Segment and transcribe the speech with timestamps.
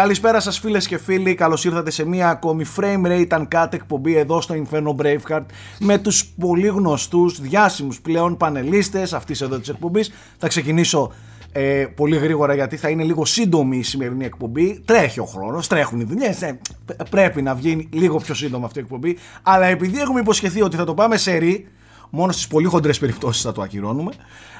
[0.00, 4.40] Καλησπέρα σας φίλες και φίλοι, καλώς ήρθατε σε μια ακόμη frame rate uncut εκπομπή εδώ
[4.40, 5.44] στο Inferno Braveheart
[5.78, 10.12] με τους πολύ γνωστούς διάσημους πλέον πανελίστες αυτής εδώ της εκπομπής.
[10.38, 11.12] Θα ξεκινήσω
[11.52, 14.80] ε, πολύ γρήγορα γιατί θα είναι λίγο σύντομη η σημερινή εκπομπή.
[14.84, 16.60] Τρέχει ο χρόνος, τρέχουν οι δουλειές, ε,
[17.10, 19.18] πρέπει να βγει λίγο πιο σύντομα αυτή η εκπομπή.
[19.42, 21.68] Αλλά επειδή έχουμε υποσχεθεί ότι θα το πάμε σε ρί,
[22.10, 24.12] μόνο στις πολύ χοντρές περιπτώσεις θα το ακυρώνουμε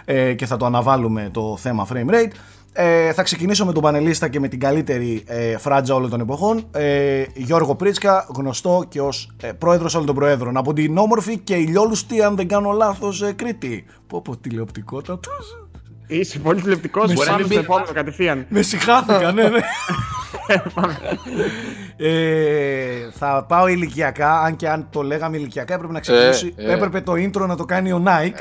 [0.05, 2.33] ε, και θα το αναβάλουμε το θέμα frame rate.
[2.73, 6.65] Ε, θα ξεκινήσω με τον πανελίστα και με την καλύτερη ε, φράτζα όλων των εποχών.
[6.70, 10.56] Ε, Γιώργο Πρίτσκα, γνωστό και ως ε, πρόεδρος όλων των προέδρων.
[10.56, 13.84] Από την όμορφη και ηλιόλουστη, αν δεν κάνω λάθος, ε, Κρήτη.
[14.06, 15.66] Πω πω τηλεοπτικότατος.
[16.06, 17.12] Είσαι πολύ τηλεοπτικός.
[17.12, 18.46] Μπορεί να στο επόμενο κατευθείαν.
[18.48, 19.60] Με συχάθηκα, ναι, ναι.
[21.97, 26.55] ε, θα πάω ηλικιακά, αν και αν το λέγαμε ηλικιακά έπρεπε να ξεκινήσει.
[26.57, 26.73] Ε, ε.
[26.73, 28.38] Έπρεπε το intro να το κάνει ο Nike.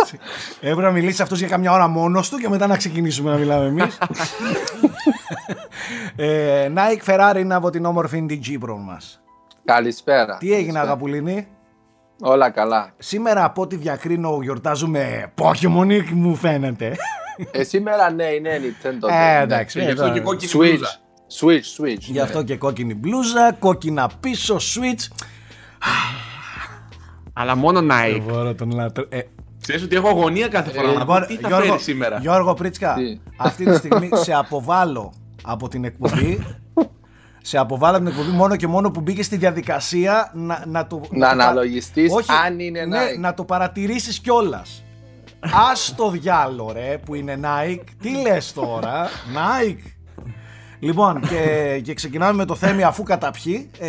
[0.00, 0.18] Έτσι.
[0.60, 3.66] Έπρεπε να μιλήσει αυτός για καμιά ώρα μόνος του και μετά να ξεκινήσουμε να μιλάμε
[3.66, 3.98] εμείς.
[6.16, 9.22] ε, Nike Ferrari είναι από την όμορφη DG Pro μας.
[9.64, 10.36] Καλησπέρα.
[10.36, 11.48] Τι έγινε, Αγαπουλίνη;
[12.20, 12.92] Όλα καλά.
[12.98, 16.96] Σήμερα από ό,τι διακρίνω γιορτάζουμε Pokemon μου φαίνεται.
[17.50, 19.08] Ε, σήμερα ναι, είναι Nintendo.
[19.10, 19.80] Ε, εντάξει.
[19.80, 20.68] Γι' αυτό και κόκκινη Switch.
[20.68, 20.96] μπλούζα.
[21.40, 21.98] Switch, Switch.
[22.00, 25.24] Γι' αυτό και κόκκινη μπλούζα, κόκκινα πίσω, switch.
[27.32, 28.20] Αλλά μόνο Nike.
[28.28, 29.04] Μπορώ τον λατρε...
[29.08, 29.20] ε,
[29.60, 32.18] Ξέρεις ότι έχω αγωνία κάθε φορά να λοιπόν, πω τι θα Γιώργο, φέρει σήμερα.
[32.18, 36.46] Γιώργο Πρίτσκα, Τι; αυτή τη στιγμή σε αποβάλλω από την εκπομπή.
[37.42, 40.96] σε αποβάλλω από την εκπομπή μόνο και μόνο που μπήκε στη διαδικασία να, να το.
[40.96, 43.18] Να το πα- αναλογιστείς Όχι, αν είναι ναι, Nike.
[43.18, 44.84] να το παρατηρήσεις κιόλας.
[45.70, 47.84] Ας το διάλο ρε που είναι Nike.
[48.02, 49.86] Τι λες τώρα, Nike.
[50.78, 53.70] Λοιπόν, και, και ξεκινάμε με το Θέμη αφού καταπιεί.
[53.78, 53.88] Ε,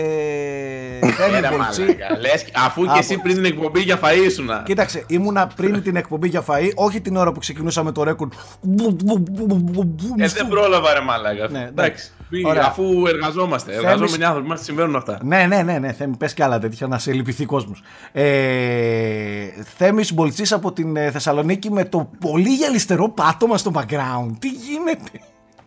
[1.11, 1.81] Θέμη Έλα, Πολτσί.
[1.81, 2.17] μαλάκα.
[2.19, 4.63] Λες, αφού και εσύ Από- πριν την εκπομπή για φαΐ ήσουνα.
[4.65, 8.33] Κοίταξε, ήμουνα πριν την εκπομπή για φαΐ, όχι την ώρα που ξεκινούσαμε το ρέκορντ.
[10.17, 11.47] Ε, δεν πρόλαβα ρε μάλακα.
[11.49, 12.11] Ναι, εντάξει.
[12.35, 12.65] Μη- Ωραία.
[12.65, 13.73] Αφού εργαζόμαστε.
[13.75, 15.19] Εργαζόμενοι άνθρωποι μας συμβαίνουν αυτά.
[15.23, 17.81] Ναι, ναι, ναι, ναι, Θέμη, πες κι άλλα τέτοια να σε λυπηθεί κόσμος.
[18.11, 18.23] Ε,
[19.77, 24.31] Θέμης Μπολτσής από την ε, Θεσσαλονίκη με το πολύ γυαλιστερό πάτωμα στο background.
[24.39, 25.09] Τι γίνεται;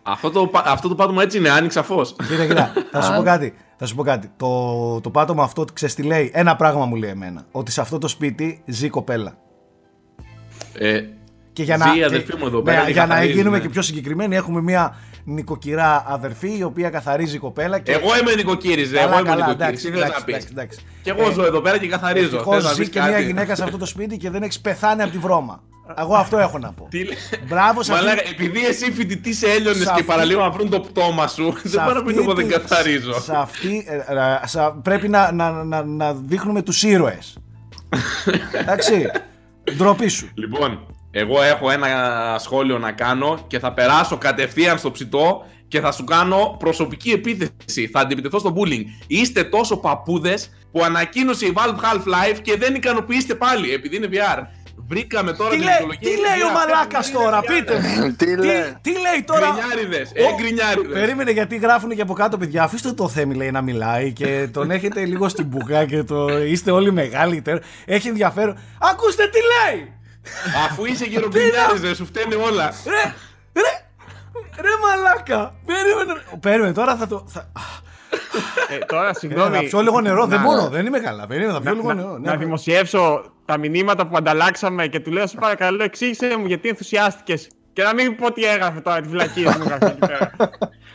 [0.03, 2.15] Αυτό το, πα- αυτό το πάτωμα έτσι είναι, άνοιξα φως.
[2.29, 3.53] Κοίτα, κοίτα, θα σου πω κάτι.
[3.77, 4.31] Θα σου πω κάτι.
[4.37, 7.45] Το, το πάτωμα αυτό, ξέρεις τι λέει, ένα πράγμα μου λέει εμένα.
[7.51, 9.37] Ότι σε αυτό το σπίτι ζει κοπέλα.
[10.77, 11.01] Ε,
[11.53, 13.33] Και για Ζει να, η αδερφή και- μου εδώ ναι, πέρα και για να καθαρίζει,
[13.33, 13.63] γίνουμε ναι.
[13.63, 14.95] και πιο συγκεκριμένοι, έχουμε μια
[15.29, 17.79] νοικοκυρά αδερφή η οποία καθαρίζει κοπέλα.
[17.79, 17.91] Και...
[17.91, 18.97] Εγώ είμαι νοικοκύρης, ρε.
[18.97, 19.85] Καλά, Εγώ είμαι καλά, νοικοκύρης.
[19.85, 20.35] εντάξει, Τι θες να εντάξει, πεις.
[20.35, 20.79] εντάξει, εντάξει.
[21.01, 22.25] Και εγώ ζω εδώ πέρα και καθαρίζω.
[22.25, 24.43] Ευτυχώς Θες να ζει πεις και μια κάτι; γυναίκα σε αυτό το σπίτι και δεν
[24.43, 25.61] έχει πεθάνει από τη βρώμα.
[25.99, 26.87] Εγώ αυτό έχω να πω.
[26.89, 27.17] Τι λέ-
[27.47, 30.69] Μπράβο σε Μαλάκα, αυτή, επειδή εσύ φοιτητή σε Έλλονες Σε και αυτή- παραλίγο να βρουν
[30.69, 33.21] το πτώμα σου, σε δεν πάρω αυτή πεις εγώ δεν τη- καθαρίζω.
[33.21, 37.37] Σε αυτή, ε, ε, σε- πρέπει να, να, να, να δείχνουμε τους ήρωες.
[38.61, 39.07] Εντάξει,
[39.77, 40.29] ντροπή σου.
[40.33, 40.79] Λοιπόν,
[41.19, 46.03] εγώ έχω ένα σχόλιο να κάνω και θα περάσω κατευθείαν στο ψητό και θα σου
[46.03, 47.87] κάνω προσωπική επίθεση.
[47.91, 48.83] Θα αντιπιτεθώ στο bullying.
[49.07, 54.41] Είστε τόσο παππούδες που ανακοίνωσε η Valve Half-Life και δεν ικανοποιήστε πάλι επειδή είναι VR.
[54.89, 56.53] Βρήκαμε τώρα Τι την λέει, δικαιολογία τι για λέει ο VR.
[56.53, 57.43] μαλάκας Είναι τώρα, VR.
[57.47, 58.15] πείτε μου.
[58.15, 58.77] Τι λέει.
[58.81, 60.91] Τι λέει τώρα; Γκρινιάριδες, Ω, ε, γκρινιάριδες.
[60.99, 62.63] Περίμενε γιατί γράφουν και από κάτω, παιδιά.
[62.63, 66.71] Αφήστε το Θέμη λέει να μιλάει και τον έχετε λίγο στην μπουγά και το είστε
[66.71, 67.41] όλοι μεγάλοι.
[67.41, 68.57] τε- Έχει ενδιαφέρον.
[68.91, 69.91] Ακούστε τι λέει!
[70.69, 72.73] Αφού είσαι γερογκρινιάρης, ρε, σου φταίνε όλα.
[72.85, 73.13] Ρε,
[73.61, 73.71] ρε,
[74.61, 75.53] ρε μαλάκα.
[75.65, 76.21] Περίμενε.
[76.39, 77.23] Περίμενε τώρα θα το.
[77.27, 77.49] Θα...
[78.69, 79.55] Ε, τώρα, Ε, συγγνώμη.
[79.55, 81.27] θα πιω λίγο νερό, δεν να- μπορώ, δεν είμαι καλά.
[81.27, 82.17] Περίμενε, θα πιω λίγο να, νερό.
[82.17, 82.31] ναι.
[82.31, 87.47] να δημοσιεύσω τα μηνύματα που ανταλλάξαμε και του λέω: Σε παρακαλώ, εξήγησε μου γιατί ενθουσιάστηκες.
[87.73, 90.31] Και να μην πω τι έγραφε τώρα, τη βλακία μου έγραφε εκεί πέρα.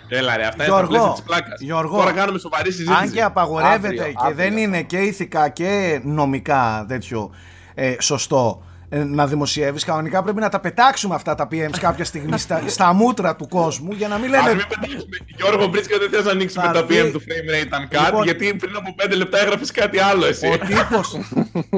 [0.09, 1.61] Έλα ρε, αυτά είναι στα Γιώργο, πλαίσια της πλάκας.
[1.61, 2.99] Γιώργο, Τώρα κάνουμε σοβαρή συζήτηση.
[3.03, 4.35] Αν και απαγορεύεται Αύριο, και αύριο.
[4.37, 7.35] δεν είναι και ηθικά και νομικά τέτοιο
[7.75, 8.67] ε, σωστό ε,
[8.97, 13.37] να δημοσιεύεις κανονικά πρέπει να τα πετάξουμε αυτά τα PMs κάποια στιγμή στα, στα μούτρα
[13.37, 15.17] του κόσμου για να μην Ας λένε μην πετάξουμε.
[15.37, 18.25] Γιώργο Μπρίτσκα δεν θες να ανοίξουμε Θα τα δει- PM του frame rate uncut Λοιπόν-
[18.25, 20.47] γιατί πριν από 5 λεπτά έγραφες κάτι άλλο εσύ.
[20.47, 21.19] ο τύπος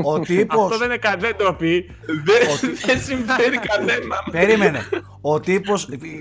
[0.04, 1.86] ο τύπος Αυτό δεν είναι κα- δεν το πει.
[2.24, 4.18] Δεν δεν συμφέρει κανέναν.
[4.30, 4.80] Περίμενε.
[5.20, 5.74] Ο τύπο.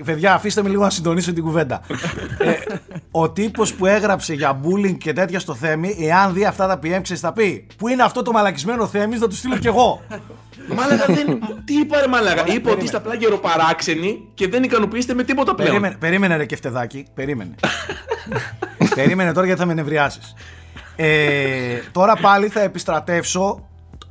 [0.04, 1.80] Παιδιά, αφήστε με λίγο να συντονίσω την κουβέντα.
[2.38, 2.52] ε,
[3.10, 7.00] ο τύπος που έγραψε για bullying και τέτοια στο Θέμη, εάν δει αυτά τα PM,
[7.02, 10.02] ξέρεις θα πει; Πού είναι αυτό το μαλακισμένο Θέμη, θα του στείλω κι εγώ.
[10.68, 11.38] Μάλακα δεν.
[11.66, 12.70] Τι είπα ρε μάλακα; Είπε περίμενε.
[12.72, 15.68] ότι είστε απλά γεροπαράξενοι και δεν ικανοποιείστε με τίποτα πλέον.
[15.70, 17.06] περίμενε, περίμενε, ρε Κεφτεδάκη.
[17.14, 17.54] Περίμενε.
[18.94, 20.34] περίμενε τώρα γιατί θα με νευριάσεις.
[20.96, 23.68] Ε, τώρα πάλι θα επιστρατεύσω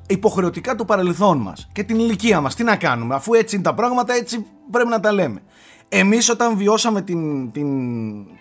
[0.07, 2.55] υποχρεωτικά το παρελθόν μας και την ηλικία μας.
[2.55, 5.41] Τι να κάνουμε, αφού έτσι είναι τα πράγματα, έτσι πρέπει να τα λέμε.
[5.89, 7.67] Εμείς όταν βιώσαμε την, την,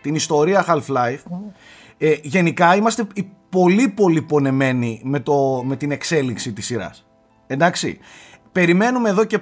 [0.02, 1.40] την ιστορία Half-Life,
[1.98, 7.06] ε, γενικά είμαστε οι πολύ πολύ πονεμένοι με, το, με την εξέλιξη της σειράς.
[7.52, 7.98] Εντάξει.
[8.52, 9.38] Περιμένουμε εδώ και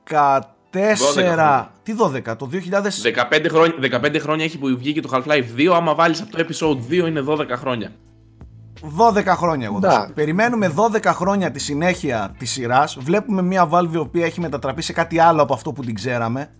[0.00, 1.64] 14.
[1.82, 2.56] Τι 12, το 2000.
[3.02, 5.72] 15 χρόνια, 15 χρόνια έχει που βγήκε το Half-Life 2.
[5.74, 7.92] Άμα βάλεις από το episode 2 είναι 12 χρόνια.
[9.14, 10.06] 12 χρόνια εγώ θα σου Εντάξει.
[10.06, 10.12] πω.
[10.14, 12.96] Περιμένουμε 12 χρόνια τη συνέχεια της σειράς.
[13.00, 16.50] Βλέπουμε μια Valve η οποία έχει μετατραπεί σε κάτι άλλο από αυτό που την ξέραμε.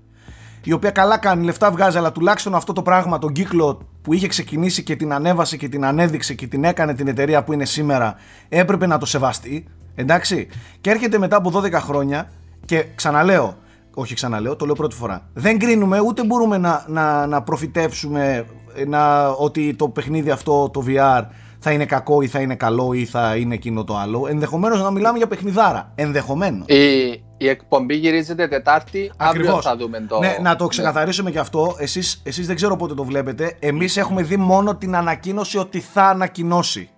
[0.65, 4.27] Η οποία καλά κάνει, λεφτά βγάζει, αλλά τουλάχιστον αυτό το πράγμα, τον κύκλο που είχε
[4.27, 8.15] ξεκινήσει και την ανέβασε και την ανέδειξε και την έκανε την εταιρεία που είναι σήμερα,
[8.49, 9.67] έπρεπε να το σεβαστεί.
[9.95, 10.49] Εντάξει.
[10.81, 12.31] Και έρχεται μετά από 12 χρόνια
[12.65, 13.57] και ξαναλέω,
[13.95, 15.29] όχι ξαναλέω, το λέω πρώτη φορά.
[15.33, 20.85] Δεν κρίνουμε ούτε μπορούμε να, να, να προφητεύσουμε ε, να, ότι το παιχνίδι αυτό, το
[20.89, 21.23] VR,
[21.59, 24.27] θα είναι κακό ή θα είναι καλό ή θα είναι εκείνο το άλλο.
[24.29, 25.93] Ενδεχομένως να μιλάμε για παιχνιδάρα.
[25.95, 26.67] Ενδεχομένως.
[26.69, 29.13] Η, η εκπομπή γυρίζεται Τετάρτη.
[29.17, 29.65] Αύριο Ακριβώς.
[29.65, 30.19] θα δούμε το.
[30.19, 31.77] Ναι, να το ξεκαθαρίσουμε και αυτό.
[31.79, 33.57] Εσείς, εσείς δεν ξέρω πότε το βλέπετε.
[33.59, 36.89] Εμείς έχουμε δει μόνο την ανακοίνωση ότι θα ανακοινώσει.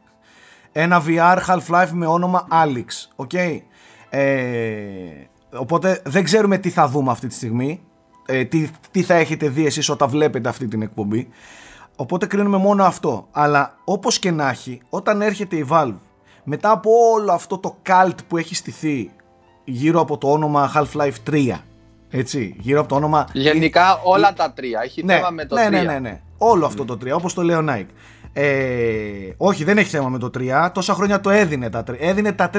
[0.78, 2.86] Ένα VR Half-Life με όνομα Alyx.
[3.16, 3.32] OK.
[4.11, 4.26] Ε,
[5.52, 7.81] οπότε δεν ξέρουμε τι θα δούμε αυτή τη στιγμή.
[8.26, 11.28] Ε, τι, τι θα έχετε δει εσείς όταν βλέπετε αυτή την εκπομπή.
[11.96, 13.28] Οπότε κρίνουμε μόνο αυτό.
[13.31, 15.96] Αλλά όπως και να έχει, όταν έρχεται η Valve
[16.44, 19.11] μετά από όλο αυτό το cult που έχει στηθεί
[19.64, 21.58] γύρω από το όνομα Half-Life 3
[22.11, 24.81] έτσι, γύρω από το όνομα Γενικά όλα τα τρία.
[24.84, 25.82] Έχει ναι, θέμα με το ναι, τρία.
[25.82, 26.20] ναι, ναι, ναι.
[26.38, 27.87] Όλο αυτό το 3, όπως το λέει ο Nike.
[28.38, 30.70] Ε, όχι, δεν έχει θέμα με το 3.
[30.74, 31.94] Τόσα χρόνια το έδινε τα 3.
[31.98, 32.58] Έδινε τα 3.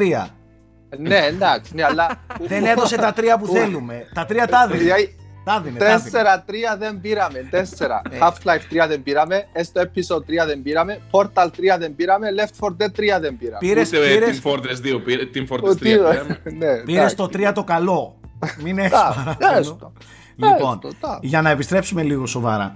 [0.97, 2.07] Ναι, εντάξει, ναι, αλλά.
[2.47, 4.07] δεν έδωσε τα 3 που θέλουμε.
[4.13, 4.77] Τα 3 τα έδινε.
[4.79, 5.15] Δηλαδή,
[5.45, 5.77] Τα έδινε.
[5.79, 6.00] τα έδινε.
[6.01, 7.47] Τέσσερα, τρία δεν πήραμε.
[7.50, 8.01] Τέσσερα.
[8.12, 8.18] Ε.
[8.21, 9.44] Half-Life 3 δεν πήραμε.
[9.63, 11.00] Στο Episode 3 δεν πήραμε.
[11.12, 12.27] Portal 3 δεν πήραμε.
[12.38, 13.57] Left 4 Dead 3 δεν πήραμε.
[13.59, 15.69] Πήρες, Ούτε πήρες, Team Fortress 2, πήρε- Team Fortress 3.
[15.69, 16.41] Ότι- πήραμε.
[16.44, 17.15] Ναι, πήρες εντάξει.
[17.15, 18.19] το 3 το καλό.
[18.63, 19.57] Μην έχεις Τα, παράπονο.
[19.59, 19.94] έστω.
[20.35, 21.19] Λοιπόν, Έστω, τα.
[21.21, 22.75] για να επιστρέψουμε λίγο σοβαρά.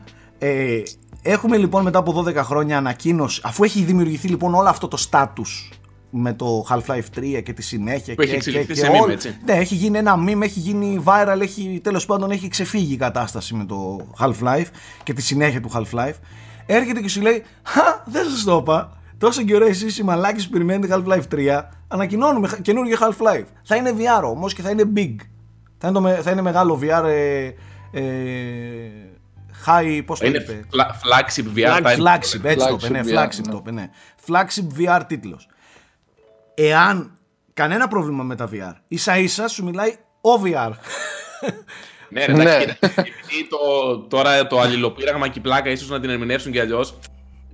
[1.21, 5.07] Ε, έχουμε λοιπόν μετά από 12 χρόνια ανακοίνωση, αφού έχει δημιουργηθεί λοιπόν όλο αυτό το
[5.11, 5.71] status
[6.09, 9.01] με το Half-Life 3 και τη συνέχεια Που και, έχει εξελιχθεί και, σε και meme,
[9.01, 9.37] όλο- έτσι.
[9.45, 13.53] Ναι, έχει γίνει ένα meme, έχει γίνει viral, έχει, τέλος πάντων έχει ξεφύγει η κατάσταση
[13.55, 14.65] με το Half-Life
[15.03, 16.13] και τη συνέχεια του Half-Life.
[16.65, 18.97] Έρχεται και σου λέει, Χα, δεν σας το είπα.
[19.17, 23.45] Τόσο καιρό εσείς οι μαλάκες που περιμένετε Half-Life 3, ανακοινώνουμε χα- καινούργιο Half-Life.
[23.63, 25.15] Θα είναι VR όμως και θα είναι big.
[25.77, 27.45] Θα είναι, το με- θα είναι μεγάλο VR ε,
[27.91, 28.01] ε,
[29.67, 31.79] high, πώς το Είναι είπε; fla- flagship VR.
[31.83, 33.51] τα- Flagship, έτσι το είπε, Flagship ναι, VR, flagship ναι.
[33.51, 33.89] το είπε, ναι.
[34.27, 35.47] Flagship VR τίτλος.
[36.55, 37.17] Εάν
[37.53, 39.89] κανένα πρόβλημα με τα VR, ίσα ίσα σου μιλάει
[40.21, 40.71] ο VR.
[42.09, 42.65] Ναι, ρε, εντάξει, Ναι.
[42.65, 46.99] κοίτα, επειδή το, τώρα το αλληλοπείραγμα και η πλάκα ίσως να την ερμηνεύσουν κι αλλιώς.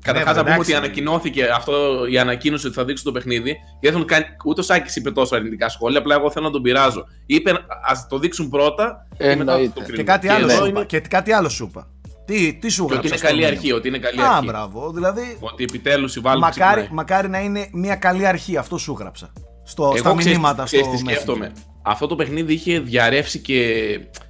[0.02, 0.72] Καταρχάς, Ναι, να πούμε εντάξει.
[0.76, 3.52] ότι ανακοινώθηκε αυτό η ανακοίνωση ότι θα δείξουν το παιχνίδι.
[3.54, 4.26] Και δεν έχουν κάνει.
[4.46, 7.06] Ούτε ο Σάκη είπε τόσο αρνητικά σχόλια, απλά εγώ θέλω να τον πειράζω.
[7.26, 7.52] Είπε
[7.88, 9.68] ας το δείξουν πρώτα και μετά θα Εννοείται.
[9.68, 10.04] το Και και κρίνουμε.
[10.12, 10.86] κάτι άλλο εδώ σου είναι- είπα.
[10.86, 11.88] Και κάτι άλλο σου είπα.
[12.28, 13.72] Τι, τι σου Και ότι γράψα είναι στο καλή μήνυμα; αρχή.
[13.72, 14.46] Ότι είναι καλή Α, αρχή.
[14.46, 14.92] μπράβο.
[14.92, 16.88] Δηλαδή, Ότι επιτέλους η Valve μακάρι, ξεκινάει.
[16.92, 18.58] μακάρι να είναι μια καλή αρχή.
[18.58, 19.34] Αυτό σου γράψα.
[19.64, 21.52] Στο, Εγώ στα ξέρεις- μηνύματα ξέρεις στο τι σκέφτομαι.
[21.56, 21.62] Messenger.
[21.82, 23.76] Αυτό το παιχνίδι είχε διαρρεύσει και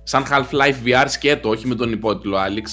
[0.03, 2.65] σαν Half-Life VR σκέτο, όχι με τον υπότιτλο Alex.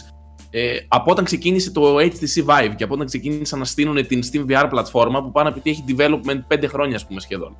[0.50, 4.44] Ε, από όταν ξεκίνησε το HTC Vive και από όταν ξεκίνησαν να στείλουν την Steam
[4.50, 7.56] VR πλατφόρμα που πάνε να πει ότι έχει development 5 χρόνια, ας πούμε, σχεδόν.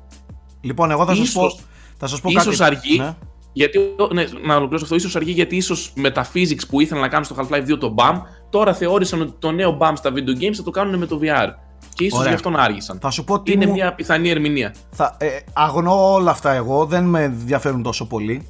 [0.61, 1.59] Λοιπόν, εγώ θα σας πω, Ίσως-
[1.97, 2.63] θα σας πω ίσως κάτι.
[2.75, 2.97] αργεί.
[2.99, 3.15] Ναι.
[3.57, 3.79] Γιατί,
[4.13, 7.25] ναι, να ολοκληρώσω αυτό, ίσως αργεί γιατί ίσως με τα physics που ήθελαν να κάνουν
[7.25, 10.63] στο Half-Life 2 το BAM, τώρα θεώρησαν ότι το νέο BAM στα video games θα
[10.63, 11.47] το κάνουν με το VR.
[11.93, 12.29] Και ίσως Ωραία.
[12.29, 12.99] γι' αυτό να άργησαν.
[13.01, 13.71] Θα σου πω τι Είναι μου...
[13.71, 14.73] μια πιθανή ερμηνεία.
[14.91, 18.47] Θα, ε, αγνώ όλα αυτά εγώ, δεν με ενδιαφέρουν τόσο πολύ.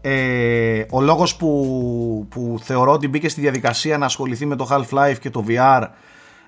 [0.00, 5.16] Ε, ο λόγος που, που θεωρώ ότι μπήκε στη διαδικασία να ασχοληθεί με το Half-Life
[5.20, 5.86] και το VR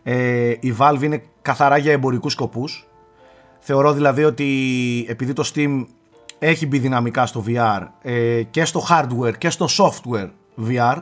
[0.02, 2.86] ε, η Valve είναι καθαρά για εμπορικούς σκοπούς.
[3.58, 4.46] Θεωρώ δηλαδή ότι
[5.08, 5.84] επειδή το Steam
[6.42, 10.28] έχει μπει δυναμικά στο VR ε, και στο hardware και στο software
[10.68, 10.96] VR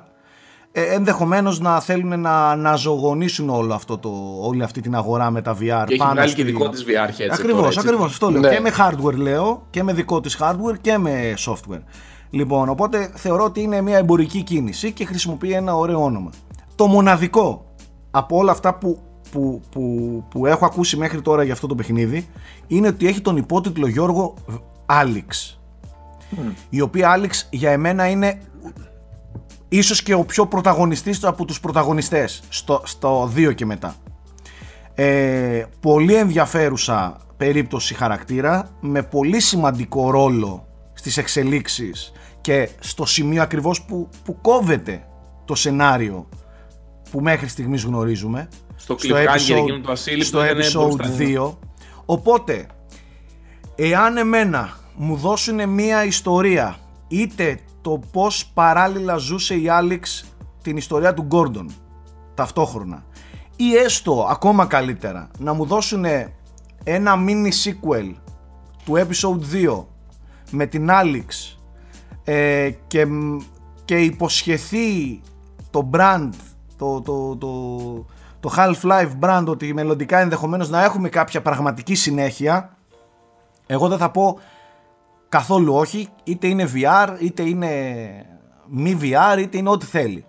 [0.72, 5.42] ε, ενδεχομένως να θέλουν να, να ζωγονίσουν όλο αυτό το, όλη αυτή την αγορά με
[5.42, 7.28] τα VR Και έχει πάνω βγάλει και στη- δικό της VR headset.
[7.32, 7.78] Ακριβώς, τώρα, έτσι.
[7.80, 8.40] ακριβώς, αυτό λέω.
[8.40, 8.48] Ναι.
[8.48, 11.82] Και με hardware λέω, και με δικό της hardware και με software.
[12.30, 16.30] Λοιπόν, οπότε θεωρώ ότι είναι μια εμπορική κίνηση και χρησιμοποιεί ένα ωραίο όνομα.
[16.74, 17.64] Το μοναδικό
[18.10, 18.98] από όλα αυτά που,
[19.30, 22.28] που, που, που έχω ακούσει μέχρι τώρα για αυτό το παιχνίδι
[22.66, 24.34] είναι ότι έχει τον υπότιτλο Γιώργο
[24.90, 25.60] Άλιξ.
[26.70, 28.40] Η οποία Άλιξ για εμένα είναι
[29.68, 33.94] ίσως και ο πιο πρωταγωνιστής από τους πρωταγωνιστές στο, στο 2 και μετά.
[34.94, 43.82] Ε, πολύ ενδιαφέρουσα περίπτωση χαρακτήρα με πολύ σημαντικό ρόλο στις εξελίξεις και στο σημείο ακριβώς
[43.82, 45.06] που, που κόβεται
[45.44, 46.28] το σενάριο
[47.10, 51.04] που μέχρι στιγμής γνωρίζουμε Στο cliffhanger εκείνο το ασύλληπτο στο ήταν μπροστά.
[51.16, 51.54] episode 2
[52.04, 52.66] οπότε
[53.74, 56.76] εάν εμένα μου δώσουν μία ιστορία.
[57.08, 60.24] Είτε το πως παράλληλα ζούσε η Άλιξ
[60.62, 61.70] την ιστορία του Γκόρντον
[62.34, 63.04] ταυτόχρονα.
[63.56, 66.04] Ή έστω ακόμα καλύτερα να μου δώσουν
[66.84, 68.14] ένα mini sequel
[68.84, 69.84] του episode 2
[70.50, 71.58] με την Άλιξ
[72.24, 73.40] ε, και, μ-
[73.84, 75.20] και υποσχεθεί
[75.70, 76.28] το brand,
[76.76, 77.56] το, το, το,
[78.40, 82.76] το Half-Life brand ότι μελλοντικά ενδεχομένως να έχουμε κάποια πραγματική συνέχεια
[83.70, 84.38] εγώ δεν θα πω
[85.28, 87.68] καθόλου όχι είτε είναι VR είτε είναι
[88.66, 90.24] μη VR είτε είναι ό,τι θέλει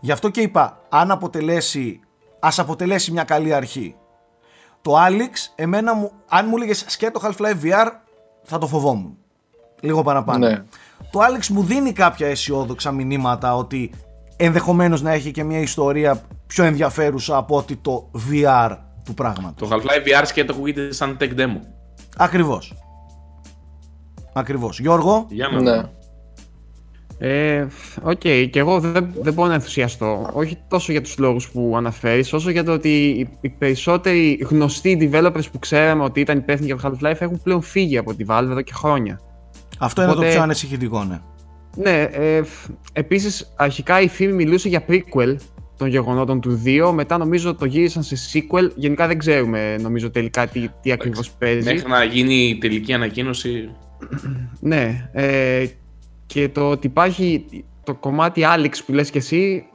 [0.00, 2.00] γι' αυτό και είπα αν αποτελέσει
[2.40, 3.96] ας αποτελέσει μια καλή αρχή
[4.82, 7.86] το Alyx εμένα μου, αν μου έλεγες σκέτο Half-Life VR
[8.42, 9.16] θα το φοβόμουν
[9.80, 10.62] λίγο παραπάνω Ναι.
[11.10, 13.90] το Alyx μου δίνει κάποια αισιόδοξα μηνύματα ότι
[14.36, 19.68] ενδεχομένως να έχει και μια ιστορία πιο ενδιαφέρουσα από ότι το VR του πράγματος.
[19.68, 21.58] Το Half-Life VR σκέτο ακούγεται σαν tech demo.
[22.16, 22.74] Ακριβώς.
[24.34, 24.80] Ακριβώς.
[24.80, 25.70] Γιώργο, Για να Ναι.
[25.70, 25.90] δω.
[27.18, 27.66] Ε,
[28.02, 30.30] Οκ, και εγώ δεν, δεν μπορώ να ενθουσιαστώ.
[30.32, 35.10] Όχι τόσο για τους λόγους που αναφέρεις, όσο για το ότι οι, οι περισσότεροι γνωστοί
[35.12, 38.42] developers που ξέραμε ότι ήταν υπεύθυνοι για το Half-Life έχουν πλέον φύγει από τη Valve
[38.50, 39.20] εδώ και χρόνια.
[39.78, 41.20] αυτό είναι το Οπότε- πιο ανησυχητικό, ναι.
[41.76, 45.36] Ναι, ε, φ- επίσης αρχικά η φήμη μιλούσε για prequel
[45.76, 50.46] των γεγονότων του 2, μετά νομίζω το γύρισαν σε sequel, γενικά δεν ξέρουμε νομίζω τελικά
[50.46, 51.72] τι, τι ακριβώς παίζει.
[51.72, 53.70] Μέχρι να γίνει η τελική ανακοίνωση.
[54.60, 55.66] Ναι, ε,
[56.26, 57.46] και το ότι υπάρχει
[57.84, 59.66] το κομμάτι Alex που λες και εσύ,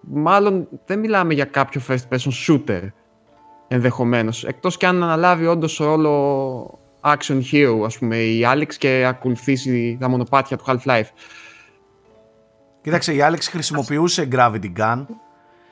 [0.00, 2.88] μάλλον δεν μιλάμε για κάποιο first person shooter
[3.68, 9.96] ενδεχομένως, εκτός και αν αναλάβει όντως ρόλο action hero ας πούμε η Alex και ακολουθήσει
[10.00, 11.08] τα μονοπάτια του Half-Life.
[12.82, 15.04] Κοίταξε, η Alyx χρησιμοποιούσε Gravity Gun.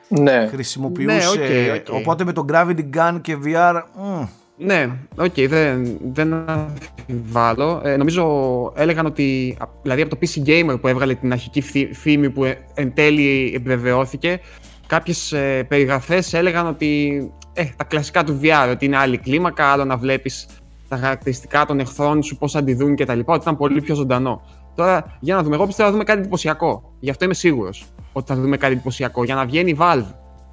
[0.07, 0.47] Ναι.
[0.47, 1.15] Χρησιμοποιούσε.
[1.15, 1.95] Ναι, OK, OK.
[1.95, 3.81] Οπότε με το Gravity Gun και VR.
[3.97, 4.23] μμ,
[4.57, 7.81] Ναι, οκ, δεν, δεν αμφιβάλλω.
[7.83, 8.25] Ε, νομίζω
[8.75, 12.43] έλεγαν ότι, α- δηλαδή από το PC Gamer που έβγαλε την αρχική φθή- φήμη που
[12.43, 14.39] ε, εν τέλει επιβεβαιώθηκε,
[14.87, 17.21] κάποιες ε, περιγραφές έλεγαν ότι
[17.53, 20.47] ε, τα κλασικά του VR, ότι είναι άλλη κλίμακα, άλλο να βλέπεις
[20.87, 23.19] τα χαρακτηριστικά των εχθρών σου, πώς αντιδρούν κτλ.
[23.25, 24.41] Ότι ήταν πολύ πιο ζωντανό.
[24.75, 26.93] Τώρα, για να δούμε, εγώ πιστεύω να δούμε κάτι εντυπωσιακό.
[26.99, 29.23] Γι' αυτό είμαι σίγουρος ότι θα δούμε κάτι εντυπωσιακό.
[29.23, 30.05] Για να βγαίνει η Valve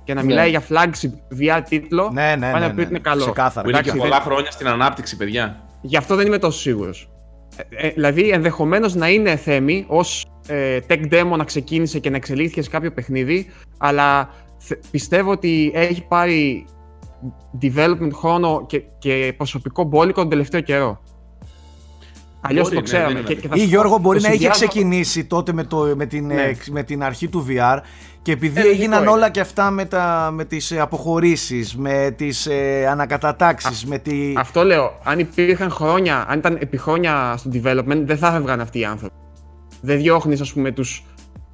[0.08, 0.26] και να Ναι.
[0.26, 2.58] μιλάει για flagship VR τίτλο, Ναι, ναι, πάει ναι.
[2.58, 3.22] να ναι, πει ότι είναι καλό.
[3.24, 3.62] Ξεκάθαρα.
[3.62, 5.62] Που είναι και εντάξει, πολλά δεν- χρόνια στην ανάπτυξη, παιδιά.
[5.80, 7.10] Γι' αυτό δεν είμαι τόσο σίγουρος.
[7.56, 12.16] Ε, ε, δηλαδή, ενδεχομένως να είναι θέμη ως ε, tech demo να ξεκίνησε και να
[12.16, 13.46] εξελίχθηκε σε κάποιο παιχνίδι,
[13.78, 16.66] αλλά θε- πιστεύω ότι έχει πάρει
[17.62, 21.00] development χρόνο και, και προσωπικό μπόλικο τον τελευταίο καιρό.
[22.40, 23.12] Αλλιώς Μπορεί, το ναι, ξέραμε.
[23.14, 25.24] δεν και, είναι και θα Ή σου πω, Γιώργο μπορεί το να είχε συνδυάζω- ξεκινήσει
[25.24, 26.34] τότε με, το, με, την, Ναι.
[26.42, 27.78] ε, με την αρχή του VR
[28.22, 29.10] και επειδή Ε, λογικό έγιναν είναι.
[29.10, 34.32] όλα και αυτά με, τα, με τις ε, αποχωρήσεις, με τις ε, ανακατατάξεις, με τη...
[34.36, 34.98] Αυτό λέω.
[35.04, 39.14] Αν υπήρχαν χρόνια, αν ήταν επί χρόνια στο development, δεν θα έφευγαν αυτοί οι άνθρωποι.
[39.80, 41.04] Δεν διώχνεις, ας πούμε, τους.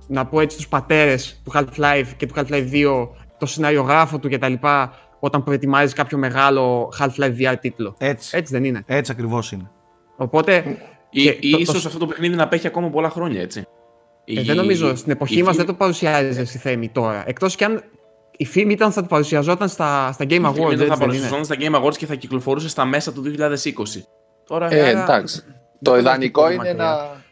[0.06, 4.52] Να πω έτσι, τους πατέρες του Half-Life και του Half-Life 2, το σεναριογράφο του κτλ.
[5.20, 7.94] Όταν προετοιμάζεις κάποιο μεγάλο Half-Life VR τίτλο.
[7.98, 8.82] Έτσι, Έτσι δεν είναι.
[8.86, 9.70] έτσι ακριβώς είναι.
[10.16, 10.78] Οπότε.
[11.10, 13.58] Ή, και ή το- ίσως το- αυτό το παιχνίδι να απέχει ακόμα πολλά χρόνια, έτσι.
[14.24, 14.94] ε, Η- δεν νομίζω.
[14.94, 17.24] Στην η εποχή μας φήμη- δεν το παρουσιάζεις στη θέμη τώρα.
[17.26, 17.82] Εκτός κι αν
[18.36, 20.52] η φήμη ήταν ότι θα το παρουσιαζόταν στα, στα Game η φήμη Awards.
[20.54, 23.20] δεν έτσι θα δεν είναι; παρουσιαζόταν στα Game Awards και θα κυκλοφορούσε στα μέσα του
[23.22, 24.04] 2020.
[24.46, 25.42] Τώρα, Ε, Άρα- εντάξει.
[25.44, 26.84] δεν Το το ιδανικό βρίσκω είναι μακριά.
[27.14, 27.22] να.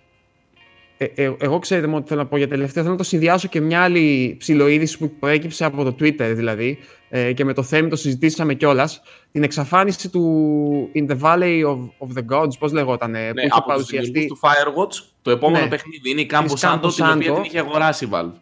[1.02, 2.82] Ε, ε, εγώ ξέρετε μόνο τι θέλω να πω για τελευταίο.
[2.82, 6.78] Θέλω να το συνδυάσω και μια άλλη ψηλοείδηση που προέκυψε από το Twitter δηλαδή
[7.08, 9.02] ε, και με το θέμα το συζητήσαμε κιόλας.
[9.32, 13.40] Την εξαφάνιση του In the Valley of, of the Gods, πώς λεγόταν, ε, που ναι,
[13.42, 14.10] είχε από τους παρουσιαστεί.
[14.10, 15.70] δημιουργούς του Firewatch, το επόμενο Ναι.
[15.70, 17.34] παιχνίδι είναι η Campo Της Santo, Campo την οποία Santo.
[17.34, 18.32] την είχε αγοράσει η Valve.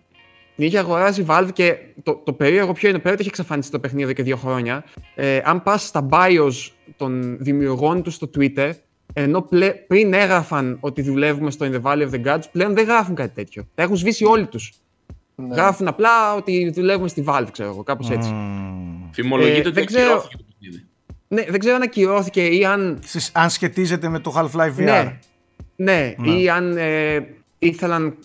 [0.56, 3.72] Την είχε αγοράσει η Valve και το, το περίεργο ποιο είναι, πέρα ότι έχει εξαφανιστεί
[3.72, 4.84] το παιχνίδι εδώ και δύο χρόνια.
[5.14, 8.70] Ε, αν πας στα bios των δημιουργών του στο Twitter,
[9.12, 12.84] ενώ πλε, πριν έγραφαν ότι δουλεύουμε στο In the Valley of the Gods, πλέον δεν
[12.84, 13.68] γράφουν κάτι τέτοιο.
[13.74, 14.72] Τα έχουν σβήσει όλοι τους.
[15.34, 15.54] Ναι.
[15.54, 18.30] Γράφουν απλά ότι δουλεύουμε στη Valve, ξέρω εγώ, κάπως έτσι.
[18.30, 19.10] Μμμ.
[19.12, 20.04] Φημολογείται Ε, ότι δεν ξέρω.
[20.12, 20.84] ακυρώθηκε το παιχνίδι.
[21.28, 22.98] Ναι, δεν ξέρω αν ακυρώθηκε ή αν.
[23.04, 24.84] Στις- Αν σχετίζεται με το Half-Life VR.
[24.84, 25.18] Ναι,
[25.76, 26.30] ναι, Ναι.
[26.30, 27.26] ή αν ε,
[27.58, 28.16] ήθελαν.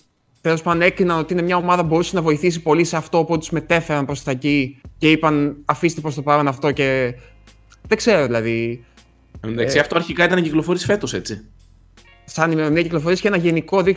[0.41, 3.39] Τέλος πάντων, έκριναν ότι είναι μια ομάδα που μπορούσε να βοηθήσει πολύ σε αυτό, οπότε
[3.39, 7.15] τους μετέφεραν προς τα εκεί και είπαν αφήστε προς το παρόν αυτό και.
[7.87, 8.85] Δεν ξέρω δηλαδή.
[9.45, 11.45] Εν τω μεταξύ, αυτό αρχικά ήταν να κυκλοφορήσει φέτος, έτσι.
[12.25, 13.89] Σαν ημερομηνία κυκλοφορία και ένα γενικό 2019.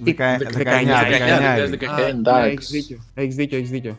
[0.00, 2.02] Δεκα- 19, 19, 19.
[2.02, 2.42] Α, Ε, εντάξει.
[2.42, 2.98] ναι, έχεις δίκιο.
[3.14, 3.98] Έχεις δίκιο, έχεις δίκιο.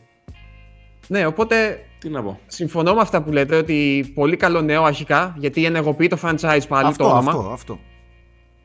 [1.08, 2.40] Ναι, οπότε Τι να πω.
[2.48, 6.88] συμφωνώ με αυτά που λέτε ότι πολύ καλό νέο αρχικά γιατί ενεργοποιεί το franchise πάλι
[6.88, 7.32] Αυτό, το όνομα.
[7.32, 7.80] αυτό, αυτό.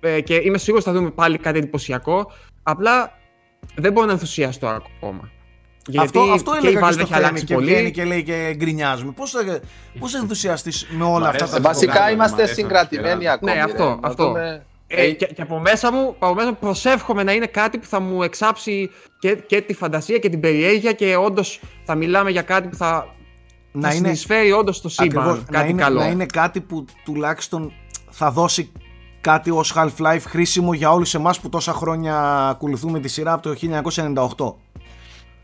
[0.01, 2.33] Ε, και είμαι σίγουρος θα δούμε πάλι κάτι εντυπωσιακό.
[2.63, 3.19] Απλά
[3.75, 5.31] δεν μπορώ να ενθουσιαστώ ακόμα.
[5.87, 7.67] Γιατί αυτό, αυτό και η έλεγα και Valve στο έχει Θέμη αλλάξει και πολύ.
[7.67, 9.13] βγαίνει και λέει και γκρινιάζουμε.
[9.13, 9.61] Πώς θα,
[9.99, 11.51] πώς θα ενθουσιαστείς με όλα Μ' αυτά αρέσει.
[11.51, 13.33] τα Ε, Βασικά Μ' αρέσει είμαστε να συγκρατημένοι σκεφτώ.
[13.33, 13.53] ακόμη.
[13.55, 13.89] Ναι, αυτό, ρε.
[14.01, 14.25] Να αυτό.
[14.27, 17.87] δούμε- Ε, και, και από μέσα μου, από μέσα μου προσεύχομαι να είναι κάτι που
[17.87, 22.43] θα μου εξάψει και, και τη φαντασία και την περιέργεια και όντως θα μιλάμε για
[22.43, 23.07] κάτι που θα,
[23.73, 25.19] να θα είναι, συνεισφέρει όντως στο σύμπαν.
[25.19, 25.99] ακριβώς, κάτι να, είναι, καλό.
[25.99, 27.73] να είναι κάτι που τουλάχιστον
[28.11, 28.73] θα δώσει
[29.21, 33.55] κάτι ως Half-Life χρήσιμο για όλους εμάς που τόσα χρόνια ακολουθούμε τη σειρά από το
[33.55, 34.55] 1998.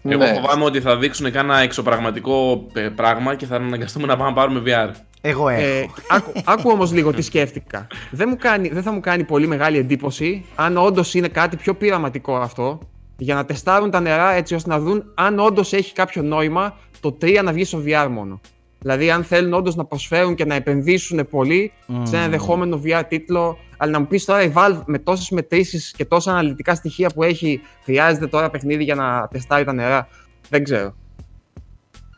[0.02, 0.32] Εγώ Ναι.
[0.34, 4.62] φοβάμαι ότι θα δείξουν κάνα εξωπραγματικό ε, πράγμα και θα αναγκαστούμε να πάμε να πάρουμε
[4.66, 4.90] VR.
[5.20, 5.62] Εγώ έχω.
[5.62, 7.86] Ε, άκου, άκου όμως λίγο τι σκέφτηκα.
[8.10, 11.74] Δεν, μου κάνει, δεν θα μου κάνει πολύ μεγάλη εντύπωση αν όντως είναι κάτι πιο
[11.74, 12.78] πειραματικό αυτό
[13.16, 17.16] για να τεστάρουν τα νερά έτσι ώστε να δουν αν όντως έχει κάποιο νόημα το
[17.22, 18.40] 3 να βγει στο VR μόνο.
[18.82, 21.72] Δηλαδή, αν θέλουν όντως να προσφέρουν και να επενδύσουν πολύ
[22.02, 23.58] σε ένα ενδεχόμενο VR τίτλο.
[23.76, 27.22] Αλλά να μου πεις τώρα η Valve με τόσες μετρήσεις και τόσα αναλυτικά στοιχεία που
[27.22, 30.08] έχει, χρειάζεται τώρα παιχνίδι για να τεστάρει τα νερά;
[30.48, 30.94] Δεν ξέρω.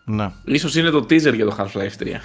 [0.04, 0.32] Ναι.
[0.44, 2.20] Ίσως είναι το teaser για το Half-Life 3.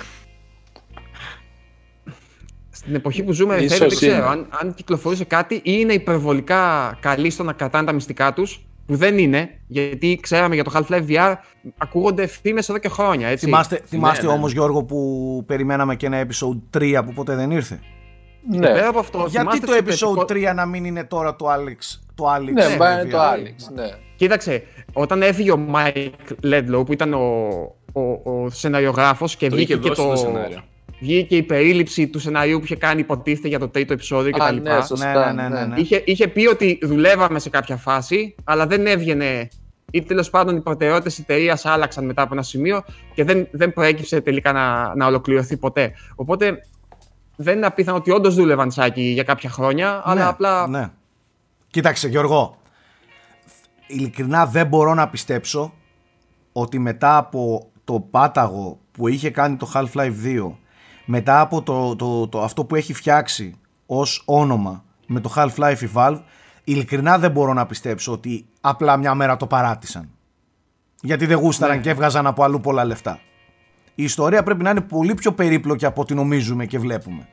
[2.70, 4.26] Στην εποχή που ζούμε, Ίσως Εφέ, δεν ξέρω είναι.
[4.26, 8.96] αν, αν κυκλοφορούσε κάτι ή είναι υπερβολικά καλοί στο να κρατάνε τα μυστικά τους, που
[8.96, 11.36] δεν είναι, γιατί ξέραμε για το Half-Life VR
[11.78, 13.28] ακούγονται φήμες εδώ και χρόνια.
[13.28, 13.46] Έτσι.
[13.46, 14.32] Θυμάστε, θυμάστε ναι.
[14.32, 17.80] όμως Γιώργο που περιμέναμε και ένα episode 3 που ποτέ δεν ήρθε;
[18.50, 21.46] Ναι, Πέρα από αυτό, Γιατί θυμάστε το episode επικό- 3 να μην είναι τώρα το
[21.54, 22.00] Alex.
[22.16, 23.10] Το Alex ναι, ε, πάει VR.
[23.10, 23.90] το Alex, ναι.
[24.16, 26.10] Κοίταξε, όταν έφυγε ο Mike
[26.54, 27.48] Ledlow που ήταν ο,
[27.94, 30.60] ο, ο σεναριογράφος και Το βγήκε είχε και δώσει το, το σενάριο.
[31.00, 34.62] Βγήκε η περίληψη του σενάριου που είχε κάνει υποτίθεται για το τρίτο επεισόδιο Α, κτλ.
[34.62, 35.34] ναι, σωστά.
[35.34, 35.80] Ναι, ναι, ναι, ναι.
[35.80, 39.48] Είχε, είχε πει ότι δουλεύαμε σε κάποια φάση, αλλά δεν έβγαινε
[39.92, 43.74] ή τέλος πάντων οι προτεραιότητες της εταιρείας άλλαξαν μετά από ένα σημείο και δεν, δεν
[43.74, 45.92] προέκυψε τελικά να, να ολοκληρωθεί ποτέ.
[46.16, 46.58] Οπότε
[47.36, 50.68] δεν είναι απίθανο ότι όντως δούλευαν σάκι για κάποια χρόνια, αλλά Ναι, απλά.
[50.68, 50.90] Ναι.
[51.70, 52.58] Κοίταξε Γιώργο,
[53.88, 55.74] ειλικρινά δεν μπορώ να πιστέψω
[56.52, 60.52] ότι μετά από το πάταγο που είχε κάνει το Half-Life 2,
[61.12, 65.90] μετά από το, το, το, αυτό που έχει φτιάξει ως όνομα με το Half-Life η
[65.94, 66.20] Valve,
[66.64, 70.10] ειλικρινά δεν μπορώ να πιστέψω ότι απλά μια μέρα το παράτησαν.
[71.02, 73.20] Γιατί δεν γούσταραν και έβγαζαν από αλλού πολλά λεφτά.
[73.96, 77.28] Η ιστορία πρέπει να είναι πολύ πιο περίπλοκη από ό,τι νομίζουμε και βλέπουμε.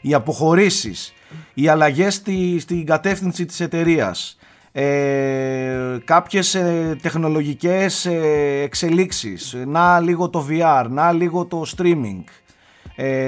[0.00, 1.12] Οι αποχωρήσεις,
[1.54, 4.38] οι αλλαγές στη, στην κατεύθυνση της εταιρείας,
[4.72, 12.45] ε, κάποιες ε, τεχνολογικές ε, εξελίξεις, να λίγο το VR, να λίγο το streaming, ε,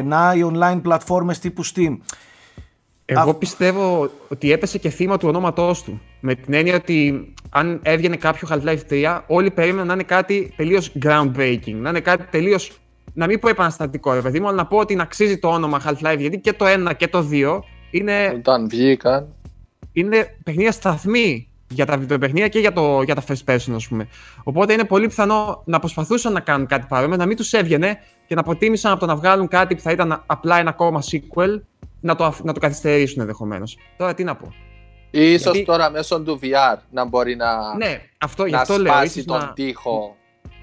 [0.04, 1.96] να οι online πλατφόρμες τύπου Steam.
[3.04, 6.00] Εγώ Α- πιστεύω ότι έπεσε και θύμα του ονόματός του.
[6.20, 10.92] Με την έννοια ότι αν έβγαινε κάποιο Half-Life 3, όλοι περίμεναν να είναι κάτι τελείως
[11.04, 11.74] groundbreaking.
[11.74, 12.72] Να είναι κάτι τελείως.
[13.14, 15.80] Να μην πω επαναστατικό, ρε παιδί μου, αλλά να πω ότι να αξίζει το όνομα
[15.86, 16.16] Half-Life.
[16.18, 19.26] Γιατί και το 1 και το 2 είναι, Όταν βγήκαν.
[19.92, 24.08] είναι παιχνίδια σταθμή για τα βιντεοπαιχνίδια και για, το, για τα first person, ας πούμε.
[24.42, 28.34] Οπότε είναι πολύ πιθανό να προσπαθούσαν να κάνουν κάτι παρόμοιο, να μην τους έβγαινε και
[28.34, 31.60] να προτίμησαν από το να βγάλουν κάτι που θα ήταν απλά ένα ακόμα sequel
[32.00, 33.78] να το, αφ- να το καθυστερήσουν ενδεχομένως.
[33.96, 34.52] Τώρα τι να πω.
[35.10, 38.76] Ή ίσως Γιατί- τώρα μέσω του VR να μπορεί να, Ναι, αυτό, γι' να αυτό
[38.78, 38.92] λέω.
[38.92, 40.16] σπάσει ίσως τον να, τοίχο.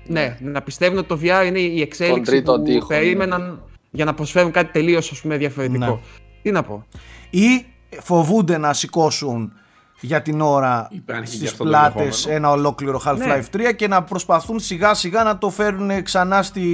[0.07, 2.99] ναι, να πιστεύουν ότι το VR είναι η εξέλιξη τρίτο που τοίχο, ναι.
[2.99, 5.85] περίμεναν για να προσφέρουν κάτι τελείως ας πούμε, διαφορετικό.
[5.85, 5.97] Ναι.
[6.41, 6.85] Τι να πω.
[7.29, 7.65] Ή
[8.01, 9.53] φοβούνται να σηκώσουν
[9.99, 12.35] για την ώρα Υπάρχει και στις αυτό το πλάτες ενδεχόμενο.
[12.37, 16.69] ένα ολόκληρο Half-Life 3 και να προσπαθούν σιγά σιγά να το φέρουν ξανά στη,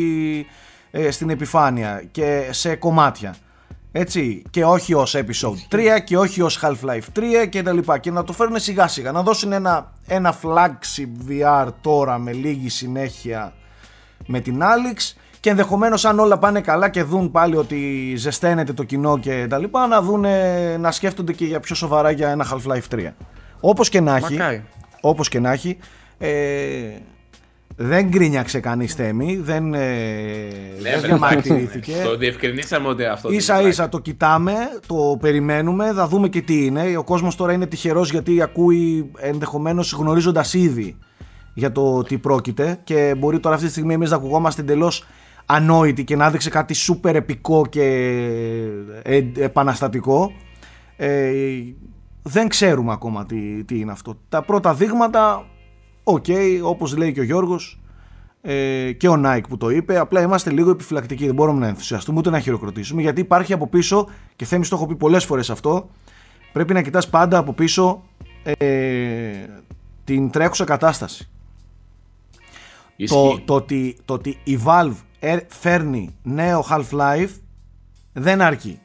[0.91, 3.36] ε, στην επιφάνεια και σε κομμάτια.
[3.91, 8.12] Έτσι, και όχι ως Episode 3 και όχι ως Half-Life 3 και τα λοιπά και
[8.12, 13.54] να το φέρουν σιγά σιγά, να δώσουν ένα, ένα flagship VR τώρα με λίγη συνέχεια
[14.25, 18.84] με την Alex και ενδεχομένως αν όλα πάνε καλά και δουν πάλι ότι ζεσταίνεται το
[18.84, 20.25] κοινό και τα λοιπά να, δουν,
[20.80, 23.10] να σκέφτονται και για πιο σοβαρά για ένα Half-Life 3.
[23.60, 24.63] Όπως και να έχει, Μακάρι.
[25.01, 25.77] όπως και να έχει
[26.17, 26.32] ε,
[27.84, 31.94] δεν γκρίνιαξε κανείς θέμη, δεν, ε, Ναι, δεν βέβαια, διαμαρτυρήθηκε.
[32.04, 33.30] Το διευκρινίσαμε ότι αυτό.
[33.30, 33.70] δεν Ίσα υπάρχει.
[33.70, 34.54] ίσα το κοιτάμε,
[34.88, 36.98] το περιμένουμε, θα δούμε και τι είναι.
[36.98, 40.98] Ο κόσμος τώρα είναι τυχερός γιατί ακούει ενδεχομένως γνωρίζοντας ήδη
[41.54, 45.06] για το τι πρόκειται και μπορεί τώρα αυτή τη στιγμή εμείς να ακουγόμαστε εντελώς
[45.46, 47.84] ανόητοι και να δείξει κάτι σούπερ επικό και
[49.02, 50.32] ε, επαναστατικό.
[50.96, 51.32] Ε,
[52.22, 54.17] δεν ξέρουμε ακόμα τι, τι είναι αυτό.
[54.30, 55.46] Τα πρώτα δείγματα,
[56.03, 56.25] οκ,
[56.63, 57.81] όπως λέει και ο Γιώργος,
[58.41, 59.97] ε, και ο Nike που το είπε.
[59.97, 61.25] Απλά είμαστε λίγο επιφυλακτικοί.
[61.25, 64.87] Δεν μπορούμε να ενθουσιαστούμε ούτε να χειροκροτήσουμε γιατί υπάρχει από πίσω, και Θέμης το έχω
[64.87, 65.89] πει πολλές φορές αυτό,
[66.51, 68.03] πρέπει να κοιτάς πάντα από πίσω
[68.43, 69.45] ε,
[70.03, 71.29] την τρέχουσα κατάσταση.
[72.97, 73.43] Το, Ισχύει.
[73.45, 77.29] το, ότι, το ότι η Valve ε, φέρνει νέο Half-Life
[78.13, 78.79] δεν αρκεί.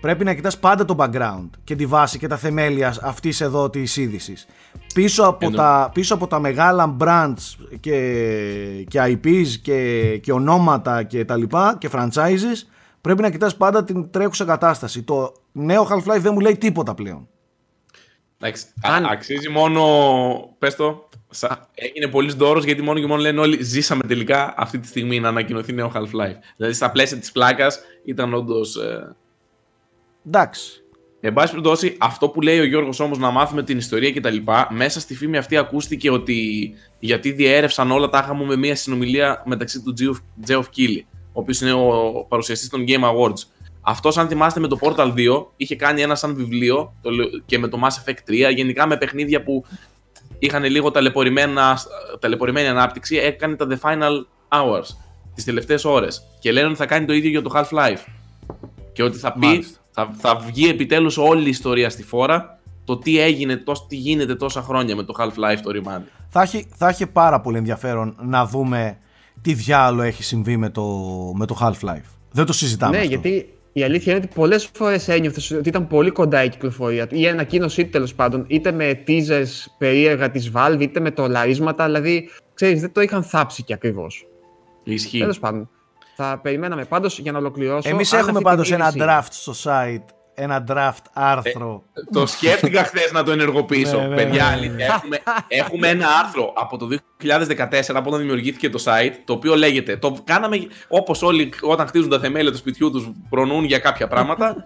[0.00, 3.96] Πρέπει να κοιτάς πάντα το background και τη βάση και τα θεμέλια αυτής εδώ της
[3.96, 4.46] είδησης.
[4.94, 5.60] Πίσω, από Εννοώ.
[5.60, 7.98] τα, πίσω από τα μεγάλα brands και,
[8.88, 12.66] και IPs και, και ονόματα και τα λοιπά και franchises
[13.00, 15.02] πρέπει να κοιτάς πάντα την τρέχουσα κατάσταση.
[15.02, 17.28] Το νέο Half-Life δεν μου λέει τίποτα πλέον.
[18.40, 19.84] Εντάξει, Αν- α- αξίζει μόνο.
[20.58, 21.08] Πες το.
[21.30, 25.20] σα- Έγινε πολύ δώρος γιατί μόνο και μόνο λένε όλοι ζήσαμε τελικά αυτή τη στιγμή
[25.20, 26.36] να ανακοινωθεί νέο Half-Life.
[26.56, 28.76] Δηλαδή στα πλαίσια της πλάκας ήταν όντως.
[30.26, 30.82] Εντάξει.
[31.20, 34.36] Εν πάση περιπτώσει, αυτό που λέει ο Γιώργος όμως να μάθουμε την ιστορία κτλ.
[34.68, 39.82] Μέσα στη φήμη αυτή ακούστηκε ότι γιατί διέρευσαν όλα τα είχαμε με μια συνομιλία μεταξύ
[39.82, 39.94] του
[40.46, 41.02] Geoff Keighley,
[41.32, 43.42] ο οποίος είναι ο παρουσιαστής των Game Awards.
[43.80, 47.10] Αυτός, αν θυμάστε, με το Portal 2 είχε κάνει ένα σαν βιβλίο το,
[47.46, 49.64] και με το Mass Effect 3, γενικά με παιχνίδια που
[50.38, 50.90] είχαν λίγο
[52.20, 54.86] ταλαιπωρημένη ανάπτυξη, έκανε τα The Final Hours,
[55.34, 56.22] τις τελευταίες ώρες.
[56.40, 58.04] Και λένε ότι θα κάνει το ίδιο για το Half-Life.
[58.92, 59.66] Και ότι θα πει,
[59.98, 64.34] θα, θα βγει επιτέλους όλη η ιστορία στη φόρα, το τι έγινε, το, τι γίνεται
[64.34, 66.02] τόσα χρόνια με το Half-Life το Remand.
[66.28, 68.98] Θα έχει, θα έχει πάρα πολύ ενδιαφέρον να δούμε
[69.42, 70.84] τι διάλογο έχει συμβεί με το,
[71.34, 72.08] με το Half-Life.
[72.32, 72.96] Δεν το συζητάμε.
[72.96, 73.08] Ναι, αυτό.
[73.08, 77.14] γιατί η αλήθεια είναι ότι πολλές φορές ένιωθες ότι ήταν πολύ κοντά η κυκλοφορία του.
[77.14, 81.84] Ή η ανακοίνωσή του τέλος πάντων, είτε με teasers περίεργα της Valve, είτε με τολαρίσματα.
[81.84, 84.26] Δηλαδή, ξέρεις, δεν το είχαν θάψει και ακριβώς.
[84.84, 85.18] Ισχύει.
[85.18, 85.68] Τέλος πάντων.
[86.20, 87.88] Θα περιμέναμε πάντως για να ολοκληρώσω.
[87.88, 90.04] Εμείς αν έχουμε αυτή πάντως την ένα είδηση- draft στο site.
[90.34, 91.82] Ένα draft άρθρο.
[92.12, 94.00] Το σκέφτηκα χθες να το ενεργοποιήσω.
[94.00, 94.50] Ναι, ναι, Παιδιά, ναι.
[94.52, 99.54] αλήθεια, έχουμε, έχουμε ένα άρθρο από το 2014 από όταν δημιουργήθηκε το site, το οποίο
[99.56, 99.96] λέγεται.
[99.96, 100.56] Το κάναμε
[100.88, 104.56] όπως όλοι όταν χτίζουν τα θεμέλια του σπιτιού τους προνοούν για κάποια πράγματα.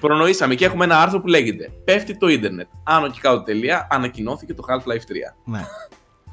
[0.00, 2.66] προνοήσαμε και έχουμε ένα άρθρο που λέγεται Πέφτει το ίντερνετ.
[2.84, 5.34] Άνω και κάτω τελεία, ανακοινώθηκε το Half-Life 3.
[5.44, 5.60] ναι.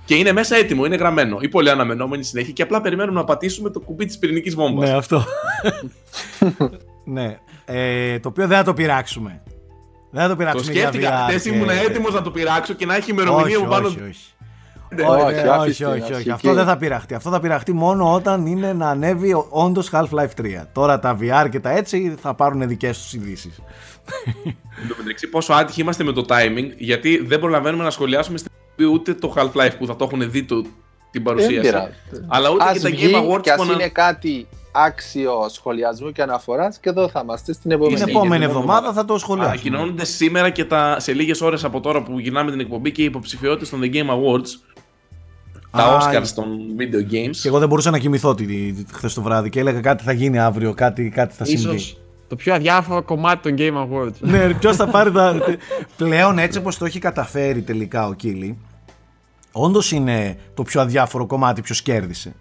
[0.05, 1.37] Και είναι μέσα έτοιμο, είναι γραμμένο.
[1.41, 4.89] Ή πολύ αναμενόμενη συνέχεια και απλά περιμένουμε να πατήσουμε το κουμπί της πυρηνικής βόμβας.
[4.89, 5.25] ναι, αυτό.
[7.05, 7.37] ναι.
[7.65, 9.41] Ε, το οποίο δεν θα το πειράξουμε.
[10.11, 11.25] Δεν θα το το πειράξουμε για σκέφτηκα.
[11.25, 13.87] VR Χθες και- ήμουν έτοιμος να το πειράξω και να έχει ημερομηνία όχι, που πάνω.
[13.87, 14.29] όχι, όχι.
[14.95, 16.29] Ναι, όχι, όχι, όχι, άφησε, όχι, όχι, αρχική.
[16.31, 17.13] Αυτό δεν θα πειραχτεί.
[17.13, 20.65] Αυτό θα πειραχτεί μόνο όταν είναι να ανέβει όντως Half-Life 3.
[20.71, 23.61] Τώρα τα VR και τα έτσι θα πάρουν δικές τους ειδήσεις.
[24.81, 28.51] Εν τω μεταξύ, πόσο άτυχοι είμαστε με το timing, γιατί δεν προλαβαίνουμε να σχολιάσουμε στην
[28.51, 30.71] εκπομπή ούτε το Half-Life που θα το έχουν δει το, την
[31.11, 31.59] Δεν παρουσίαση.
[31.59, 31.91] πειράζει.
[32.27, 35.31] Αλλά ούτε Ας και τα βγει Game Awards και ας που ανα- είναι κάτι άξιο
[35.49, 37.95] σχολιασμού και αναφοράς και εδώ θα είμαστε στην επόμενη.
[37.95, 39.53] Την Είναι επόμενη για την εβδομάδα θα το σχολιάσουμε.
[39.53, 43.05] Ανακοινώνονται σήμερα και τα, σε λίγες ώρες από τώρα που γυρνάμε την εκπομπή και οι
[43.05, 44.47] υποψηφιότητε των The Game Awards.
[45.71, 46.45] Τα Α, Oscars των
[46.79, 47.35] video games.
[47.41, 48.35] Και εγώ δεν μπορούσα να κοιμηθώ
[48.91, 51.75] χθες το βράδυ και έλεγα κάτι θα γίνει αύριο, κάτι, κάτι θα συμβεί.
[51.75, 54.13] Ίσως το πιο αδιάφορο κομμάτι των Game Awards.
[54.19, 55.41] ναι, ποιος θα πάρει τα.
[55.97, 58.57] Πλέον έτσι όπως το έχει καταφέρει τελικά ο Κίλι,
[59.51, 62.35] όντως είναι το πιο αδιάφορο κομμάτι ποιος κέρδισε.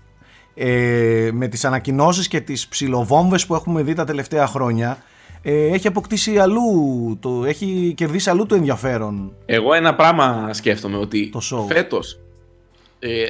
[0.55, 4.99] Ε, με τις ανακοινώσεις και τις ψιλοβόμβες που έχουμε δει τα τελευταία χρόνια
[5.43, 9.33] ε, έχει αποκτήσει αλλού, το, έχει κερδίσει αλλού το ενδιαφέρον.
[9.47, 11.67] Εγώ ένα πράγμα σκέφτομαι ότι Το show.
[11.75, 12.19] φέτος.
[12.99, 13.25] Ε,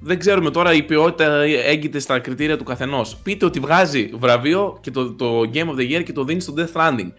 [0.00, 3.16] δεν ξέρουμε τώρα η ποιότητα έγκυται στα κριτήρια του καθενός.
[3.22, 6.54] Πείτε ότι βγάζει βραβείο και το, το Game of the Year και το δίνει στο
[6.56, 7.12] Death Stranding.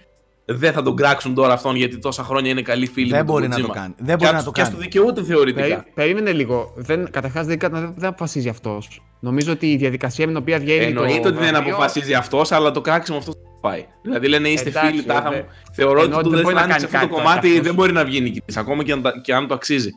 [0.50, 3.34] Δεν θα τον κράξουν τώρα αυτόν γιατί τόσα χρόνια είναι καλή φίλη Δεν με τον
[3.36, 3.62] μπορεί να Kojima.
[3.62, 3.94] το κάνει.
[3.98, 4.80] Δεν Και μπορεί ας- να το Και ας κάνει.
[4.80, 5.62] το δικαιούται θεωρητικά.
[5.68, 6.74] Περί- περίμενε λίγο.
[6.76, 9.02] Δεν, καταρχάς δεν, δεν, δεν αποφασίζει αυτός.
[9.20, 10.84] Νομίζω ότι η διαδικασία με την οποία βγαίνει.
[10.86, 13.86] Εννοείται το ότι δεν βραβείο- αποφασίζει αυτός, αλλά το κράξιμο αυτό θα πάει.
[14.02, 15.46] Δηλαδή λένε είστε Εντάξει, φίλοι, τάχα δε- μου.
[15.74, 17.14] Θεωρώ εννοώ ότι το ότι δεν Death μπορεί να Stranding κάνει σε αυτό το κάτι
[17.14, 17.66] τώρα κομμάτι κι αυτός.
[17.66, 19.90] δεν μπορεί να βγει νικητής, ακόμα και αν, τα- και αν το αξίζει.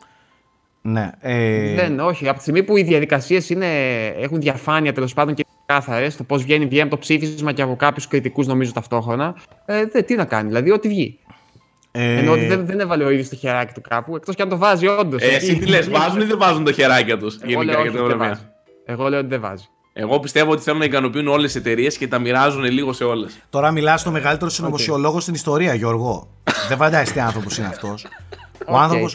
[0.83, 1.11] Ναι.
[1.21, 2.27] Ε, Δεν, όχι.
[2.29, 3.51] Από τη στιγμή που οι διαδικασίες
[4.21, 7.77] έχουν διαφάνεια τέλος πάντων και κάθαρες, το πώς βγαίνει, βγαίνει από το ψήφισμα και από
[7.77, 9.35] κάποιους κριτικούς νομίζω ταυτόχρονα.
[9.65, 11.19] Ε, δε, τι να κάνει, δηλαδή ό,τι βγει.
[11.91, 14.49] ε, Ενώ ότι δεν, δεν έβαλε ο ίδιος το χεράκι του κάπου, εκτός και αν
[14.49, 15.23] το βάζει όντως.
[15.23, 17.89] Ε, εσύ τι λες, βάζουν ή δεν βάζουν τα χεράκια τους Εγώ γενικά λέω, όχι,
[17.91, 18.35] για τα ότι δεν βραβεία.
[18.35, 18.49] βάζει.
[18.85, 19.65] Εγώ λέω ότι δεν βάζει.
[19.93, 23.39] Εγώ πιστεύω ότι θέλουν να ικανοποιούν όλες τις εταιρείες και τα μοιράζουν λίγο σε όλες.
[23.51, 26.29] Τώρα μιλάς στο μεγαλύτερο συνωμοσιολόγο στην ιστορία, Γιώργο.
[26.69, 28.07] δεν φαντάζεσαι τι άνθρωπος είναι αυτός.
[28.67, 29.15] Ο Οκ, άνθρωπος.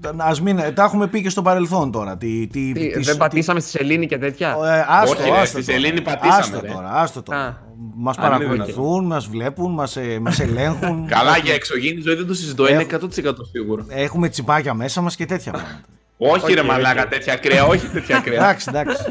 [0.00, 0.30] Τι να πω.
[0.30, 2.16] Ας μην, τα έχουμε πει και στο παρελθόν τώρα.
[2.16, 5.36] Τι, τι, Τι, τι- δεν τι- πατήσαμε στη σελήνη και τέτοια; Ε, άστο, Όχι, ρε,
[5.38, 5.78] άστο στη τώρα.
[5.80, 6.68] σελήνη πατήσαμε, Άστο ρε.
[6.68, 7.38] τώρα, άστο τώρα.
[7.40, 7.54] Α.
[8.00, 11.06] Μας Αν είναι παρακολουθούν, μας βλέπουν, μας, ε, μας ελέγχουν.
[11.16, 13.84] Καλά, για εξωγήινη ζωή δεν το συζητώ, είναι 100% σίγουρο.
[13.88, 15.80] Έχουμε τσιπάκια μέσα μας και τέτοια πράγματα.
[16.18, 17.08] Όχι, ρε οκ, μαλάκα, οκ.
[17.08, 18.36] τέτοια κρέα, όχι τέτοια κρέα.
[18.42, 19.04] εντάξει, εντάξει.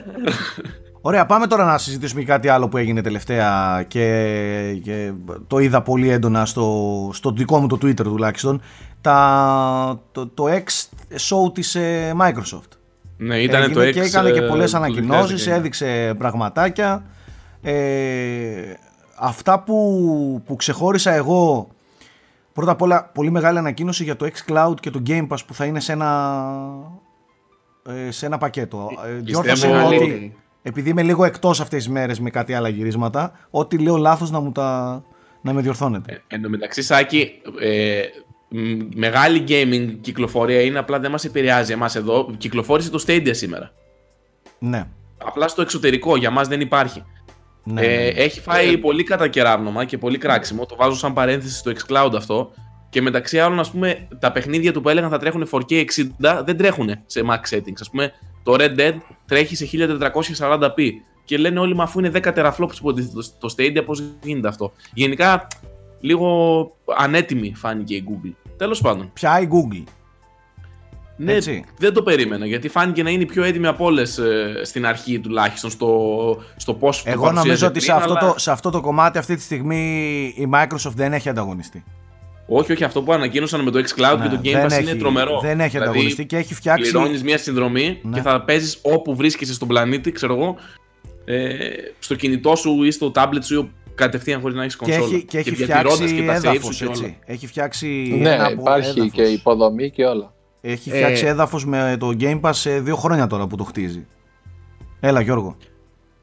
[1.01, 5.11] Ωραία, πάμε τώρα να συζητήσουμε και κάτι άλλο που έγινε τελευταία και, και
[5.47, 8.61] το είδα πολύ έντονα στο, στο δικό μου το Twitter τουλάχιστον.
[9.07, 10.63] Τα, το, το X
[11.17, 12.69] show της ε, Microsoft.
[13.17, 14.09] ναι, ήταν το Έγινε X.
[14.09, 15.51] και έκανε και ε, πολλές του ανακοινώσεις, 2019.
[15.51, 17.03] έδειξε πραγματάκια.
[17.61, 18.73] Ε,
[19.15, 21.67] αυτά που, που ξεχώρισα εγώ,
[22.53, 25.65] πρώτα απ' όλα πολύ μεγάλη ανακοίνωση για το xCloud και το Game Pass που θα
[25.65, 26.53] είναι σε ένα,
[28.07, 28.89] ε, σε ένα πακέτο.
[29.07, 30.35] Ε, διόρθωσε Πιστεύω- ότι, Μεγαλύτερη.
[30.61, 34.39] επειδή είμαι λίγο εκτός αυτές τις μέρες με κάτι άλλα γυρίσματα, ό,τι λέω λάθος να
[34.39, 35.03] μου τα
[35.41, 36.11] να με διορθώνετε.
[36.13, 38.26] Ε, Εν τω μεταξύ, Σάκη, ε, μ,
[38.95, 42.35] μεγάλη gaming κυκλοφορία είναι απλά δεν μας επηρεάζει εμάς εδώ.
[42.37, 43.71] Κυκλοφόρησε το Stadia σήμερα.
[44.59, 44.87] Ναι.
[45.17, 47.03] Απλά στο εξωτερικό, για μας δεν υπάρχει.
[47.63, 48.03] ναι, Ε, ναι.
[48.07, 50.65] έχει φάει πολύ κατακεράβνομα και πολύ κράξιμο.
[50.65, 52.51] Το βάζω σαν παρένθεση στο xCloud αυτό.
[52.89, 55.85] Και μεταξύ άλλων, ας πούμε, τα παιχνίδια του που έλεγαν θα τρέχουν 4K
[56.21, 57.79] 60 δεν τρέχουν σε max settings.
[57.79, 58.11] Ας πούμε,
[58.43, 58.93] το Red Dead
[59.25, 59.65] τρέχει σε
[60.37, 60.89] 1440p.
[61.25, 64.71] Και λένε όλοι, μα αφού είναι 10 teraflops που αντίθετο στο Stadia, πώς γίνεται αυτό.
[64.93, 65.47] Γενικά,
[65.99, 68.33] λίγο ανέτοιμη φάνηκε η Google.
[68.57, 69.09] Τέλος πάντων.
[69.13, 69.83] Πια η Google.
[71.19, 71.63] Ναι, Έτσι.
[71.77, 74.19] δεν το περίμενα γιατί φάνηκε να είναι η πιο έτοιμη από όλες
[74.63, 78.33] στην αρχή τουλάχιστον στο, στο πώς το Εγώ παρουσίαζε νομίζω ότι πριν, σε αυτό, αλλά-
[78.33, 79.85] το, σε αυτό το κομμάτι αυτή τη στιγμή
[80.37, 81.83] η Microsoft δεν έχει ανταγωνιστεί.
[82.47, 84.89] Όχι, όχι, αυτό που ανακοίνωσαν με το xCloud Ναι, και το Game δεν Pass είναι
[84.89, 85.39] έχει- τρομερό.
[85.39, 88.15] δεν έχει Δηλαδή, ανταγωνιστεί και έχει φτιάξει- Πληρώνεις μια συνδρομή Ναι.
[88.15, 90.55] και θα παίζεις όπου βρίσκεσαι στον πλανήτη, ξέρω εγώ,
[91.25, 91.57] ε,
[91.99, 95.05] στο κινητό σου ή στο tablet σου ή κατευθείαν χωρίς να έχεις Και κονσόλα.
[95.15, 96.71] έχει, και έχει διατηρώντας φτιάξει και τα saves έδαφο.
[96.71, 97.13] σου και όλα.
[97.25, 98.17] Έχει φτιάξει.
[98.21, 99.11] Ναι, ένα από υπάρχει έδαφος.
[99.11, 100.33] και υποδομή και όλα.
[100.61, 104.05] Έχει Ε, φτιάξει έδαφος με το Game Pass σε δύο χρόνια τώρα που το χτίζει.
[104.99, 105.57] Έλα, Γιώργο.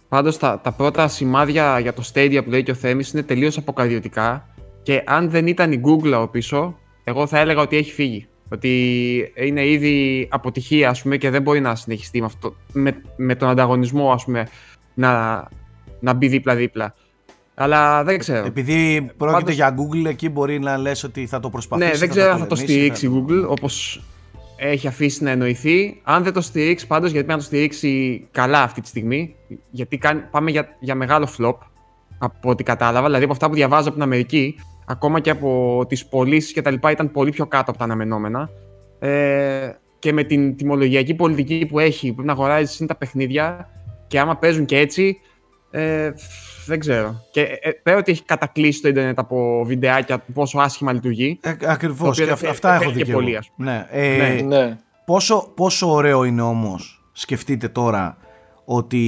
[0.09, 3.57] Πάντως τα, τα πρώτα σημάδια για το Stadia που λέει και ο Θέμης είναι τελείως
[3.57, 4.49] αποκαρδιωτικά
[4.83, 8.27] και αν δεν ήταν η Google από πίσω, εγώ θα έλεγα ότι έχει φύγει.
[8.49, 13.35] Ότι είναι ήδη αποτυχία ας πούμε, και δεν μπορεί να συνεχιστεί με, αυτό, με, με
[13.35, 14.49] τον ανταγωνισμό ας πούμε,
[14.95, 15.45] να,
[16.01, 16.95] να μπει δίπλα-δίπλα.
[17.55, 18.47] Αλλά δεν ξέρω.
[18.47, 21.91] Επειδή πρόκειται Πάντως- για Google, εκεί μπορεί να λες ότι θα το προσπαθήσει.
[21.91, 24.03] Ναι, δεν θα ξέρω αν θα το πολεμήσει, στηρίξει η θα- Google όπως
[24.57, 26.01] έχει αφήσει να εννοηθεί.
[26.05, 29.35] Αν δεν το στηρίξει πάντως, γιατί πρέπει να το στηρίξει καλά αυτή τη στιγμή,
[29.71, 31.55] γιατί κάνει, πάμε για, για μεγάλο flop
[32.19, 36.07] από ό,τι κατάλαβα, δηλαδή από αυτά που διαβάζω από την Αμερική, ακόμα και από τις
[36.07, 38.51] πωλήσεις και τα λοιπά ήταν πολύ πιο κάτω από τα αναμενόμενα.
[38.99, 43.69] Ε, και με την τιμολογιακή πολιτική που έχει, που πρέπει να αγοράζεις είναι τα παιχνίδια
[44.07, 45.17] και άμα παίζουν και έτσι,
[45.71, 46.11] ε,
[46.67, 47.21] δεν ξέρω.
[47.31, 51.55] Και ε, πέρα ότι έχει κατακλείσει το ίντερνετ από βιντεάκια του πόσο άσχημα λειτουργεί, Ε,
[51.55, 52.09] Το Ακριβώ.
[52.09, 53.21] οποίο Και δεν αυ- θε- αυτά δεν έχω θέλει δει και και εγώ.
[53.21, 53.87] πολύ, ας Ναι.
[53.91, 54.57] Ε, Ναι.
[54.57, 54.77] Ναι.
[55.05, 58.17] Πόσο, πόσο ωραίο είναι όμως σκεφτείτε τώρα
[58.65, 59.01] ότι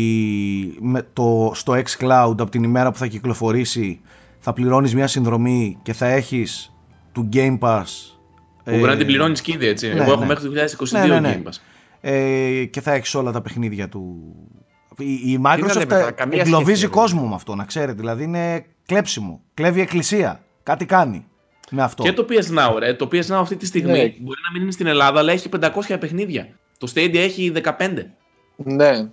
[0.81, 4.01] με το, στο xCloud από την ημέρα που θα κυκλοφορήσει
[4.39, 6.73] θα πληρώνεις μια συνδρομή και θα έχεις
[7.13, 7.83] του Game Pass
[8.65, 9.87] Που μπορεί να την πληρώνεις και ήδη έτσι.
[9.89, 10.27] ναι, Εγώ έχω ναι.
[10.27, 11.41] μέχρι το 2022 Ναι, ναι, ναι.
[11.45, 11.57] Game Pass.
[12.01, 14.17] ε, και θα έχεις όλα τα παιχνίδια του.
[14.99, 17.93] Η, η Microsoft λέμε τώρα, ε, καμία εγκλωβίζει σχέση, κόσμο με αυτό, να ξέρετε.
[17.93, 19.41] Δηλαδή είναι κλέψιμο.
[19.55, 20.41] Κλέβει εκκλησία.
[20.63, 21.27] Κάτι κάνει
[21.71, 22.03] με αυτό.
[22.03, 22.95] Και το PS Now, ρε.
[22.95, 23.99] Το PS Now αυτή τη στιγμή Ναι.
[23.99, 26.49] μπορεί να μην είναι στην Ελλάδα, αλλά έχει 500 παιχνίδια.
[26.79, 27.71] Το Stadia έχει 15.
[28.57, 29.09] Ναι.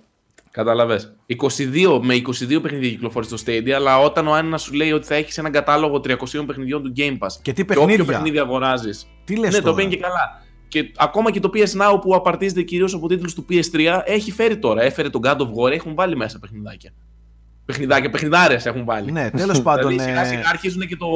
[0.50, 1.00] Κατάλαβε.
[1.26, 5.14] 22 με 22 παιχνίδια κυκλοφόρησε στο Stadia, αλλά όταν ο Άννα σου λέει ότι θα
[5.14, 9.06] έχεις έναν κατάλογο 300 παιχνιδιών του Game Pass Και τι και όποιο παιχνίδια; παιχνίδι αγοράζεις.
[9.24, 10.42] Τι λες Ναι, το τώρα; παίρνει και καλά.
[10.68, 14.56] Και ακόμα και το PS Now που απαρτίζεται κυρίως από τίτλους του PS3 έχει φέρει
[14.56, 14.82] τώρα.
[14.82, 16.92] Έφερε τον God of War, έχουν βάλει μέσα παιχνιδάκια.
[17.64, 19.12] Παιχνιδάκια, παιχνιδάρες έχουν βάλει.
[19.12, 19.88] Ναι, τέλος πάντων.
[19.88, 21.06] Δηλαδή σιγά ε, σιγά αρχίζουν και το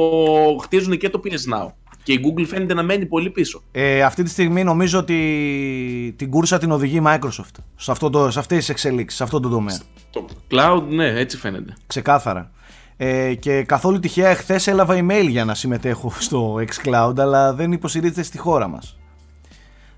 [0.61, 1.67] χτίζουν και το PS Now.
[2.03, 3.61] Και η Google φαίνεται να μένει πολύ πίσω.
[3.71, 8.31] Ε, αυτή τη στιγμή νομίζω ότι την κούρσα την οδηγεί η Microsoft σε, αυτό το,
[8.31, 9.79] σε αυτές τις εξελίξεις, σε αυτό το τομέα.
[10.09, 11.73] Το cloud, ναι, έτσι φαίνεται.
[11.87, 12.51] Ξεκάθαρα.
[12.97, 18.23] Ε, και καθόλου τυχαία χθες έλαβα email για να συμμετέχω στο xCloud, αλλά δεν υποστηρίζεται
[18.23, 18.98] στη χώρα μας.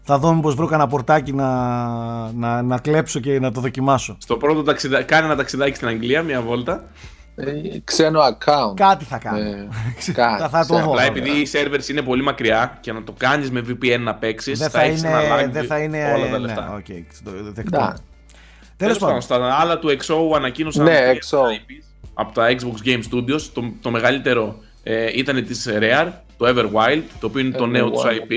[0.03, 1.47] Θα δω μήπως βρω κανένα πορτάκι να,
[2.31, 4.17] να, να κλέψω και να το δοκιμάσω.
[4.19, 6.83] Στο πρώτο ταξιδάκι, κάνει ένα ταξιδάκι στην Αγγλία, μια βόλτα.
[7.35, 7.51] Ε,
[7.83, 8.75] ξένο account.
[8.75, 9.37] Κάτι θα κάνω.
[9.37, 9.67] Ε,
[10.13, 10.85] θα, θα το ξέρω.
[10.85, 10.91] δω.
[10.91, 11.23] Απλά βέβαια.
[11.23, 14.69] επειδή οι servers είναι πολύ μακριά και να το κάνεις με VPN να παίξεις, δεν
[14.69, 16.13] θα, θα, έχεις ένα είναι, lag δεν θα είναι.
[16.15, 16.73] όλα τα ναι, λεφτά.
[16.77, 16.85] οκ,
[17.23, 17.79] το δεκτό.
[17.79, 17.85] Ναι.
[17.85, 17.97] Τέλος
[18.77, 19.49] Τέλος πάντων, πάντων.
[19.49, 21.37] στα άλλα του XO ανακοίνωσαν Ναι, τρία XO.
[21.37, 21.83] IPs
[22.13, 23.41] από τα Xbox Game Studios.
[23.53, 28.03] Το, το μεγαλύτερο ε, ήταν της Rare, το Everwild, το οποίο είναι το νέο τους
[28.05, 28.31] Everwild.
[28.31, 28.33] IP.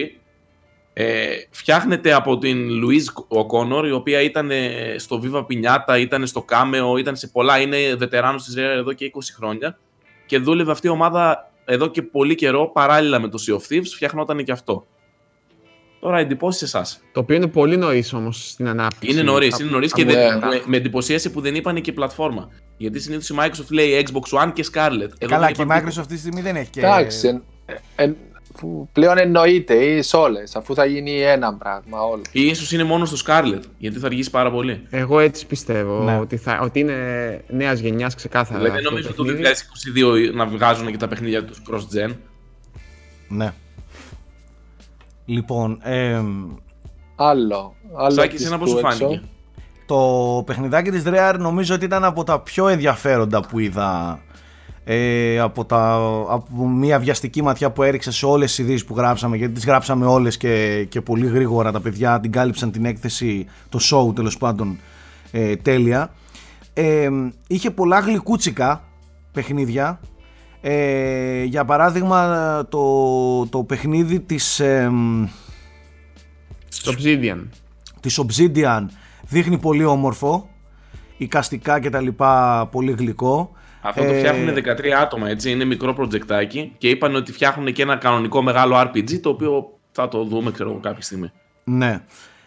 [0.97, 6.45] Ε, φτιάχνεται από την Louise O'Connor, η οποία ήταν ε, στο Viva Pinata, ήταν στο
[6.49, 9.79] Cameo, ήταν σε πολλά, είναι βετεράνος της Rare εδώ και 20 χρόνια
[10.27, 13.87] και δούλευε αυτή η ομάδα εδώ και πολύ καιρό παράλληλα με το Sea of Thieves,
[13.95, 14.87] φτιάχνονταν και αυτό.
[16.01, 17.01] Τώρα εντυπώσεις σε εσάς.
[17.13, 19.15] Το οποίο είναι πολύ νωρίς όμως στην ανάπτυξη.
[19.15, 20.19] Είναι νωρίς, Από- είναι νωρίς και από- Ναι.
[20.19, 22.49] δεν, με, με εντυπωσίασε που δεν είπαν και πλατφόρμα.
[22.77, 25.01] Γιατί συνήθως η Microsoft λέει Xbox One και Scarlet.
[25.19, 26.01] Εδώ Καλά, δεν και η είπαν Microsoft τίποτα.
[26.01, 26.81] αυτή τη στιγμή δεν έχει και.
[26.81, 27.43] Εντάξει.
[28.55, 32.23] Εν- εν- φου- πλέον εννοείται ή σε όλες, αφού θα γίνει ένα πράγμα όλο.
[32.33, 34.87] Ή ίσως είναι μόνο στο Scarlet, γιατί θα αργήσει πάρα πολύ.
[34.91, 36.19] Εγώ έτσι πιστεύω Ναι.
[36.19, 36.95] ότι, θα, ότι είναι
[37.49, 38.59] νέας γενιάς ξεκάθαρα.
[38.59, 39.43] δηλαδή αυτό νομίζω το το παιχνίδι.
[40.31, 42.11] 2022 να βγάζουν και τα παιχνίδια τους cross-gen.
[43.29, 43.53] Ναι.
[45.27, 46.51] Λοιπόν, εμ,
[47.17, 47.75] Άλλο.
[47.97, 48.99] άλλο Σάκη, της εσένα πώς του σου έξω.
[48.99, 49.23] φάνηκε;
[49.87, 54.21] το παιχνιδάκι της Rare νομίζω ότι ήταν από τα πιο ενδιαφέροντα που είδα
[54.85, 55.95] ε, από, τα,
[56.29, 60.07] από μια βιαστική ματιά που έριξε σε όλες τις ειδήσεις που γράψαμε γιατί τις γράψαμε
[60.07, 64.79] όλες και, και πολύ γρήγορα τα παιδιά την κάλυψαν την έκθεση το show τέλος πάντων
[65.33, 66.15] ε, τέλεια.
[66.73, 67.09] Ε,
[67.47, 68.85] είχε πολλά γλυκούτσικα
[69.33, 70.01] παιχνίδια.
[70.61, 75.27] Ε, για παράδειγμα το, το παιχνίδι της εμ,
[76.83, 77.47] Το Obsidian.
[78.01, 78.87] της Obsidian
[79.29, 80.49] δείχνει πολύ όμορφο
[81.17, 83.51] οικαστικά και τα λοιπά πολύ γλυκό
[83.87, 85.51] Αυτό το Ε, φτιάχνουν 13 άτομα, έτσι.
[85.51, 90.09] Είναι μικρό προτζεκτάκι και είπαν ότι φτιάχνουν και ένα κανονικό μεγάλο RPG το οποίο θα
[90.09, 91.31] το δούμε, ξέρω εγώ, κάποια στιγμή.
[91.65, 92.03] Ναι.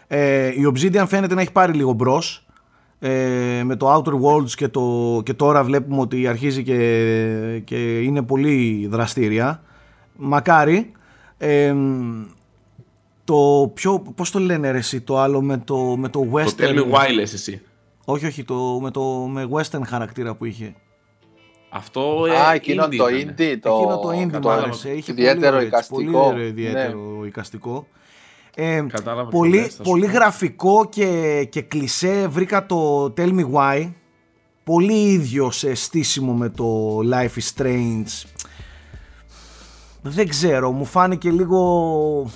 [0.06, 2.46] Ε, η Obsidian φαίνεται να έχει πάρει λίγο μπρος.
[2.98, 8.22] ε, με το Outer Worlds και, το, και τώρα βλέπουμε ότι αρχίζει και, και είναι
[8.22, 9.62] πολύ δραστήρια.
[10.16, 10.92] Μακάρι.
[11.38, 11.74] Ε,
[13.24, 16.54] το πιο, πώς το λένε ρε εσύ, το άλλο με το, με το western.
[16.56, 17.62] Το Tell Me Why λες εσύ.
[18.04, 20.74] Όχι, όχι, το, με το με western χαρακτήρα που είχε.
[21.70, 23.34] Αυτό Α, ε, εκείνο indie το ήταν.
[23.38, 23.56] indie.
[23.60, 24.90] Το, Εκείνο το indie μου το άρεσε.
[24.90, 25.96] Είχε ιδιαίτερο πολύ, ωραίο, εικαστικό.
[25.96, 26.44] Πολύ ωραίο Ναι.
[26.46, 27.86] ιδιαίτερο εικαστικό.
[28.54, 30.12] Ε, Κατάλαβα πολύ, τι λες, θα σου πολύ πω.
[30.12, 33.92] γραφικό και, και κλισέ βρήκα το Tell Me Why
[34.64, 38.28] πολύ ίδιο σε στήσιμο με το Life is Strange
[40.02, 42.30] δεν ξέρω μου φάνηκε λίγο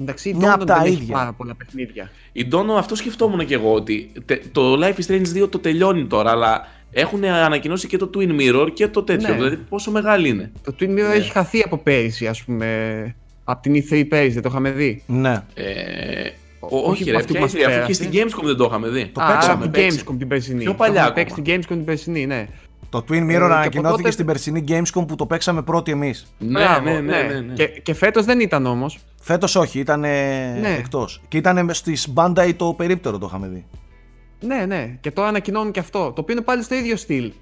[0.00, 1.14] Εντάξει, η Μια Dawn απ' τα δεν έχει ίδια.
[1.14, 2.10] πάρα πολλά παιχνίδια.
[2.32, 6.06] Η Dono, αυτό σκεφτόμουν και εγώ ότι τε- το Life is Strange 2 το τελειώνει
[6.06, 9.28] τώρα, αλλά έχουν ανακοινώσει και το Twin Mirror και το τέτοιο.
[9.28, 9.34] Ναι.
[9.34, 10.50] Δηλαδή, πόσο μεγάλη είναι.
[10.64, 13.14] Το Twin Mirror έχει χαθεί από πέρυσι, ας πούμε.
[13.44, 15.64] Από την E3 πέρυσι, δεν το είχαμε δει; ναι Ε,
[16.60, 18.02] Ο- ό- όχι, όχι ρε, αυτή που ποια μας ιδέα, αφού και πέρασε.
[18.02, 19.06] στην Gamescom δεν το είχαμε δει.
[19.14, 20.02] Το Α, παίξαμε, από την παίξαμε.
[20.02, 20.62] Gamescom την περσινή.
[20.62, 21.46] Πιο Το παλιά είχαμε παίξει ακόμα.
[21.46, 22.46] την Gamescom την περσινή, ναι.
[22.88, 25.90] το Twin Mirror Ε, και ανακοινώθηκε από τότε- στην περσινή Gamescom που το παίξαμε πρώτοι
[25.90, 27.52] εμείς Ναι, Μπράβο, ναι, ναι, ναι, ναι.
[27.54, 28.98] Και, και φέτος δεν ήταν όμως.
[29.20, 30.76] φέτος όχι ήταν Ναι.
[30.78, 33.64] εκτός και ήταν στις Bandai το περίπτερο το είχαμε δει
[34.40, 34.96] Ναι, ναι.
[35.00, 35.98] Και τώρα ανακοινώνουν και αυτό.
[36.14, 37.32] Το οποίο είναι πάλι στο ίδιο στυλ.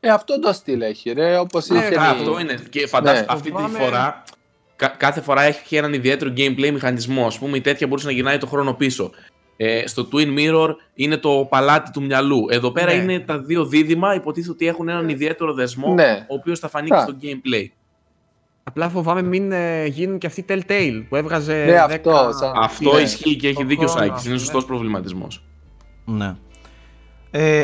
[0.00, 1.38] Ε, αυτό το στυλ έχει, ρε.
[1.38, 2.58] Όπως Ναι, είχε Αυτά, η- αυτό είναι.
[2.70, 3.26] Και φαντάζομαι Ναι.
[3.28, 4.22] αυτή τη Φοβάμαι- φορά.
[4.76, 7.26] κα- κάθε φορά έχει και έναν ιδιαίτερο gameplay μηχανισμό.
[7.26, 9.10] Α πούμε, η τέτοια μπορούσε να γυρνάει το χρόνο πίσω.
[9.56, 12.46] Ε, στο Twin Mirror είναι το παλάτι του μυαλού.
[12.50, 13.02] Εδώ πέρα Ναι.
[13.02, 14.14] είναι τα δύο δίδυμα.
[14.14, 16.26] Υποτίθεται ότι έχουν έναν ιδιαίτερο δεσμό, Ναι.
[16.28, 17.00] ο οποίος θα φανεί και Α.
[17.02, 17.66] στο gameplay.
[18.64, 21.54] Απλά φοβάμαι μην ε, γίνουν και αυτοί Telltale που έβγαζε.
[21.54, 23.00] Ναι, 10 αυτό, σαν- Αυτό Ναι.
[23.00, 24.24] ισχύει και έχει Το δίκιο ο χρόνο, Σάκης.
[24.24, 24.38] Είναι ναι.
[24.40, 25.44] σωστός προβληματισμός.
[26.04, 26.34] Ναι
[27.30, 27.62] ε,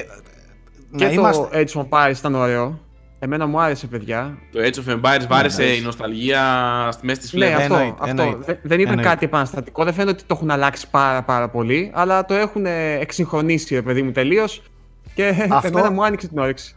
[0.96, 2.78] Και να το είμαστε Edge of Empires ήταν ωραίο.
[3.20, 4.38] Εμένα μου άρεσε, παιδιά.
[4.52, 5.68] Το Age of Empires βάρεσε ναι.
[5.68, 6.42] η νοσταλγία
[6.92, 7.62] στη μέση τη Ναι, φλέβα.
[7.62, 7.74] αυτό.
[7.74, 8.22] Εννοείται, αυτό.
[8.22, 8.38] εννοείται.
[8.46, 9.02] Δε- δεν ήταν Εννοείται.
[9.10, 9.84] κάτι επαναστατικό.
[9.84, 11.90] Δεν φαίνεται ότι το έχουν αλλάξει πάρα, πάρα πολύ.
[11.94, 14.62] Αλλά το έχουν ε, εξυγχρονίσει, ρε παιδί μου, τελείως.
[15.14, 16.76] Και Αυτό- εμένα μου άνοιξε την όρεξη.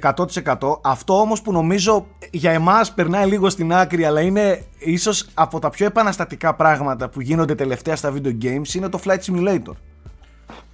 [0.00, 0.56] 100%.
[0.82, 5.70] Αυτό όμως που νομίζω για εμάς περνάει λίγο στην άκρη αλλά είναι ίσως από τα
[5.70, 9.72] πιο επαναστατικά πράγματα που γίνονται τελευταία στα video games είναι το Flight Simulator.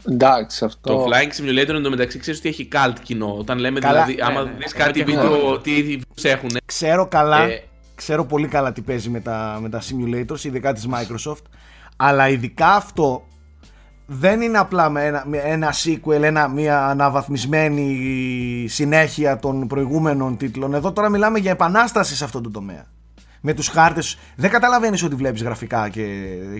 [0.09, 0.95] Εντάξει, αυτό.
[0.95, 3.35] Το Flying Simulator εντωμεταξύ ξέρεις ότι έχει cult κοινό.
[3.39, 4.05] Όταν λέμε Καλά.
[4.05, 4.57] δηλαδή, άμα Ναι, ναι.
[4.57, 5.59] δεις κάτι Έχω και βίντεο, εγώ.
[5.59, 6.51] τι views έχουν.
[6.65, 7.63] Ξέρω καλά, Ε.
[7.95, 11.43] ξέρω πολύ καλά τι παίζει με τα, με τα simulators, ειδικά της Microsoft,
[11.97, 13.23] αλλά ειδικά αυτό
[14.07, 20.75] δεν είναι απλά με ένα, με ένα sequel, ένα, μια αναβαθμισμένη συνέχεια των προηγούμενων τίτλων.
[20.75, 22.85] Εδώ τώρα μιλάμε για επανάσταση σε αυτό το τομέα.
[23.49, 26.05] Με τους χάρτες, δεν καταλαβαίνεις ότι βλέπεις γραφικά και,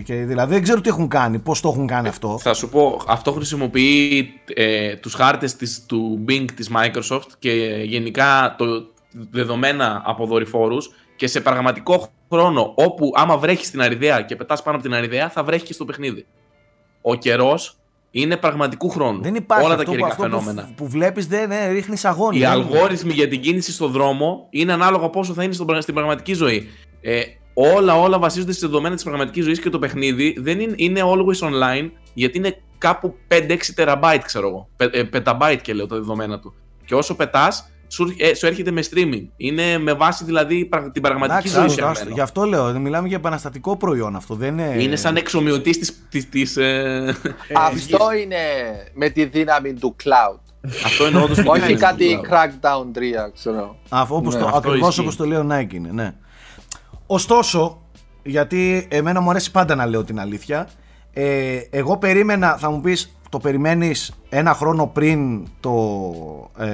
[0.03, 2.37] και δηλαδή δεν ξέρω τι έχουν κάνει, πώς το έχουν κάνει αυτό.
[2.41, 7.51] Θα σου πω, αυτό χρησιμοποιεί ε, τους χάρτες της, του Bing της Microsoft και
[7.83, 8.65] γενικά το
[9.31, 14.77] δεδομένα από δορυφόρους και σε πραγματικό χρόνο όπου άμα βρέχεις στην αριδέα και πετάς πάνω
[14.77, 16.25] από την αριδέα θα βρέχεις και στο παιχνίδι.
[17.01, 17.77] Ο καιρός
[18.11, 19.21] είναι πραγματικού χρόνου.
[19.21, 20.69] Δεν υπάρχει Όλα αυτό, τα που, καιρικά αυτό που, φαινόμενα.
[20.75, 22.37] που βλέπεις δεν ναι, ρίχνεις αγώνι.
[22.37, 25.93] Οι δεν- αλγόριθμοι για την κίνηση στον δρόμο είναι ανάλογα πόσο θα είναι στον- στην
[25.93, 26.69] πραγματική ζωή.
[27.01, 27.21] Ε,
[27.53, 31.47] όλα, όλα βασίζονται σε δεδομένα της πραγματικής ζωής και το παιχνίδι δεν είναι, είναι always
[31.49, 34.69] online γιατί είναι κάπου 5-6 τεραμπάιτ, ξέρω εγώ.
[34.77, 36.53] Πε, ε, πεταμπάιτ και λέω τα δεδομένα του.
[36.85, 39.27] Και όσο πετάς, σου, ε, σου έρχεται με streaming.
[39.37, 41.65] Είναι με βάση δηλαδή πραγ- την πραγματική Εντάξει, ζωή.
[41.65, 42.03] άστο, σε άστο.
[42.03, 42.15] μένα.
[42.15, 44.35] Γι' αυτό λέω, μιλάμε για επαναστατικό προϊόν αυτό.
[44.35, 44.83] Δεν είναι...
[44.83, 45.93] Είναι σαν εξομοιωτής τη.
[46.09, 47.15] Της, της, ε,
[47.67, 48.37] Αυτό είναι
[48.93, 50.39] με τη δύναμη του cloud.
[50.85, 53.01] αυτό είναι όντως Όχι κάτι Crackdown 3,
[53.33, 53.75] ξέρω.
[53.89, 54.99] Αυτό όπως Ναι, το, αυτό ακριβώς ισχύει.
[55.01, 56.13] όπως το λέει ο Nike είναι, ναι.
[57.07, 57.81] Ωστόσο,
[58.23, 60.67] γιατί εμένα μου αρέσει πάντα να λέω την αλήθεια,
[61.13, 65.71] ε, εγώ περίμενα, θα μου πεις, το περιμένεις ένα χρόνο πριν το,
[66.57, 66.67] ε,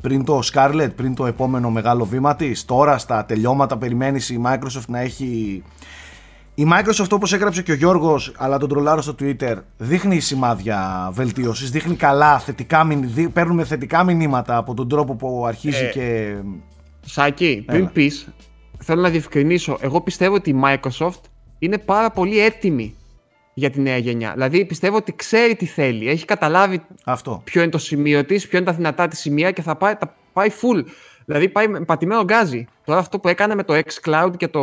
[0.00, 4.86] πριν το Scarlett, πριν το επόμενο μεγάλο βήμα της, τώρα στα τελειώματα περιμένεις η Microsoft
[4.88, 5.62] να έχει...
[6.54, 11.70] Η Microsoft όπως έγραψε και ο Γιώργος αλλά τον τρολάρω στο Twitter δείχνει σημάδια βελτίωσης,
[11.70, 16.34] δείχνει καλά, θετικά, μην- δι- παίρνουμε θετικά μηνύματα από τον τρόπο που αρχίζει Ε, και...
[17.00, 17.88] Σάκη, πριν Έλα.
[17.88, 18.28] πεις,
[18.78, 19.78] θέλω να διευκρινίσω.
[19.80, 21.20] Εγώ πιστεύω ότι η Microsoft
[21.58, 22.94] είναι πάρα πολύ έτοιμη
[23.58, 24.32] για τη νέα γενιά.
[24.32, 26.08] Δηλαδή πιστεύω ότι ξέρει τι θέλει.
[26.08, 27.40] Έχει καταλάβει Αυτό.
[27.44, 30.14] ποιο είναι το σημείο της, ποιο είναι τα δυνατά της σημεία και θα πάει, τα
[30.32, 30.84] πάει full.
[31.24, 32.66] Δηλαδή πάει με πατημένο γκάζι.
[32.84, 34.62] Τώρα αυτό που έκανε με το xCloud και το,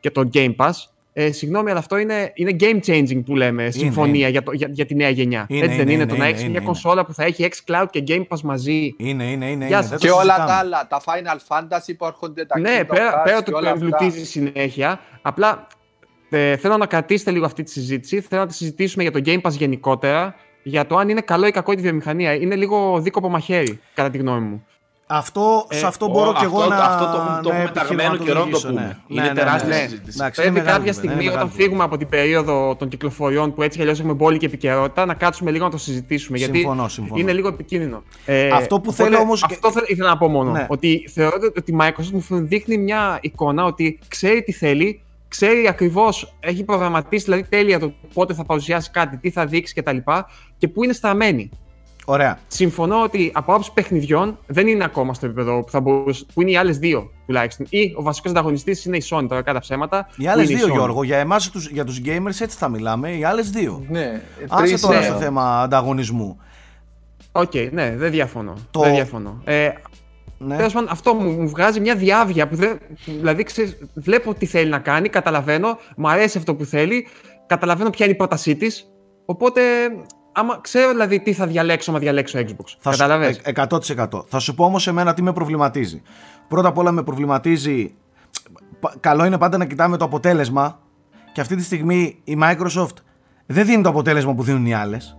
[0.00, 0.70] και το Game Pass.
[1.16, 3.70] Ε, συγγνώμη, αλλά αυτό είναι, είναι game changing που λέμε.
[3.70, 4.28] Συμφωνία είναι.
[4.28, 5.46] Για, το, για, για τη νέα γενιά.
[5.48, 6.66] Είναι, Έτσι δεν είναι, είναι, είναι, το να είναι, έχεις είναι, μια είναι.
[6.66, 8.94] κονσόλα που θα έχει xCloud και Game Pass μαζί.
[8.98, 9.66] Είναι, είναι, είναι.
[9.66, 9.86] Γεια είναι.
[9.86, 9.88] σας.
[9.88, 10.46] Δεν το Και όλα συζητάμε.
[10.48, 13.56] τα άλλα, τα Final Fantasy που έρχονται, τα Ναι, Kingdom πέρα, Hearts πέρα και το
[13.56, 13.84] ότι όλα αυτά.
[13.86, 15.00] εμπλουτίζει συνέχεια.
[15.22, 15.66] Απλά
[16.36, 18.20] ε, θέλω να κρατήσετε λίγο αυτή τη συζήτηση.
[18.20, 20.34] Θέλω να τη συζητήσουμε για το Game Pass γενικότερα.
[20.62, 22.34] Για το αν είναι καλό ή κακό η βιομηχανία.
[22.34, 24.64] Είναι λίγο δίκοπο μαχαίρι, κατά τη γνώμη μου.
[25.06, 26.76] Αυτό, σε αυτό μπορώ Ο- και εγώ αυτό- να.
[26.76, 28.80] αυτό το έχουμε- το να έχουμε ταγμένο καιρό να το επιχειρηματολογήσω, πούμε.
[28.80, 28.96] ναι.
[29.08, 29.80] Είναι Ναι, ναι, τεράστια ναι, ναι.
[29.82, 30.16] συζήτηση.
[30.20, 32.88] Εντάξει, είναι Πρέπει μεγάλη κάποια κουβέντα, στιγμή είναι όταν μεγάλη φύγουμε από την περίοδο των
[32.88, 36.38] κυκλοφοριών που έτσι κι αλλιώς έχουμε μπόλικη επικαιρότητα να κάτσουμε λίγο να το συζητήσουμε.
[36.38, 37.20] Συμφωνώ, γιατί συμφωνώ.
[37.20, 38.02] είναι λίγο επικίνδυνο.
[38.26, 40.50] Ε, Αυτό που οπότε θέλω όμως και- Αυτό θε- ήθελα να πω μόνο.
[40.50, 40.66] Ναι.
[40.68, 46.34] Ότι θεωρώ ότι η Microsoft μου δείχνει μια εικόνα ότι ξέρει τι θέλει, ξέρει ακριβώς,
[46.40, 49.96] έχει προγραμματίσει δηλαδή τέλεια το πότε θα παρουσιάσει κάτι, τι θα δείξει κτλ.
[49.96, 50.02] Και,
[50.58, 51.50] και πού είναι στραμμένη.
[52.06, 52.38] Ωραία.
[52.46, 56.50] Συμφωνώ ότι από άποψη παιχνιδιών δεν είναι ακόμα στο επίπεδο που, θα μπορούσε, που είναι
[56.50, 57.66] οι άλλες δύο τουλάχιστον.
[57.70, 60.08] Ή ο βασικός ανταγωνιστής είναι η Sony τώρα κακά τα ψέματα.
[60.16, 60.76] Οι που άλλες είναι η δύο, Sony.
[60.76, 63.10] Γιώργο, για εμάς για τους gamers έτσι θα μιλάμε.
[63.12, 63.84] Οι άλλες δύο.
[63.88, 65.04] Ναι, Άσε τρεις τώρα είναι.
[65.06, 66.38] στο θέμα ανταγωνισμού.
[67.32, 68.54] Οκ, ναι, δεν διαφωνώ.
[68.70, 69.40] Το- Δεν διαφωνώ.
[69.44, 69.68] Ε,
[70.38, 70.56] Ναι.
[70.56, 72.78] Τέλος πάντων, αυτό μου, μου βγάζει μια διάβια που δεν.
[73.04, 77.06] Δηλαδή, ξέρεις, βλέπω τι θέλει να κάνει, καταλαβαίνω, μου αρέσει αυτό που θέλει,
[77.46, 78.86] καταλαβαίνω ποια είναι η πρότασή της.
[79.24, 79.60] Οπότε,
[80.32, 82.64] άμα ξέρω δηλαδή τι θα διαλέξω, άμα διαλέξω Xbox.
[82.78, 84.24] Θα σου, Καταλαβες; ε, 100%.
[84.28, 86.02] Θα σου πω όμως εμένα τι με προβληματίζει.
[86.48, 87.94] Πρώτα απ' όλα με προβληματίζει.
[88.80, 90.78] πα- Καλό είναι πάντα να κοιτάμε το αποτέλεσμα.
[91.32, 92.96] Και αυτή τη στιγμή η Microsoft
[93.46, 95.18] δεν δίνει το αποτέλεσμα που δίνουν οι άλλες.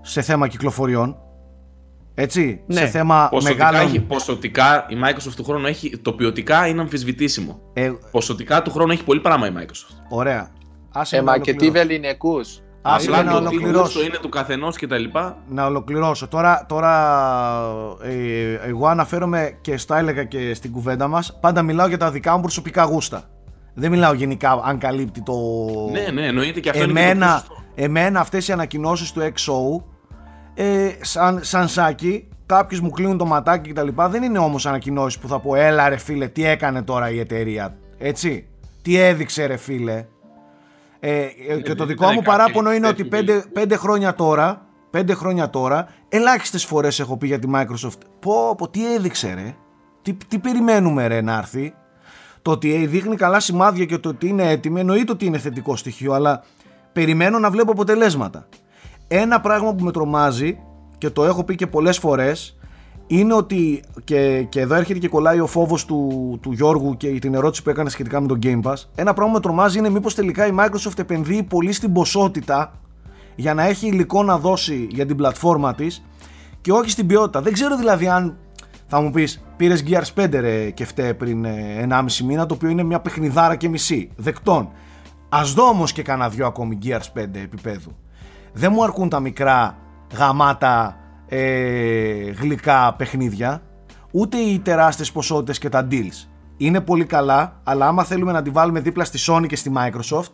[0.00, 1.16] Σε θέμα κυκλοφοριών.
[2.18, 2.60] Έτσι.
[2.66, 2.80] Ναι.
[2.80, 3.88] Σε θέμα Ποσοτικά, μεγάλων.
[3.88, 5.98] έχει, ποσοτικά η Microsoft του χρόνου έχει.
[5.98, 7.60] Το ποιοτικά είναι αμφισβητήσιμο.
[7.72, 9.94] Ε, Ποσοτικά του χρόνου έχει πολύ πράγμα η Microsoft.
[10.08, 10.50] ωραία.
[10.92, 11.88] Άσε Ε, με να μα και τι ολοκληρώσω.
[11.88, 12.60] βεληνικούς.
[12.82, 13.82] Άσε με Απλά να το τι ολοκληρώσω.
[13.82, 15.04] γούστο είναι του καθενός κτλ.
[15.48, 16.28] να ολοκληρώσω.
[16.28, 16.92] Τώρα, τώρα
[18.02, 22.34] ε, εγώ αναφέρομαι και στα έλεγα και στην κουβέντα μας, πάντα μιλάω για τα δικά
[22.36, 23.22] μου προσωπικά γούστα.
[23.74, 25.34] Δεν μιλάω γενικά αν καλύπτει το...
[25.92, 27.54] Ναι, ναι, εννοείται και αυτό είναι και το εμένα, πιο σωστό.
[27.74, 29.84] εμένα αυτές οι ανακοινώσεις του XO,
[30.58, 33.88] ε, σαν, σαν σάκι, κάποιους μου κλείνουν το ματάκι κτλ.
[34.08, 37.76] Δεν είναι όμως ανακοινώσεις που θα πω έλα ρε φίλε τι έκανε τώρα η εταιρεία.
[37.98, 38.46] Έτσι.
[38.82, 40.06] Τι έδειξε ρε φίλε.
[41.00, 43.76] Ε, ε, και το δεν δικό ήταν μου κάτι παράπονο είναι ότι τέτοιο πέντε, πέντε
[43.76, 48.00] χρόνια τώρα, πέντε χρόνια τώρα, ελάχιστες φορές έχω πει για τη Microsoft.
[48.20, 49.54] Πω, πω, τι έδειξε ρε.
[50.02, 51.74] Τι, τι περιμένουμε ρε να έρθει.
[52.42, 56.12] Το ότι δείχνει καλά σημάδια και το ότι είναι έτοιμη, εννοείται ότι είναι θετικό στοιχείο,
[56.12, 56.42] αλλά
[56.92, 58.48] περιμένω να βλέπω αποτελέσματα.
[59.08, 60.58] Ένα πράγμα που με τρομάζει
[60.98, 62.58] και το έχω πει και πολλές φορές
[63.06, 67.34] είναι ότι και, και εδώ έρχεται και κολλάει ο φόβος του, του Γιώργου και την
[67.34, 70.14] ερώτηση που έκανε σχετικά με το Game Pass ένα πράγμα που με τρομάζει είναι μήπως
[70.14, 72.72] τελικά η Microsoft επενδύει πολύ στην ποσότητα
[73.36, 76.04] για να έχει υλικό να δώσει για την πλατφόρμα της
[76.60, 77.40] και όχι στην ποιότητα.
[77.40, 78.36] Δεν ξέρω δηλαδή αν
[78.86, 82.68] θα μου πεις πήρες Gears 5 ρε και φταίει πριν ε, 1,5 μήνα το οποίο
[82.68, 84.68] είναι μια παιχνιδάρα και μισή δεκτών.
[85.28, 87.96] Ας δω όμως και κανένα δυο ακόμη Gears 5 επίπεδου.
[88.58, 89.78] Δεν μου αρκούν τα μικρά
[90.16, 90.96] γαμάτα
[91.28, 93.62] ε, γλυκά παιχνίδια
[94.10, 96.28] ούτε οι τεράστιες ποσότητες και τα deals.
[96.56, 100.30] Είναι πολύ καλά, αλλά άμα θέλουμε να τη βάλουμε δίπλα στη Sony και στη Microsoft,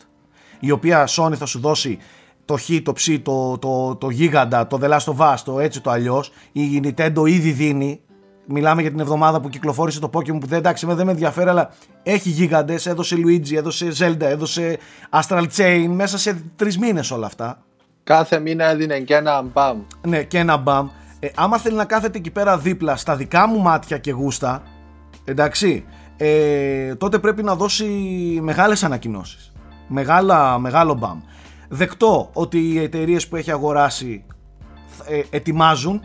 [0.61, 1.99] η οποία Sony θα σου δώσει
[2.45, 5.81] το χ, το ψ, το, το, το γίγαντα, το The Last of Us, το έτσι
[5.81, 6.33] το αλλιώς.
[6.53, 8.01] Η Nintendo ήδη δίνει.
[8.47, 11.49] Μιλάμε για την εβδομάδα που κυκλοφόρησε το Pokemon που δεν, εντάξει, με- δεν με ενδιαφέρει,
[11.49, 11.71] αλλά
[12.03, 14.79] έχει γίγαντες, έδωσε Luigi, έδωσε Zelda, έδωσε
[15.11, 17.63] Astral Chain μέσα σε τρεις μήνες όλα αυτά.
[18.05, 19.83] Κάθε μήνα έδινε και ένα μπαμ.
[20.07, 20.89] Ναι, και ένα μπαμ.
[21.21, 24.63] Ε, άμα θέλει να κάθεται εκεί πέρα δίπλα στα δικά μου μάτια και γούστα,
[25.25, 25.85] εντάξει,
[26.17, 27.85] ε, τότε πρέπει να δώσει
[28.43, 29.53] μεγάλες ανακοινώσεις.
[29.87, 31.21] Μεγάλα, μεγάλο μπαμ.
[31.69, 34.25] Δεκτό ότι οι εταιρείες που έχει αγοράσει
[35.09, 36.03] ε, ετοιμάζουν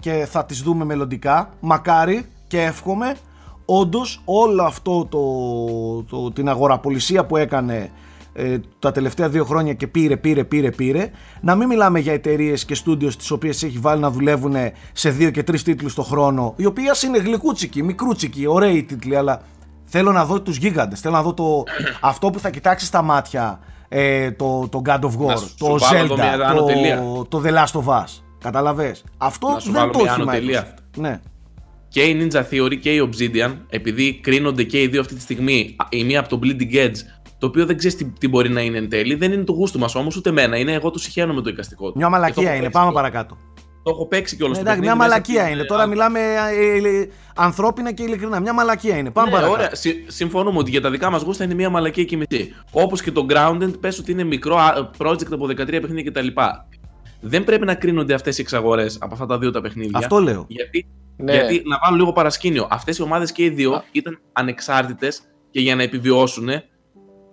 [0.00, 1.50] και θα τις δούμε μελλοντικά.
[1.60, 3.16] Μακάρι και εύχομαι
[3.64, 7.90] όντως όλο αυτό το, το, την αγοραπολισία που έκανε
[8.38, 11.10] ε, τα τελευταία δύο χρόνια και πήρε, πήρε, πήρε, πήρε
[11.40, 14.54] να μην μιλάμε για εταιρείες και στούντιος τις οποίες έχει βάλει να δουλεύουν
[14.92, 19.42] σε δύο και τρεις τίτλους το χρόνο οι οποίες είναι γλυκούτσικοι, μικρούτσικοι, ωραίοι τίτλοι αλλά
[19.84, 21.62] θέλω να δω τους γίγαντες, θέλω να δω το,
[22.00, 25.78] αυτό που θα κοιτάξει στα μάτια ε, το, το God of War, σου- το σου
[25.78, 26.98] βάλω εδώ μια Zelda, άνω τελεία.
[26.98, 28.04] το, το The Last of Us
[28.40, 30.74] Καταλαβες; Αυτό Να σου δεν βάλω το μια έχει η άνω τελεία.
[30.74, 30.98] Microsoft.
[31.00, 31.20] Ναι.
[31.88, 35.74] Και η Ninja Theory και η Obsidian, επειδή κρίνονται και οι δύο αυτή τη στιγμή,
[35.78, 36.94] α, η μία από το Bleeding Edge,
[37.38, 39.78] το οποίο δεν ξέρεις τι, τι μπορεί να είναι εν τέλει, δεν είναι το γούστο
[39.78, 40.56] μας όμως, ούτε εμένα.
[40.56, 41.98] Είναι εγώ το συχαίνω με το εικαστικό του.
[41.98, 42.60] Μια Και το μαλακία έχω είναι.
[42.60, 43.10] παίξει Πάμε κιόλας.
[43.12, 43.38] παρακάτω.
[43.82, 44.54] Το έχω παίξει κιόλα.
[44.54, 45.64] Ναι, εντάξει, μια μαλακία είναι.
[45.64, 48.40] Τώρα μιλάμε ε, ε, ανθρώπινα και ειλικρινά.
[48.40, 49.10] Μια μαλακία είναι.
[49.10, 49.58] Πάμε Ναι, παρακάτω.
[49.60, 49.74] ωραία.
[49.74, 52.54] Συ- συμφωνούμε ότι για τα δικά μας γούστα είναι μια μαλακία και μισή.
[52.72, 56.26] Όπως και το Grounded, πες ότι είναι μικρό α, project από 13 παιχνίδια κτλ.
[57.20, 59.98] Δεν πρέπει να κρίνονται αυτές οι εξαγορές από αυτά τα δύο τα παιχνίδια.
[59.98, 60.44] Αυτό λέω.
[60.48, 60.86] Γιατί,
[61.16, 61.32] Ναι.
[61.32, 62.66] γιατί να βάλω λίγο παρασκήνιο.
[62.70, 63.82] Αυτές οι ομάδες και οι δύο Α.
[63.92, 65.20] ήταν ανεξάρτητες
[65.50, 66.48] και για να επιβιώσουν,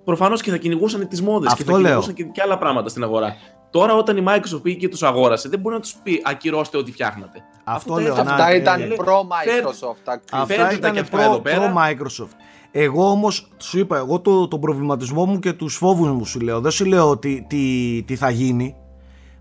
[0.05, 1.81] προφανώς και θα κυνηγούσαν τις μόδες και Αυτό θα λέω.
[1.83, 3.35] κυνηγούσαν και, και άλλα πράγματα στην αγορά.
[3.69, 6.91] Τώρα, όταν η Microsoft πήγε και τους αγόρασε, δεν μπορεί να τους πει ακυρώστε ό,τι
[6.91, 7.43] φτιάχνετε.
[7.63, 8.07] Αυτό τα λέω.
[8.07, 8.33] έφτιαξε.
[8.35, 10.17] να, Αυτά ε, ήταν ε, προ-Microsoft.
[10.31, 11.71] Αυτά Φέρτε τα ήταν και αυτά εδώ προ, πέρα.
[11.71, 12.35] προ Microsoft.
[12.71, 16.59] Εγώ όμως σου είπα, εγώ το, τον προβληματισμό μου και τους φόβους μου σου λέω.
[16.61, 18.75] Δεν σου λέω τι, τι, τι θα γίνει.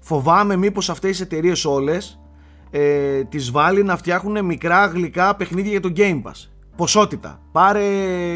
[0.00, 2.18] Φοβάμαι μήπως αυτές οι εταιρείες όλες
[2.70, 6.48] ε, τις βάλει να φτιάχνουν μικρά γλυκά παιχνίδια για το Game Pass.
[6.76, 7.40] Ποσότητα.
[7.52, 7.82] Πάρε,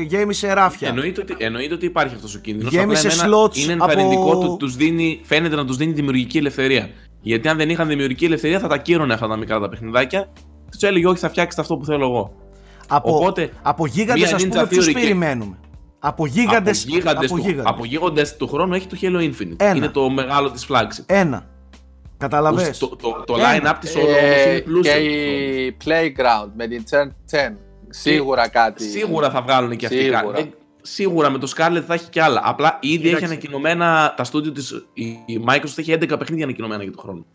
[0.06, 0.88] γέμισε ράφια.
[0.88, 2.72] Εννοείται ότι, εννοείται ότι υπάρχει αυτός ο κίνδυνος.
[2.72, 6.88] Γέμισε slots Είναι από- ενθαρρυντικό ότι τους δίνει, φαίνεται να τους δίνει δημιουργική ελευθερία.
[7.20, 10.32] Γιατί αν δεν είχαν δημιουργική ελευθερία θα τα κύρωνε αυτά τα μικρά τα παιχνιδάκια.
[10.70, 12.32] Τους έλεγε Όχι, θα φτιάξετε αυτό που θέλω εγώ.
[12.88, 15.58] Από, Οπότε, από γίγαντες μία ας Ninja πούμε ποιους Theory και- περιμένουμε;
[15.98, 17.64] Από γίγαντες, από γίγαντες, από του, γίγαντες.
[17.72, 19.54] από γίγαντες του χρόνου έχει το Halo Infinite.
[19.56, 19.76] Ένα.
[19.76, 21.02] Είναι το μεγάλο της flagship.
[21.06, 21.46] Ένα.
[22.18, 23.72] Καταλαβες; Το, το, το Ένα.
[23.72, 24.92] line-up της όλο όμως Ε, είναι πλούσιο.
[24.92, 27.56] και η Playground με την Turn 10.
[27.90, 28.82] Σίγουρα κάτι.
[28.82, 30.20] Σίγουρα θα βγάλουν και αυτοί Σίγουρα.
[30.22, 30.42] κάτι.
[30.42, 32.40] Δεν- Σίγουρα με το Scarlet θα έχει κι άλλα.
[32.44, 33.16] Απλά ήδη Κοίταξε.
[33.16, 34.86] έχει ανακοινωμένα τα στούντιο της.
[35.26, 37.26] Η Microsoft έχει 11 παιχνίδια ανακοινωμένα για τον χρόνο.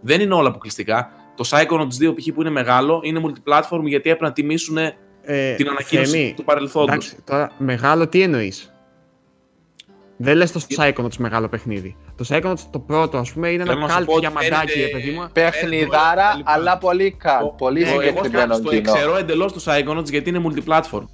[0.00, 1.10] Δεν είναι όλα αποκλειστικά.
[1.36, 2.26] Το Psychonauts 2 π.χ.
[2.34, 4.76] που είναι μεγάλο είναι multiplatform γιατί έπρεπε να τιμήσουν
[5.24, 6.88] Ε, την ανακοίνωση Θέμη, του παρελθόντος.
[6.94, 8.71] Εντάξει, τώρα μεγάλο τι εννοείς;
[10.24, 11.96] Δεν λες το Psychonauts μεγάλο παιχνίδι.
[12.16, 14.54] Το Psychonauts το πρώτο, ας πούμε, είναι Θέλω ένα να σου κάλτ πω ότι διαμαντάκι,
[14.72, 15.28] φαίνεται- ρε παιδί μου.
[15.32, 17.40] Παιχνιδάρα, Φαίνεται αλλά πολύ καλ.
[17.40, 18.90] Το- Πολύ το- εγώ συγκεκριμένο στο κοινό.
[18.92, 21.04] εξαιρώ εντελώς το Psychonauts γιατί είναι multiplatform.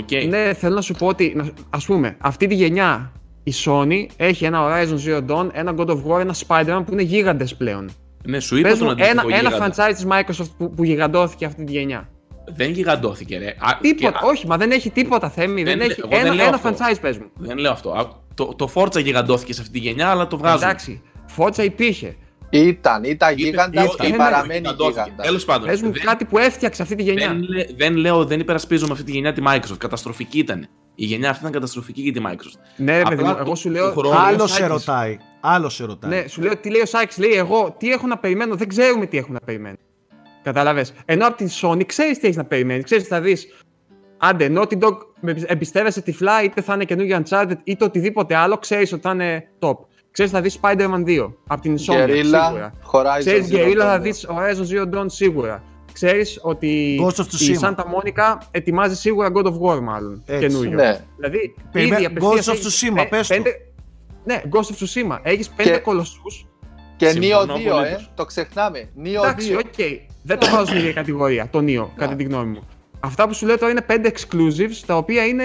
[0.00, 0.26] Okay.
[0.28, 3.12] Ναι, θέλω να σου πω ότι, να- ας πούμε, αυτή τη γενιά
[3.42, 7.02] η Sony έχει ένα Horizon Zero Dawn, ένα God of War, ένα Spider-Man που είναι
[7.02, 7.90] γίγαντες πλέον.
[8.24, 9.74] Ναι, σου είπα Πες τον μου αντίστοιχο ένα, ένα γίγαντα.
[9.90, 12.08] franchise της Microsoft που, που γιγαντώθηκε αυτή τη γενιά.
[12.54, 13.46] Δεν γιγαντώθηκε, ρε.
[13.46, 16.34] Α, Τίποτα, και- όχι, μα δεν έχει τίποτα θέμη, δεν, Δεν- έχει εγώ δεν ένα,
[16.34, 16.68] λέω ένα αυτό.
[16.70, 17.26] franchise πες μου.
[17.36, 18.24] Δεν λέω αυτό.
[18.42, 20.62] Α, Το, το Forza γιγαντώθηκε σε αυτή τη γενιά, αλλά το βγάζουν.
[20.62, 21.02] Εντάξει,
[21.36, 22.16] Forza υπήρχε.
[22.50, 25.00] Ήταν, ήταν γίγαντα Ήταν, και ναι, παραμένει γιγαντώθηκε.
[25.04, 25.22] γίγαντα.
[25.22, 25.68] Τέλος πάντων.
[25.68, 27.28] Πες μου δεν- κάτι που έφτιαξε αυτή τη γενιά.
[27.28, 29.78] Δεν, λέ- δεν λέω, δεν υπερασπίζομαι αυτή τη γενιά τη Microsoft.
[29.78, 30.68] Καταστροφική ήταν.
[30.94, 32.60] Η γενιά αυτή ήταν καταστροφική για τη Microsoft.
[32.76, 33.92] Ναι, ρε παιδί Απλά μου, εγώ του- σου λέω.
[33.92, 34.72] του χρόνου- τι λέει ο Άλλος σε Σάκης.
[34.86, 35.16] ρωτάει.
[35.40, 36.10] Άλλο σε ρωτάει.
[36.10, 37.20] Ναι, σου λέω τι λέει ο Σάκη.
[37.20, 39.76] Λέει εγώ τι έχω να περιμένω; Δεν ξέρουμε τι έχω να περιμένω.
[40.42, 40.86] Κατάλαβε.
[41.04, 42.84] Ενώ από την Sony ξέρεις τι έχεις να περιμένεις.
[42.84, 43.46] Ξέρεις θα δεις.
[44.28, 48.92] Άντε, Naughty Dog με εμπιστεύεσαι τυφλά, είτε θα είναι καινούργιο Uncharted είτε οτιδήποτε άλλο, ξέρεις
[48.92, 49.74] ότι θα είναι top.
[50.10, 51.78] Ξέρεις θα δεις Spider-Man 2 από την Sony.
[51.78, 52.04] σίγουρα.
[52.06, 54.02] Γκερίλα, Horizon Ξέρεις Zero Guerrilla θα Dawn.
[54.02, 55.62] δεις Horizon Zero Dawn σίγουρα.
[55.92, 57.64] Ξέρεις ότι Ghost of η Tsushima.
[57.68, 60.22] Santa Monica ετοιμάζει σίγουρα God of War μάλλον.
[60.26, 60.46] Έτσι.
[60.46, 60.70] Καινούριο.
[60.70, 60.98] Ναι.
[61.16, 63.34] Δηλαδή, Περιμέ- ήδη απευθείας Ghost of έχεις Tsushima, πέ- πες το.
[63.34, 63.56] πέντε-
[64.24, 65.18] Ναι, Ghost of Tsushima.
[65.22, 66.46] Έχεις πέντε Και- κολοσσούς
[66.96, 68.10] Και Συμφωνώ Nioh 2, ε, απολύτως.
[68.14, 68.88] το ξεχνάμε.
[69.04, 69.58] Nioh Εντάξει, 2.
[69.58, 70.02] οκ.
[70.22, 72.62] Δεν το βάζω στην ίδια κατηγορία, το Nioh, κατά τη γνώμη μου.
[73.00, 75.44] Αυτά που σου λέω τώρα είναι 5 exclusives, τα οποία είναι.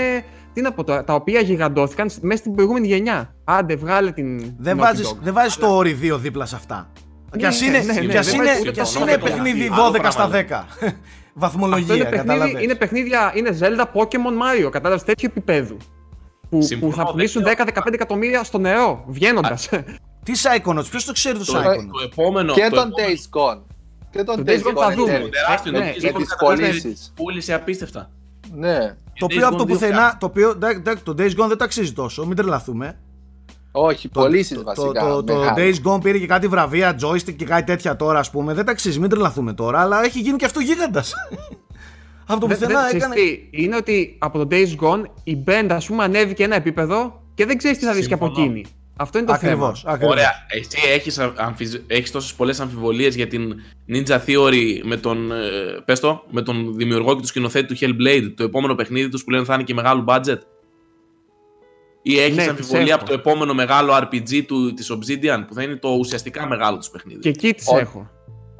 [0.54, 3.36] Τι να πω τώρα, τα οποία γιγαντώθηκαν μέσα στην προηγούμενη γενιά.
[3.43, 4.54] Άντε, βγάλε την.
[4.58, 5.18] Δεν Naughty βάζεις, Dog.
[5.22, 6.91] δεν βάζεις το Ori 2 δίπλα σε αυτά.
[7.38, 8.99] Κι ας ναι, είναι, ναι, ναι, κι ας δεν είναι, βάζεις ούτε κι ας το
[8.99, 10.47] είναι όνομα, παιχνίδι άλλο 12 στα πράγμα.
[10.49, 10.66] 10.
[10.74, 10.95] Αυτό είναι,
[11.34, 12.64] Βαθμολογία, παιχνίδι, κατάλαβες.
[12.64, 15.76] είναι παιχνίδια, είναι Zelda, Pokemon, Mario, κατάλαβες τέτοιο επίπεδο.
[15.76, 17.54] Που, που Συμφωνώ, θα δεν πουλήσουν λέω.
[17.58, 19.70] 10-15 εκατομμύρια στο νερό, βγαίνοντας.
[20.24, 21.88] Τι Psychonauts, ποιος το ξέρει το Το, Psychonauts.
[21.91, 22.54] το επόμενο.
[22.54, 23.62] Και το τον επόμενο- Days Gone.
[24.12, 24.95] Και τον Το Days Days Gone θα Gone.
[24.95, 25.12] δούμε.
[25.12, 25.30] εν Το τέλει.
[25.30, 25.72] τεράστιο.
[25.72, 27.14] Ναι, το με Days Gone τις καταφέρει- πωλήσεις.
[27.16, 28.09] Πούλησε απίστευτα.
[28.55, 28.78] Ναι.
[29.20, 31.47] Το Days οποίο από το Gone δύο πουθενά, το οποίο, εντάξει, εντάξει, το Days Gone
[31.47, 32.97] δεν το αξίζει τόσο, μην τρελαθούμε.
[33.72, 35.01] Όχι, Το- πωλήσει το- βασικά.
[35.01, 35.82] Το, το, το μεγάλες.
[35.84, 38.53] Days Gone πήρε και κάτι βραβεία, joystick και κάτι τέτοια τώρα, ας πούμε.
[38.53, 41.14] Δεν τα αξίζει, μην τρελαθούμε τώρα, αλλά έχει γίνει και αυτό γίγαντας.
[42.28, 43.16] από το Δεν- πουθενά δεν- ξέρεις έκανε.
[43.16, 47.45] τι, είναι ότι από το Days Gone η band ας πούμε ανέβηκε ένα επίπεδο και
[47.45, 48.45] δεν ξέρεις τι θα δεις και από Συμφωνώ.
[48.45, 48.66] εκείνη.
[48.96, 49.82] Αυτό είναι το Ακριβώς.
[49.82, 50.00] θέμα.
[50.10, 50.32] Ωραία.
[50.50, 51.76] Εσύ έχεις, αμφιζ...
[51.88, 53.56] έχεις τόσες πολλές αμφιβολίες για την
[53.89, 55.36] Ninja Theory με τον, ε,
[55.86, 59.30] πες το, με τον δημιουργό και του σκηνοθέτη του Hellblade, το επόμενο παιχνίδι τους που
[59.30, 60.38] λένε θα είναι και μεγάλο budget;
[62.02, 65.64] Ή έχεις Ναι, αμφιβολία τις από το επόμενο μεγάλο RPG του, της Obsidian που θα
[65.64, 68.10] είναι το ουσιαστικά μεγάλο τους παιχνίδι; Και εκεί τις Ο- έχω.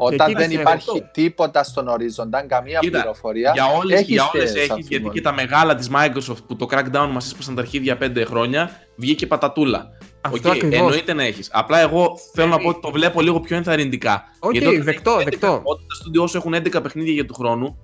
[0.06, 1.10] Όταν εκεί δεν τις υπάρχει έχω.
[1.12, 3.52] τίποτα στον ορίζοντα, καμία Κοίτα, πληροφορία.
[3.54, 5.14] Για όλες, έχεις για όλες τις έχεις, γιατί αμφιβολίες.
[5.14, 9.28] και τα μεγάλα της Microsoft που το Crackdown μας έσπασαν τα αρχίδια 5 χρόνια, βγήκε
[9.28, 9.90] πατατούλα.
[10.22, 10.80] Αυτό Οκ, ακριβώς.
[10.80, 11.50] εννοείται να έχεις.
[11.52, 14.24] Απλά εγώ θέλω να πω ότι το βλέπω λίγο πιο ενθαρρυντικά.
[14.40, 15.62] Οκ, Γιατί όταν δεκτό, έχεις 11 δεκτό.
[15.64, 17.78] Όταν τα στούντιο σου έχουν 11 παιχνίδια για του χρόνου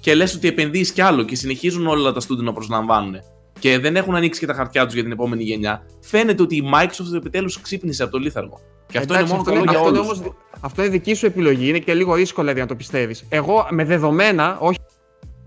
[0.00, 3.16] και λες ότι επενδύεις κι άλλο και συνεχίζουν όλα τα στούντιο να προσλαμβάνουν
[3.58, 6.70] και δεν έχουν ανοίξει και τα χαρτιά τους για την επόμενη γενιά, φαίνεται ότι η
[6.74, 8.60] Microsoft επιτέλους ξύπνησε από το λήθαργο.
[8.86, 10.18] Και αυτό Εντάξει, είναι μόνο καλό για αυτό είναι όλους.
[10.20, 13.24] όμως- αυτό είναι δική σου επιλογή, είναι και λίγο δύσκολο δηλαδή, να το πιστεύεις.
[13.28, 14.78] Εγώ με δεδομένα, όχι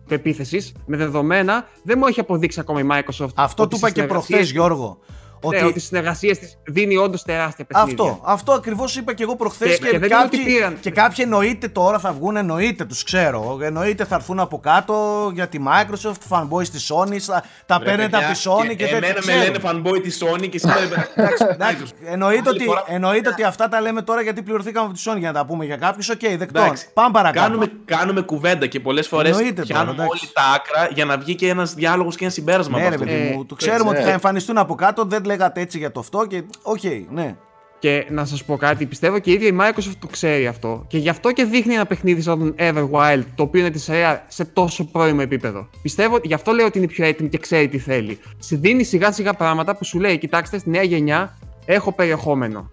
[0.08, 3.30] πεποίθηση, με δεδομένα δεν μου έχει αποδείξει ακόμα η Microsoft.
[3.36, 4.98] Αυτό ότι του είπα στις και προχθές, συνεργασίες-
[5.42, 5.50] Γιώργο.
[5.52, 8.04] Ναι, Ότι ότι στις συνεργασίες της δίνει όντως τεράστια παιχνίδια.
[8.04, 10.80] αυτό, αυτό ακριβώς είπα και εγώ προχθές Και- και, και δεν είναι ότι κάποιοι, πήραν-
[10.80, 13.58] και κάποιοι εννοείται τώρα θα βγουν, εννοείται τους ξέρω.
[13.62, 18.10] Εννοείται θα έρθουν από κάτω για τη Microsoft, fanboys της Sony, θα, τα Ρε, παίρνετε
[18.10, 19.38] παιδιά, από τη Sony και, δεν Εμένα με ξέρω.
[19.38, 20.80] λένε fanboy της Sony και σήμερα
[21.16, 24.96] Εντάξει, εντάξει, εννοείται, Άλλη ότι, φορά- εννοείται ότι αυτά τα λέμε τώρα γιατί πληρωθήκαμε από
[24.96, 26.10] τη Sony για να τα πούμε για κάποιους.
[26.10, 26.60] Οκ, δεκτό.
[26.62, 26.88] Εντάξει.
[26.94, 27.46] Πάμε παρακάτω.
[27.48, 30.10] Κάνουμε, κάνουμε κουβέντα και πολλές φορές Εννοείται τώρα, πιάνουμε εντάξει.
[30.24, 32.96] όλοι τα άκρα για να βγει και ένας διάλογος και ένα συμπέρασμα Ναι, από ρε
[33.04, 33.08] αυτό.
[33.08, 33.98] παιδί Ε, μου, το ξέρουμε ναι.
[33.98, 35.06] ότι θα εμφανιστούν από κάτω.
[35.06, 36.44] Δεν λέγατε έτσι για το αυτό και.
[36.62, 36.80] Οκ,
[37.12, 37.36] ναι.
[37.80, 40.86] Και να σας πω κάτι, πιστεύω και η ίδια η Microsoft το ξέρει αυτό.
[40.88, 44.18] Και γι' αυτό και δείχνει ένα παιχνίδι σαν τον Everwild, το οποίο είναι της Rare
[44.28, 45.70] σε τόσο πρώιμο επίπεδο.
[45.82, 48.20] Πιστεύω, γι' αυτό λέω ότι είναι πιο έτοιμη και ξέρει τι θέλει.
[48.44, 52.70] Σου δίνει σιγά σιγά πράγματα που σου λέει: Κοιτάξτε, στη νέα γενιά έχω περιεχόμενο.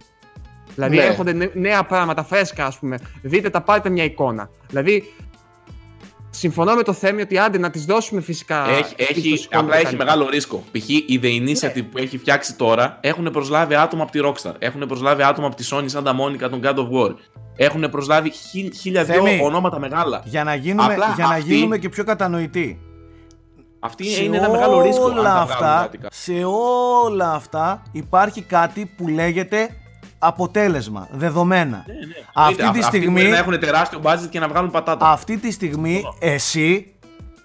[0.75, 1.03] Δηλαδή Ναι.
[1.03, 2.99] έρχονται νε- νέα πράγματα, φρέσκα, ας πούμε.
[3.23, 4.51] Δείτε τα, πάρτε μια εικόνα.
[4.69, 5.05] Δηλαδή,
[6.31, 8.69] συμφωνώ με το θέμα ότι άντε να τις δώσουμε φυσικά.
[8.69, 10.05] Έχει, έχει, πίστοση απλά και έχει τα λοιπά.
[10.05, 10.65] μεγάλο ρίσκο.
[10.73, 10.89] Π.χ.
[10.89, 14.55] η The Initiative που έχει φτιάξει τώρα έχουν προσλάβει άτομα από τη Rockstar.
[14.59, 17.15] Έχουν προσλάβει άτομα από τη Sony σαν τα Monica, τον God of War.
[17.57, 20.23] Έχουν προσλάβει χι- χίλια δυο Θέμη, ονόματα μεγάλα.
[20.25, 22.81] Για να γίνουμε, Απλά για να αυτοί- γίνουμε και πιο κατανοητοί.
[23.81, 25.05] Αυτή σε είναι ένα μεγάλο ρίσκο.
[25.07, 26.33] αν όλα θα βγάλουν αυτά, κάτι κα- σε
[27.05, 29.69] όλα αυτά υπάρχει κάτι που λέγεται
[30.27, 31.85] αποτέλεσμα, δεδομένα.
[31.87, 32.15] Ναι, ναι.
[32.35, 35.11] Αυτή Είτε τη αυτοί στιγμή- μπορεί να έχουν τεράστιο budget και να βγάλουν πατάτα.
[35.11, 36.95] Αυτή τη στιγμή εσύ,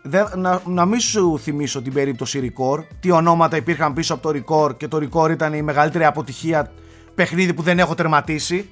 [0.01, 4.39] δεν- να, να μην σου θυμίσω την περίπτωση Record, τι ονόματα υπήρχαν πίσω από το
[4.45, 6.71] Record και το Record ήταν η μεγαλύτερη αποτυχία
[7.15, 8.69] παιχνίδι που δεν έχω τερματίσει.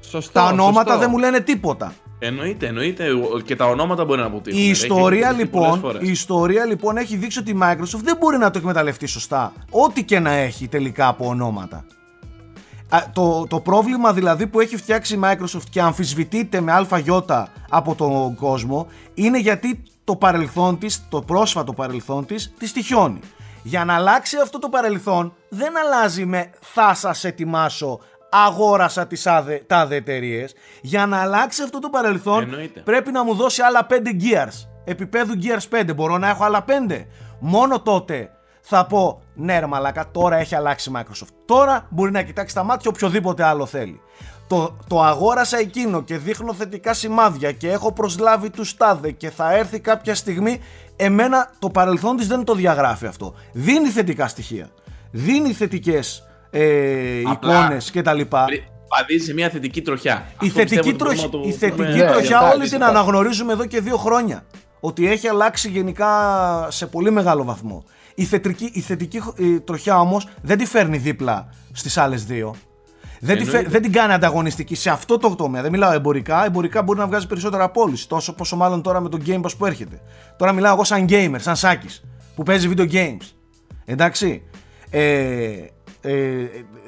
[0.00, 0.98] Σωστό, Τα ονόματα σωστό.
[0.98, 1.92] δεν μου λένε τίποτα.
[2.18, 3.04] Εννοείται, εννοείται.
[3.44, 4.60] Και τα ονόματα μπορεί να αποτύχουν.
[4.60, 6.08] Η Έχει ιστορία, αποτύχει πολλές λοιπόν, φορές.
[6.08, 9.52] η ιστορία λοιπόν έχει δείξει ότι η Microsoft δεν μπορεί να το εκμεταλλευτεί σωστά.
[9.70, 11.84] Ό,τι και να έχει τελικά από ονόματα.
[12.88, 17.94] Α, το, το πρόβλημα δηλαδή που έχει φτιάξει η Microsoft και αμφισβητείται με αλφαγιώτα από
[17.94, 23.20] τον κόσμο είναι γιατί το παρελθόν της, το πρόσφατο παρελθόν της, της τυχιώνει.
[23.62, 29.62] Για να αλλάξει αυτό το παρελθόν δεν αλλάζει με θα σας ετοιμάσω αγόρασα τις άδε,
[29.66, 30.54] τάδε εταιρείες.
[30.82, 32.80] Για να αλλάξει αυτό το παρελθόν Εννοείται.
[32.80, 34.66] πρέπει να μου δώσει άλλα 5 gears.
[34.84, 35.94] Επίπεδου gears 5.
[35.94, 37.06] Μπορώ να έχω άλλα 5.
[37.40, 38.30] Μόνο τότε
[38.68, 41.28] θα πω ναι ρε μαλάκα τώρα έχει αλλάξει η Microsoft.
[41.44, 44.00] Τώρα μπορεί να κοιτάξει τα μάτια οποιοδήποτε άλλο θέλει.
[44.46, 49.52] Το, το αγόρασα εκείνο και δείχνω θετικά σημάδια και έχω προσλάβει τους τάδε και θα
[49.56, 50.60] έρθει κάποια στιγμή
[50.96, 53.34] εμένα το παρελθόν της δεν το διαγράφει αυτό.
[53.52, 54.70] Δίνει θετικά στοιχεία.
[55.10, 58.44] Δίνει θετικές ε, Απλά- εικόνες και τα λοιπά.
[58.44, 60.24] Βρει- Παδίζει σε μια θετική τροχιά.
[60.30, 62.54] Η Αυτό θετική, πιστεύω ότι τροχ- μπορούμε να η το θετική πούμε- Ναι, τροχιά υπάρχει,
[62.56, 62.96] όλη την υπάρχει.
[62.96, 64.44] αναγνωρίζουμε εδώ και δύο χρόνια.
[64.80, 66.08] Ότι έχει αλλάξει γενικά
[66.70, 67.84] σε πολύ μεγάλο βαθμό.
[68.18, 72.54] Η θετική, η θετική ε, τροχιά όμως δεν τη φέρνει δίπλα στις άλλες δύο.
[73.20, 73.70] Δεν, τη φε- Εννοείται.
[73.70, 75.62] δεν την κάνει ανταγωνιστική σε αυτό το τομέα.
[75.62, 76.44] Δεν μιλάω εμπορικά.
[76.44, 78.08] Εμπορικά μπορεί να βγάζει περισσότερα απόλυση.
[78.08, 80.00] Τόσο πόσο μάλλον τώρα με τον Game Pass που έρχεται.
[80.36, 82.04] Τώρα μιλάω εγώ σαν gamer, σαν Σάκης
[82.34, 83.30] που παίζει video games.
[83.84, 84.42] Εντάξει.
[84.90, 85.52] Ε,
[86.00, 86.44] ε,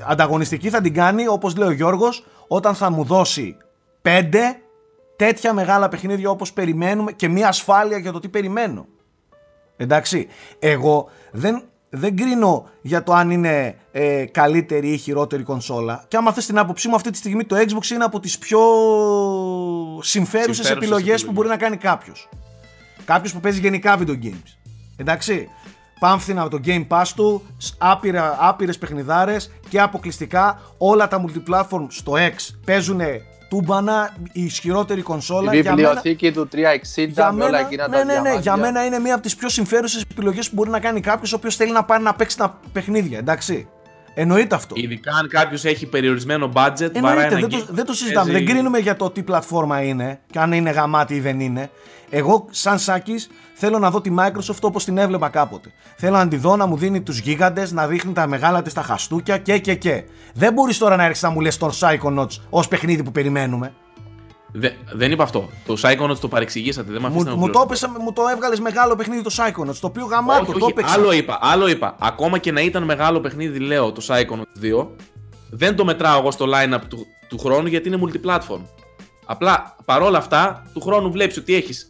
[0.07, 3.57] ανταγωνιστική θα την κάνει όπως λέει ο Γιώργος όταν θα μου δώσει
[4.03, 4.61] πέντε
[5.17, 8.87] τέτοια μεγάλα παιχνίδια όπως περιμένουμε και μια ασφάλεια για το τι περιμένω.
[9.77, 10.27] Εντάξει,
[10.59, 16.05] εγώ δεν, δεν κρίνω για το αν είναι ε, καλύτερη ή χειρότερη κονσόλα.
[16.09, 18.59] Και άμα θες την άποψή μου, αυτή τη στιγμή το Xbox είναι από τις πιο
[20.01, 21.33] συμφέρουσες Συμφέρουσες επιλογές που επιλογές.
[21.33, 22.29] μπορεί να κάνει κάποιος.
[23.05, 24.57] Κάποιος που παίζει γενικά video games.
[24.97, 25.49] Εντάξει,
[26.01, 31.87] πάμφθηνα από το Game Pass του, σ- άπειρα, άπειρες παιχνιδάρες και αποκλειστικά όλα τα multiplatform
[31.89, 33.01] στο X παίζουν
[33.49, 35.55] τούμπανα, η ισχυρότερη κονσόλα.
[35.55, 38.13] Η Για μένα- βιβλιοθήκη του 360 για με όλα μένα, εκείνα ναι, τα ναι, ναι,
[38.21, 38.41] διαμάντια.
[38.41, 41.37] για μένα είναι μία από τις πιο συμφέρουσες επιλογές που μπορεί να κάνει κάποιος ο
[41.37, 43.69] οποίος θέλει να πάει να παίξει τα παιχνίδια, εντάξει.
[44.15, 44.75] Εννοείται αυτό.
[44.79, 48.31] Ειδικά αν κάποιος έχει περιορισμένο budget, βαράει Εννοείται, ένα δεν το, game, δεν το συζητάμε.
[48.31, 51.71] παίζει- Δεν κρίνουμε για το τι πλατφόρμα είναι και αν είναι γαμάτι ή δεν είναι.
[52.11, 55.73] Εγώ, σαν Σάκης, θέλω να δω τη Microsoft όπως την έβλεπα κάποτε.
[55.97, 58.83] Θέλω να τη δω να μου δίνει τους γίγαντες, να δείχνει τα μεγάλα της τα
[58.83, 60.05] χαστούκια και και και.
[60.35, 63.73] Δεν μπορείς τώρα να έρχεσαι να μου λες το Psychonauts ως παιχνίδι που περιμένουμε.
[64.53, 65.49] Δε- δεν είπα αυτό.
[65.67, 66.93] Το Psychonauts το παρεξηγήσατε.
[66.93, 67.87] Δεν με Μου, αφήσετε να μου, το, ολοκληρώσω.
[67.87, 70.93] έπεσε, μου το έβγαλες μεγάλο παιχνίδι το Psychonauts, το οποίο γαμάτο, όχι, το όχι, έπαιξα.
[70.95, 71.97] άλλο είπα, άλλο είπα.
[71.99, 74.87] Ακόμα και να ήταν μεγάλο παιχνίδι, λέω, το Psychonauts 2,
[75.51, 78.61] δεν το μετράω εγώ στο line-up του, του χρόνου γιατί είναι multiplatform.
[79.27, 81.89] Απλά παρόλα αυτά, του χρόνου βλέπεις ότι έχεις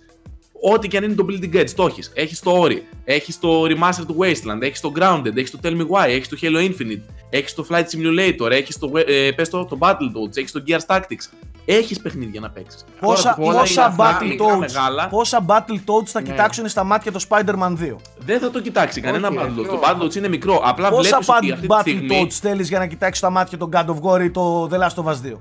[0.63, 2.13] ό,τι και αν είναι το Building Edge, το έχεις.
[2.15, 5.87] Έχεις το Ori, έχεις το Remaster του Wasteland, έχεις το Grounded, έχεις το Tell Me
[5.91, 7.01] Why, έχεις το Halo Infinite,
[7.31, 11.33] έχεις το Flight Simulator, έχεις το, ε, πες το, το Battletoads, έχεις το Gears Tactics.
[11.71, 12.85] Έχεις παιχνίδια να παίξεις.
[13.01, 16.29] Πόσα, όλα πόσα είναι αυτά, Battletoads, μεγάλα, πόσα Battletoads θα Ναι.
[16.31, 17.97] κοιτάξουν στα μάτια το Spider-Man 2.
[18.19, 19.55] δεν θα το κοιτάξει κανένα Όχι, Battletoads.
[19.57, 19.79] μικρό.
[19.79, 20.61] Το Battletoads είναι μικρό.
[20.65, 22.09] Απλά Πόσα βλέπεις ότι αυτή τη στιγμή.
[22.27, 25.05] Battletoads θέλεις για να κοιτάξεις στα μάτια τον God of War ή το The Last
[25.05, 25.39] of Us 2.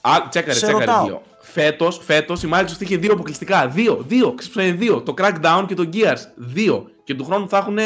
[0.00, 1.04] Α, τσέκαρε, Σε τσέκαρε ρωτάω.
[1.06, 1.22] δύο.
[1.52, 3.68] Φέτος, φέτος η Microsoft είχε δύο αποκλειστικά.
[3.68, 4.34] Δύο, δύο.
[4.34, 5.00] Ξύψανε δύο.
[5.02, 6.18] Το Crackdown και το Gears.
[6.36, 6.90] Δύο.
[7.04, 7.78] Και του χρόνου θα έχουν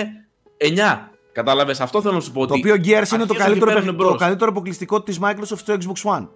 [0.57, 1.11] εννιά.
[1.33, 2.47] Κατάλαβες, αυτό θέλω να σου πω.
[2.47, 4.11] Το ότι οποίο Gears είναι το αρχίζουν και καλύτερο, παίρνουν παιχν- μπρος.
[4.13, 6.29] το καλύτερο αποκλειστικό της Microsoft στο Xbox One.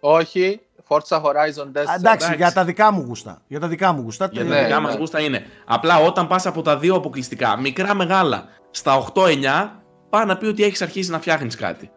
[0.00, 1.90] Όχι, Forza Horizon 4.
[1.90, 2.34] Α, εντάξει, εντάξει.
[2.36, 3.42] για τα δικά μου γούστα.
[3.48, 4.28] Για τα δικά μου γούστα.
[4.32, 4.86] Για ε, τα Ναι, δικά ναι.
[4.86, 5.46] μας γούστα είναι.
[5.66, 10.62] Απλά όταν πας από τα δύο αποκλειστικά, μικρά μεγάλα, στα 8-9, πάει να πει ότι
[10.64, 11.90] έχεις αρχίσει να φτιάχνεις κάτι.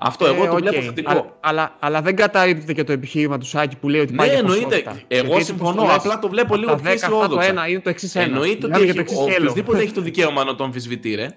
[0.00, 0.58] Αυτό εγώ το οκ.
[0.58, 1.10] βλέπω θετικό.
[1.10, 4.28] Αλλά, αλλά, αλλά δεν καταρρύπτεται και το επιχείρημα του Σάκη που λέει ότι Ναι, πάει
[4.28, 4.64] για εννοείται.
[4.64, 5.00] ποσότητα.
[5.08, 7.06] Εγώ Γιατί συμφωνώ, όπως το λες, απλά το βλέπω από λίγο τα πιο 10 αυτά
[7.06, 7.46] αισιόδοξα.
[7.46, 8.24] το ένα είναι το εξής ένα.
[8.24, 9.36] Εννοείται ότι Μιλάμε για έχει, το εξής σκέλο.
[9.36, 11.28] οποιοδήποτε έχει το δικαίωμα να το αμφισβητεί, ρε.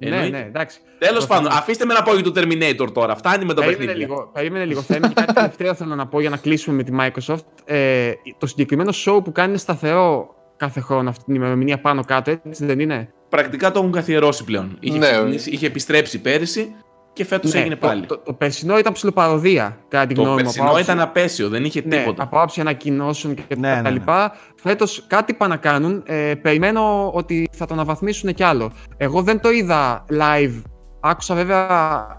[0.00, 0.38] Ναι, Εννοείται.
[0.38, 0.78] ναι, εντάξει.
[0.98, 3.16] Τέλος Το πάντων, θέμα- αφήστε με να πω για το Terminator τώρα.
[3.16, 3.98] Φτάνει με το Περίμενε παιχνίδι.
[4.08, 4.80] λίγο, περίμενε λίγο.
[4.82, 7.44] Θα είναι και κάτι τελευταίο θέλω να πω για να κλείσουμε με τη Microsoft.
[7.64, 12.30] Ε, το συγκεκριμένο show που κάνει είναι σταθερό κάθε χρόνο αυτή την ημερομηνία πάνω κάτω,
[12.30, 14.76] έτσι δεν είναι; Πρακτικά το έχουν καθιερώσει πλέον.
[14.80, 16.74] Είχε, Ναι, ξεκινήσει- είχε επιστρέψει πέρυσι
[17.18, 18.06] και φέτος Ναι, έγινε το, πάλι.
[18.06, 20.40] Το, το, περσινό ήταν ψηλοπαροδία, κατά την Το γνώμη μου.
[20.40, 22.22] από περσινό άποψη- ήταν απέσιο, δεν είχε Ναι, τίποτα.
[22.22, 23.90] από άποψη ανακοινώσεων και Ναι, τα ναι, ναι.
[23.90, 24.32] λοιπά.
[24.62, 26.02] Φέτος κάτι πάνε να κάνουν.
[26.06, 28.70] Ε, περιμένω ότι θα το αναβαθμίσουν κι άλλο.
[28.96, 30.62] Εγώ δεν το είδα live.
[31.00, 31.66] Άκουσα βέβαια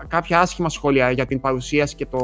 [0.08, 2.20] κάποια άσχημα σχόλια για την παρουσίαση και το.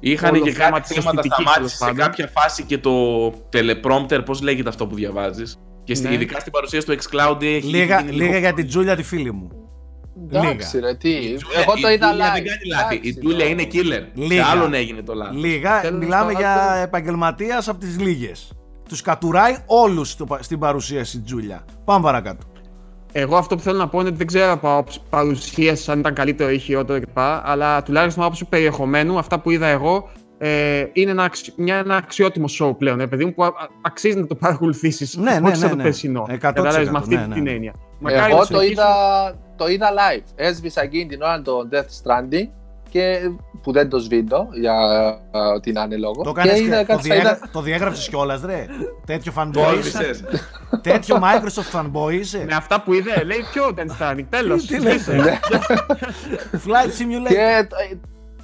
[0.00, 1.96] Είχαν όλο και θέμα κάτι της θέματα, αισθητικής, σταμάτησε σε τέλος πάντων.
[1.96, 6.14] κάποια φάση και το teleprompter, πώς λέγεται αυτό που διαβάζεις; Και στη, Ναι.
[6.14, 9.32] ειδικά στην παρουσίαση του xCloud έχει Λίγα, γίνει λίγο- λίγα για την Τζούλια τη φίλη
[9.32, 9.48] μου.
[10.32, 11.10] Εντάξει ρε, τι.
[11.10, 12.32] Η Τζούλια- Εγώ το η είδα Τζούλια live.
[12.32, 12.94] δεν κάνει λάθη.
[12.94, 14.08] Η Εντάξει, Τζούλια το- είναι killer.
[14.14, 14.44] Λίγα.
[14.44, 15.36] Σε άλλον έγινε το λάθος.
[15.42, 16.40] Λίγα, Τέλος μιλάμε πάντων.
[16.40, 18.52] για επαγγελματίας από τις λίγες.
[18.88, 21.64] Τους κατουράει όλους στην παρουσίαση η Τζούλια.
[21.84, 22.46] Πάμε παρακάτω.
[23.12, 26.14] Εγώ αυτό που θέλω να πω είναι ότι δεν ξέρω από άποψη παρουσίαση αν ήταν
[26.14, 27.18] καλύτερο ή χειρότερο κλπ.
[27.18, 30.10] Αλλά τουλάχιστον από άποψη περιεχομένου, αυτά που είδα εγώ
[30.44, 33.00] ε, είναι ένα, αξι- μια, ένα αξιότιμο show πλέον.
[33.00, 35.16] Ε, παιδί μου, που α- α- αξίζει να το παρακολουθήσεις.
[35.16, 35.82] Ναι, ναι, όχι σαν ναι, το ναι.
[35.82, 36.26] περσινό.
[36.28, 37.34] 100%, Κατάλαβες, με αυτή ναι, ναι.
[37.34, 37.74] την έννοια.
[37.98, 38.72] Μακάρι να Εγώ το συνεχίσουν.
[38.72, 40.24] είδα, το είδα live.
[40.34, 42.48] Έσβησα εκείνη την ώρα το Death Stranding
[42.90, 43.18] και
[43.62, 44.74] που δεν το σβήνω για
[45.32, 46.22] ε, ότι να είναι λόγο.
[46.22, 48.66] Το, κάνεις και και, είδα, το, κάτσα, διέγρα, είδα, το διέγραψες κιόλας ρε.
[49.06, 49.66] Τέτοιο Το fanboy είσαι.
[49.68, 50.24] όρμησες.
[50.82, 52.44] Τέτοιο Microsoft fanboy είσαι.
[52.48, 54.24] Με αυτά που είδε, λέει πιο Death Stranding.
[54.28, 54.66] Τέλος.
[54.66, 55.08] Τι λες,
[56.52, 57.28] Flight Simulator.
[57.28, 57.66] και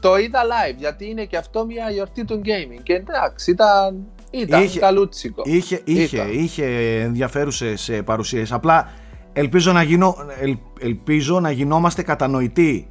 [0.00, 2.80] το, το είδα live γιατί είναι και αυτό μια γιορτή του gaming.
[2.82, 5.42] Και εντάξει, ήταν, ήταν Είχε- καλούτσικο.
[5.44, 6.32] Είχε, είχε, Ήταν.
[6.32, 6.64] είχε
[7.00, 8.52] ενδιαφέρουσες ε, παρουσίες.
[8.52, 8.88] Απλά
[9.32, 12.88] ελπίζω να, γίνω, ελ- ελπίζω να γινόμαστε κατανοητοί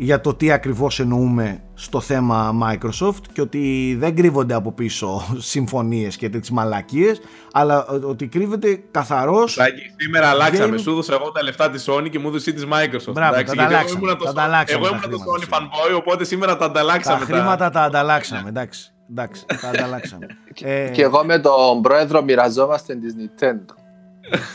[0.00, 5.22] για το τι ακριβώς εννοούμε στο θέμα Microsoft και ότι δεν κρύβονται από πίσω
[5.52, 7.20] συμφωνίες και τέτοιες μαλακίες
[7.52, 10.76] αλλά ε, ότι κρύβεται καθαρός Σάκη, σήμερα αλλάξαμε.
[10.76, 13.12] Game- Σου έδωσα εγώ τα λεφτά της Sony και μου έδωσε της Microsoft.
[13.12, 15.18] Μπράβο, εντάξει, τα γιατί εγώ ανταλλάξαμε, ήμουνα το τα Sony- ανταλλάξαμε Εγώ τα ήμουν το
[15.18, 17.18] χρήματα, Sony fanboy, οπότε σήμερα τα ανταλλάξαμε.
[17.18, 20.26] τα χρήματα τα ανταλλάξαμε εντάξει, εντάξει τα ανταλλάξαμε
[20.62, 23.74] ε, Και εγώ με τον πρόεδρο μοιραζόμαστε της Nintendo.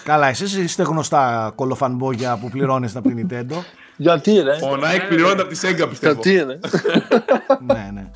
[0.04, 3.56] καλά εσείς είστε γνωστά κολοφανμπόγια που πληρώνεστε από την Nintendo
[3.98, 6.22] Γιατί ρε; Ο Nike πληρώνεται από τη Sega πιστεύω.
[6.26, 6.44] ρε;
[7.74, 8.08] ναι, ναι.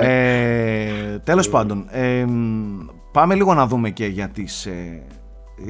[0.00, 4.66] Ε, τέλος πάντων, ε, μ, πάμε λίγο να δούμε και για τις...
[4.66, 5.02] Ε,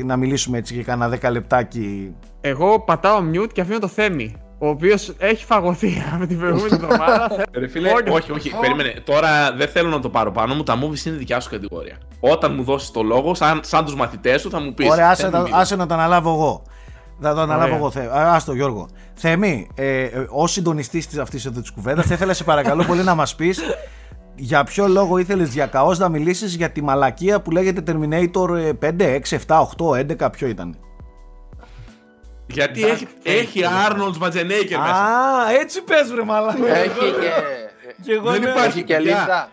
[0.05, 2.15] να μιλήσουμε έτσι για κάνα 10 λεπτάκι.
[2.41, 4.35] Εγώ πατάω mute και αφήνω το Θέμη.
[4.59, 7.45] Ο οποίος έχει φαγωθεί από την προηγούμενη εβδομάδα.
[7.53, 8.11] Ρε φίλε, Όχι.
[8.11, 8.95] όχι, όχι, περίμενε.
[9.05, 10.63] Τώρα δεν θέλω να το πάρω πάνω μου.
[10.63, 11.97] Τα movies είναι δικιά σου κατηγορία.
[12.21, 14.89] Όταν μου δώσεις το λόγο, σαν, σαν τους μαθητές σου, θα μου πεις.
[14.91, 16.63] Ωραία, άσε, τα- άσε να το αναλάβω εγώ.
[17.21, 17.77] Θα το αναλάβω Ωραία.
[17.77, 17.91] εγώ.
[17.91, 18.89] Θε, α, άστο Γιώργο.
[19.15, 23.03] Θέμη, ε, ε, ω συντονιστής της αυτής εδώ της κουβέντας, θα ήθελα σε παρακαλώ πολύ
[23.03, 23.61] να μας πεις
[24.35, 29.21] για ποιο λόγο ήθελες διακαώ να μιλήσεις για τη μαλακία που λέγεται Terminator ε, 5,
[29.29, 29.67] 6, 7,
[30.17, 30.79] 8, 11, ποιο ήταν.
[32.47, 35.05] Γιατί έχει, έχει Arnold Schwarzenegger μέσα.
[35.05, 36.77] Α, έτσι πες βρε μαλάκα.
[36.77, 37.33] Έχει και.
[38.03, 38.49] Και εγώ Δεν ναι.
[38.51, 38.79] υπάρχει.
[38.79, 39.19] Έχει και παιδιά.
[39.19, 39.51] Λίντα.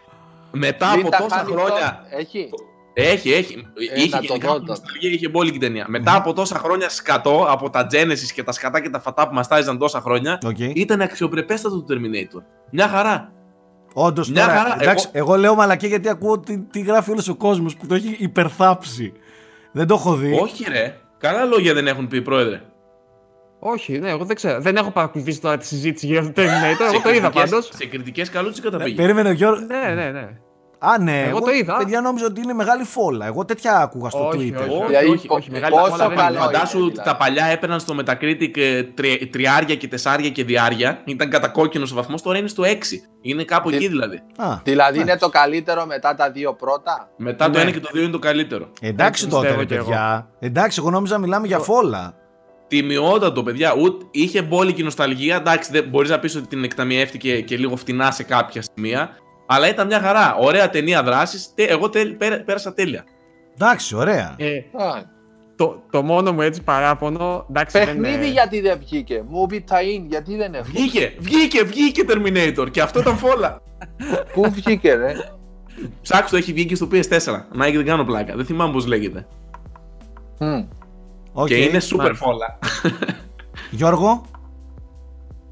[0.51, 1.65] Μετά από Λίντα τόσα Χάμιλτον.
[1.65, 2.05] χρόνια.
[2.09, 2.49] Έχει.
[2.99, 3.67] Έχει, έχει.
[3.95, 4.71] Ε, είχε να το γενικά δω από τότε.
[4.71, 5.85] νοσταλγία, είχε μπόλικη ταινία.
[5.87, 9.33] Μετά από τόσα χρόνια σκατό, από τα Genesis και τα σκατά και τα φατά που
[9.33, 10.59] μας τάιζαν τόσα χρόνια, Οκ.
[10.59, 12.41] ήταν αξιοπρεπέστατο το Terminator.
[12.71, 13.31] Μια χαρά.
[13.93, 14.57] Όντως Μια τώρα.
[14.57, 14.77] χαρά.
[14.79, 15.35] Εντάξει, εγώ...
[15.35, 19.13] λέω μαλακία γιατί ακούω τι, τι γράφει όλος ο κόσμος που το έχει υπερθάψει.
[19.71, 20.39] Δεν το έχω δει.
[20.41, 20.97] Όχι, ρε.
[21.17, 22.61] Καλά λόγια δεν έχουν πει, πρόεδρε.
[23.59, 24.61] Όχι, ναι, εγώ δεν ξέρω.
[24.61, 26.81] Δεν έχω παρακολουθήσει τώρα τη συζήτηση για το Terminator.
[26.81, 27.69] Εγώ Σε το είδα κριτικές- πάντως.
[27.73, 28.95] Σε κριτικές καλούτσικα τα Ναι, πήγε.
[28.95, 29.65] περίμενε ο Γιώργο.
[29.65, 30.29] Ναι, ναι, ναι.
[30.79, 31.23] Α, ναι.
[31.27, 31.77] Εγώ το είδα.
[31.77, 33.25] Παιδιά νόμιζα ότι είναι μεγάλη φόλα.
[33.25, 34.61] Εγώ τέτοια άκουγα στο Όχι, Twitter.
[34.69, 34.85] όχι.
[34.87, 36.39] Δηλαδή, όχι, όχι, μεγάλη πόσο φόλα δεν καλό είναι.
[36.45, 37.09] Φαντάσου είναι, ότι δηλαδή.
[37.09, 41.01] τα παλιά έπαιρναν στο Metacritic ε, τρι- τριάρια και τεσσάρια και διάρια.
[41.05, 42.67] Ήταν κατά κόκκινο ο βαθμό, τώρα είναι στο 6.
[43.21, 44.21] Είναι κάπου Τι- εκεί δηλαδή.
[44.37, 45.03] Α, Δηλαδή ναι.
[45.03, 47.63] είναι το καλύτερο μετά τα δύο πρώτα; Μετά το Ναι.
[47.69, 48.69] 1 και το 2 είναι το καλύτερο.
[48.81, 50.29] Εντάξει Έτσι τότε, ρε πιστεύω κι παιδιά.
[50.39, 52.13] Εντάξει, εγώ νόμιζα μιλάμε για φόλα.
[52.67, 53.73] Τιμιότατο, παιδιά.
[53.81, 55.35] Ούτε, είχε μπόλικη νοσταλγία.
[55.35, 59.09] Εντάξει, δεν μπορείς να πεις ότι την εκταμιεύτηκε και λίγο φτηνά σε κάποια σημεία.
[59.49, 60.35] Αλλά ήταν μια χαρά.
[60.35, 61.53] Ωραία ταινία δράσης.
[61.55, 63.03] Εγώ τε- πέρα- πέρασα τέλεια.
[63.53, 64.35] Εντάξει, ωραία.
[64.37, 65.15] Ε, Α,
[65.55, 67.45] το, το μόνο μου έτσι παράπονο.
[67.49, 69.23] Εντάξει, δεν, Παιχνίδι ε, γιατί δεν βγήκε.
[69.31, 70.63] Movie tie-in γιατί δεν έχω.
[70.65, 72.67] Βγήκε, βγήκε, βγήκε Terminator.
[72.71, 73.61] Και αυτό ήταν φόλα.
[74.33, 75.13] Πού βγήκε ρε;
[76.01, 77.41] Ψάξτε το, έχει βγει και στο PS4.
[77.51, 78.35] Να και δεν κάνω πλάκα.
[78.35, 79.27] Δεν θυμάμαι πώς λέγεται.
[80.39, 80.63] Μμ.
[81.33, 81.47] Οκ.
[81.47, 82.25] Και είναι super μάλιστα.
[82.25, 82.59] φόλα.
[83.71, 84.21] Γιώργο,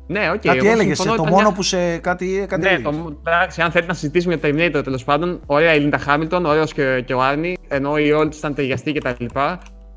[0.07, 0.41] Ναι, οκ.
[0.41, 0.97] κάτι εγώ έλεγες.
[0.97, 2.95] συμφωνώ, Το ήταν μόνο μια- που σε κάτι, κάτι Ναι, έλεγες.
[2.95, 6.45] το, εντάξει, αν θέλετε να συζητήσουμε για το Terminator τέλος πάντων, ωραία η Λίντα Χάμιλτον,
[6.45, 9.25] ωραίος και, και ο Άρνι, εννοώ όλοι ήταν ταιριαστοί κτλ.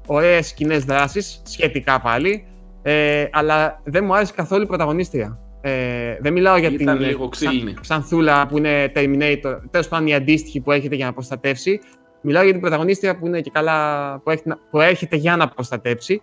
[0.07, 2.47] Ωραίες σκηνές δράσης, σχετικά πάλι.
[2.83, 5.39] Ε, αλλά δεν μου άρεσε καθόλου η πρωταγωνίστρια.
[5.61, 7.75] Ε, δεν μιλάω για Ήταν την λίγο ξύλινη.
[7.81, 11.81] Ξανθούλα που είναι Terminator, τέλος πάντων η αντίστοιχη που έρχεται για να προστατεύσει.
[12.21, 16.21] Μιλάω για την πρωταγωνίστρια που είναι και καλά, που, έχει, που έρχεται για να προστατέψει.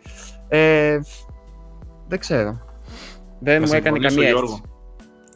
[0.48, 0.98] Ε,
[2.08, 2.60] δεν ξέρω.
[3.46, 4.52] Δεν Θα μου έκανε συμφωνήσω, καμία Γιώργο.
[4.52, 4.64] αίσθηση.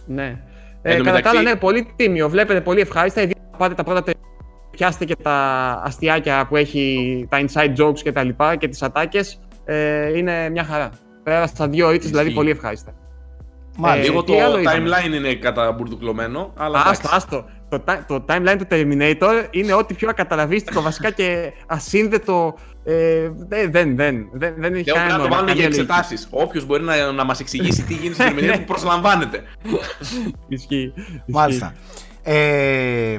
[0.05, 0.41] Ναι.
[0.81, 2.29] Εν Ε, τω κατά τα μεταξύ- άλλα, ναι, πολύ τίμιο.
[2.29, 3.21] Βλέπετε πολύ ευχάριστα.
[3.21, 4.15] Ειδικά να πάτε τα πρώτα τε-
[4.71, 5.33] πιάστε και τα
[5.85, 9.39] αστιάκια που έχει, τα inside jokes και τα λοιπά και τις ατάκες.
[9.65, 10.89] Ε, είναι μια χαρά.
[11.23, 12.35] Πέρασα δύο ώρες, δηλαδή Ισχύει.
[12.35, 12.93] πολύ ευχάριστα.
[13.77, 14.09] Μάλιστα.
[14.11, 17.09] Λίγο τι το άλλο είδαμε; timeline είναι καταμπουρδουκλωμένο, αλλά Άστο, εντάξει.
[17.15, 17.45] άστο.
[17.69, 22.55] Το, ti- το timeline του Terminator είναι ό,τι πιο ακαταλαβίστικο βασικά και ασύνδετο.
[22.91, 25.55] Ε, δεν, δεν, δεν, δεν, δεν έχει Και πρέπει να το νόημα, βάλουν για καμία
[25.55, 25.65] λογική.
[25.65, 26.27] εξετάσεις.
[26.29, 29.43] Όποιος μπορεί να, να μας εξηγήσει τι γίνεται στην ερμηνεία που προσλαμβάνεται.
[30.47, 30.93] Ισχύει.
[30.93, 30.93] ισχύει.
[31.25, 31.73] Μάλιστα.
[32.23, 33.17] Ε,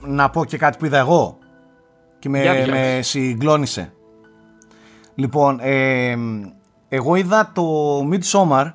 [0.00, 1.38] να πω και κάτι που είδα εγώ
[2.18, 2.68] και με, Για πες.
[2.68, 3.92] με συγκλώνησε.
[5.14, 6.14] Λοιπόν, ε,
[6.88, 8.70] εγώ είδα το Midsommar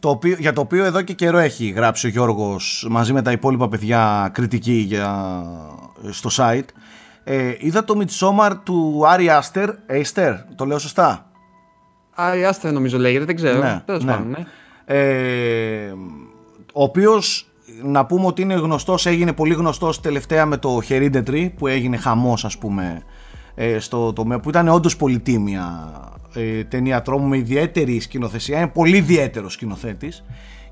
[0.00, 3.32] το οποίο, για το οποίο εδώ και καιρό έχει γράψει ο Γιώργος μαζί με τα
[3.32, 5.42] υπόλοιπα παιδιά κριτική για,
[6.10, 6.68] στο site.
[7.30, 9.70] Ε, είδα το Midsommar του Άρη Άστερ,
[10.00, 11.30] Άστερ, το λέω σωστά;
[12.14, 13.58] Άρη Άστερ νομίζω λέγεται, δεν ξέρω.
[13.58, 14.12] Ναι, Τέλος ναι.
[14.12, 14.44] πάντων, ναι.
[14.84, 15.92] Ε,
[16.72, 17.48] ο οποίος
[17.82, 22.44] να πούμε ότι είναι γνωστός, έγινε πολύ γνωστός τελευταία με το Hereditary που έγινε χαμός
[22.44, 23.02] ας πούμε
[23.54, 25.92] ε, στο τομέα που ήταν όντως πολυτίμια
[26.34, 30.24] ε, ταινία τρόμου με ιδιαίτερη σκηνοθεσία, είναι πολύ ιδιαίτερος σκηνοθέτης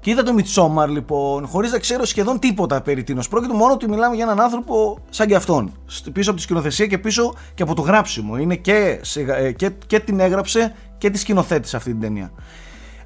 [0.07, 3.29] και είδα το Midsommar λοιπόν χωρίς να ξέρω σχεδόν τίποτα περί τίνος.
[3.29, 6.87] Πρόκειται μόνο ότι μιλάμε για έναν άνθρωπο σαν και αυτόν Σ- πίσω από τη σκηνοθεσία
[6.87, 8.37] και πίσω και από το γράψιμο.
[8.37, 12.33] Είναι και, σε- ε, και, και την έγραψε και τη σκηνοθέτησε αυτή την ταινία.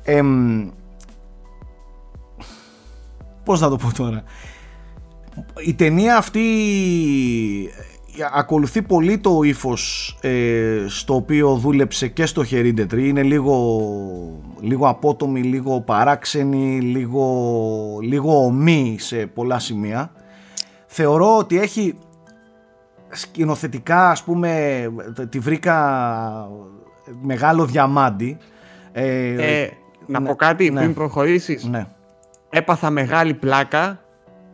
[0.03, 0.69] Εμ,
[3.45, 4.23] πώς να το πω τώρα.
[5.67, 6.41] Η ταινία αυτή
[7.79, 7.90] ε,
[8.33, 13.87] ακολουθεί πολύ το ύφος ε, στο οποίο δούλεψε και στο Hereditary είναι λίγο,
[14.61, 20.13] λίγο απότομη, λίγο παράξενη λίγο, λίγο ομή σε πολλά σημεία
[20.87, 21.99] θεωρώ ότι έχει
[23.09, 24.83] σκηνοθετικά ας πούμε
[25.29, 26.49] τη βρήκα
[27.23, 28.39] μεγάλο διαμάντι
[28.93, 29.71] ε, Ε,
[30.07, 30.81] να ναι, πω κάτι ναι.
[30.81, 31.65] πριν προχωρήσεις.
[31.65, 31.87] ναι.
[32.51, 34.01] Έπαθα μεγάλη πλάκα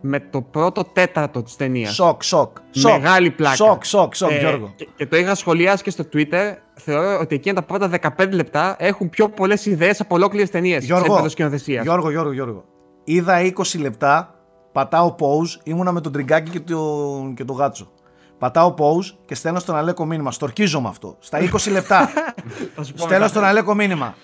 [0.07, 1.95] με το πρώτο τέταρτο της ταινίας.
[1.95, 2.57] Σοκ, σοκ.
[2.71, 2.93] σοκ.
[2.93, 3.55] Μεγάλη πλάκα.
[3.55, 4.73] Σοκ, σοκ, σοκ, Ε, Γιώργο.
[4.77, 6.55] Και, και το είχα σχολιάσει και στο Twitter.
[6.75, 10.81] Θεωρώ ότι εκείνα τα πρώτα 15 λεπτά έχουν πιο πολλές ιδέες από ολόκληρες ταινίες.
[10.81, 11.83] Σε Γιώργο, επίπεδο σκηνοθεσίας.
[11.85, 12.65] Γιώργο, Γιώργο, Γιώργο.
[13.05, 14.35] Είδα 20 λεπτά,
[14.73, 17.91] πατάω pause, ήμουνα με τον τριγκάκι και το, και το γάτσο.
[18.39, 20.31] Πατάω pause και στέλνω στον Αλέκο μήνυμα.
[20.33, 21.17] Στορκίζομαι αυτό.
[21.19, 22.09] Στα 20 λεπτά.
[22.75, 23.29] Θα σου πω στέλνω μετά.
[23.29, 24.15] στον Αλέκο μήνυμα.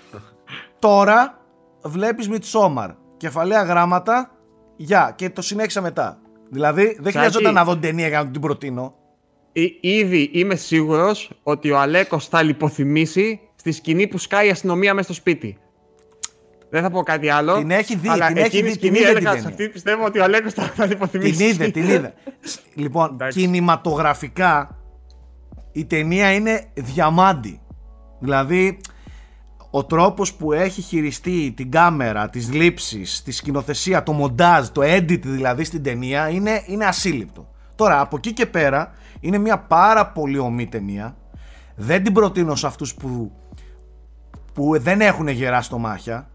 [0.78, 1.38] Τώρα
[1.82, 2.88] βλέπεις Midsommar.
[3.16, 4.30] Κεφαλαία γράμματα.
[4.76, 5.12] Γεια.
[5.16, 6.18] Και το συνέχισα μετά.
[6.50, 8.94] Δηλαδή δεν χρειαζόταν να δω την ταινία για να την προτείνω.
[9.52, 14.94] Εί- Ήδη είμαι σίγουρος ότι ο Αλέκος θα λιποθυμήσει στη σκηνή που σκάει η αστυνομία
[14.94, 15.56] μέσα στο σπίτι.
[16.70, 17.56] Δεν θα πω κάτι άλλο.
[17.58, 19.46] Την έχει δει, αλλά την έχει εκείνη η δει, σκηνή την είδε έλεγα την σε
[19.48, 19.48] ταινία.
[19.48, 21.32] αυτή πιστεύω ότι ο Αλέκος θα, θα λιποθυμήσει.
[21.36, 22.14] Την είδε, την είδε.
[22.74, 23.38] λοιπόν, Εντάξει.
[23.40, 24.78] κινηματογραφικά
[25.72, 27.60] η ταινία είναι διαμάντη.
[28.20, 28.78] Δηλαδή,
[29.74, 35.20] ο τρόπος που έχει χειριστεί την κάμερα, τις λήψεις, τη σκηνοθεσία, το μοντάζ, το edit
[35.22, 37.48] δηλαδή στην ταινία είναι, είναι ασύλληπτο.
[37.76, 41.16] Τώρα, από εκεί και πέρα, είναι μια πάρα πολύ ομή ταινία.
[41.76, 43.32] Δεν την προτείνω σε αυτούς που,
[44.54, 46.30] που δεν έχουν γερά στο μάχια.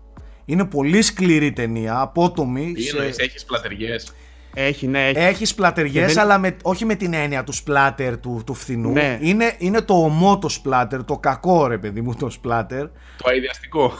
[0.45, 2.71] Είναι πολύ σκληρή ταινία, απότομη.
[2.73, 4.13] Τι σε- εννοείς, έχεις σπλατεριές.
[4.59, 5.17] Έχει, ναι, έχει.
[5.19, 8.91] έχει σπλατεριές, Και δεν- αλλά με, όχι με την έννοια του σπλάτερ του, του φθηνού.
[8.91, 9.17] Ναι.
[9.21, 12.83] Είναι, είναι το ωμό το σπλάτερ, το κακό ρε παιδί μου το σπλάτερ.
[13.17, 13.93] Το αηδιαστικό.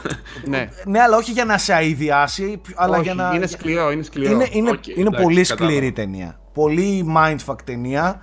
[0.46, 0.68] ναι.
[0.84, 3.32] Ναι, αλλά όχι για να σε αηδιάσει, αλλά Όχι, για να.
[3.34, 4.32] είναι σκληρό, είναι σκληρό.
[4.32, 5.66] Είναι, είναι, Οκ, είναι εντάξει, πολύ κατάλαβα.
[5.70, 6.40] σκληρή ταινία.
[6.52, 8.20] Πολύ mindfuck ταινία.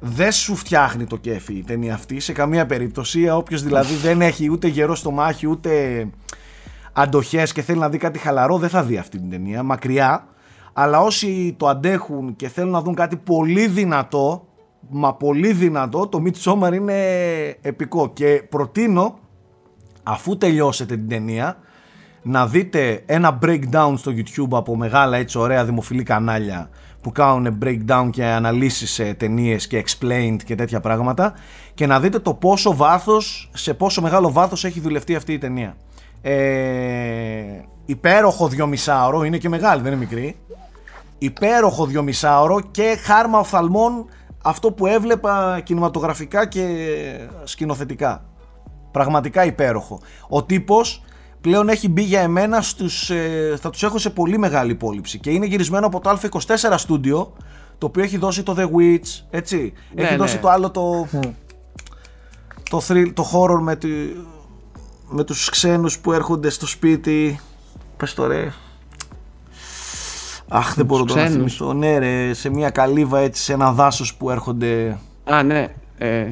[0.00, 3.28] Δεν σου φτιάχνει το κέφι η ταινία αυτή σε καμία περίπτωση.
[3.30, 6.04] Όποιος δηλαδή δεν έχει ούτε γερό στομάχι ούτε
[6.92, 9.62] αντοχές και θέλει να δει κάτι χαλαρό, δεν θα δει αυτή την ταινία.
[9.62, 10.26] Μακριά.
[10.80, 14.46] Αλλά όσοι το αντέχουν και θέλουν να δουν κάτι πολύ δυνατό,
[14.88, 16.94] μα πολύ δυνατό, το Midsommar είναι
[17.60, 18.10] επικό.
[18.12, 19.18] Και προτείνω,
[20.02, 21.56] αφού τελειώσετε την ταινία,
[22.22, 26.68] να δείτε ένα breakdown στο YouTube από μεγάλα έτσι ωραία δημοφιλή κανάλια
[27.00, 31.34] που κάνουν breakdown και αναλύσεις σε ταινίες και explained και τέτοια πράγματα
[31.74, 35.76] και να δείτε το πόσο βάθος, σε πόσο μεγάλο βάθος έχει δουλευτεί αυτή η ταινία.
[36.22, 40.36] Ε, υπέροχο δυομισάωρο, είναι και μεγάλη, δεν είναι μικρή.
[41.18, 44.06] Υπέροχο δυομισάωρο και χάρμα οφθαλμών
[44.42, 46.66] αυτό που έβλεπα κινηματογραφικά και
[47.44, 48.24] σκηνοθετικά.
[48.90, 50.00] Πραγματικά υπέροχο.
[50.28, 51.02] Ο τύπος
[51.40, 55.30] πλέον έχει μπει για εμένα στους, ε, θα τους έχω σε πολύ μεγάλη υπόλοιψη και
[55.30, 57.26] είναι γυρισμένο από το Α24 Studio
[57.78, 59.72] το οποίο έχει δώσει το The Witch, έτσι.
[59.94, 60.16] Ναι, έχει ναι.
[60.16, 61.06] δώσει το άλλο το,
[62.70, 63.88] το, thrill, το horror με, τη,
[65.08, 67.40] με τους ξένους που έρχονται στο σπίτι.
[67.96, 68.52] Πες το ρε.
[70.48, 71.56] Αχ, δεν μπορώ τους τώρα να ξένους.
[71.56, 71.74] θυμηθώ.
[71.74, 74.98] Ναι, ρε, σε μια καλύβα έτσι, σε ένα δάσος που έρχονται.
[75.24, 75.66] Α, ναι.
[75.98, 76.26] Ε,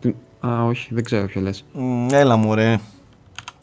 [0.00, 0.14] τι-
[0.46, 1.64] α, όχι, δεν ξέρω ποιο λες.
[1.72, 2.78] Μ, έλα μου, ρε.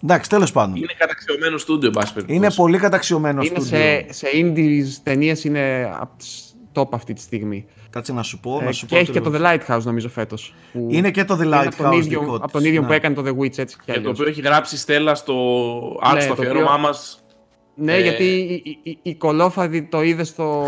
[0.04, 0.76] Εντάξει, τέλος πάντων.
[0.76, 2.40] Είναι καταξιωμένο στούντιο, εν πάση περιπτώσει.
[2.40, 3.78] Είναι πολύ καταξιωμένο Είναι στούντιο.
[3.78, 7.66] σε, σε indies ταινίες είναι από τις top αυτή τη στιγμή.
[7.90, 8.60] Κάτσε να σου πω.
[8.62, 9.52] Ε, να σου και πω έχει και το ακριβώς.
[9.68, 10.54] The Lighthouse νομίζω φέτος.
[10.74, 12.82] που Είναι και το The είναι από τον Lighthouse ίδιο, δικό από της, τον ίδιο
[12.82, 12.88] ναι.
[12.88, 14.12] που έκανε το The Witch έτσι κι Και το αλλιώς.
[14.20, 17.25] οποίο έχει γράψει η Στέλλα στο Ναι, art στο το αφιέρωμά οποίο- μας
[17.76, 18.24] Ναι, Ε, γιατί
[18.64, 20.64] η, η, η κολόφαδη το είδε στο.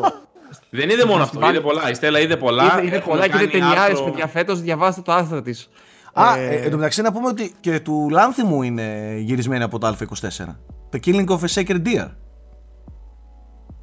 [0.70, 1.90] Δεν είδε μόνο αυτό, Βάλει- είδε πολλά.
[1.90, 2.64] Η Στέλλα είδε πολλά.
[2.64, 4.26] είδε, είδε Έχουμε πολλά και είδε κάνει ταινιάρε, άρθρο- παιδιά.
[4.26, 5.68] Φέτος διαβάστε το άρθρο της.
[6.12, 9.86] Α, ε, εν τω μεταξύ να πούμε ότι και του Λάνθιμου είναι γυρισμένη από το
[9.88, 10.44] Α24.
[10.92, 12.08] The Killing of a Sacred Deer.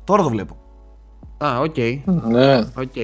[0.04, 0.58] Τώρα το βλέπω.
[1.46, 1.78] Α, οκ.
[2.28, 2.58] Ναι.
[2.58, 2.96] οκ.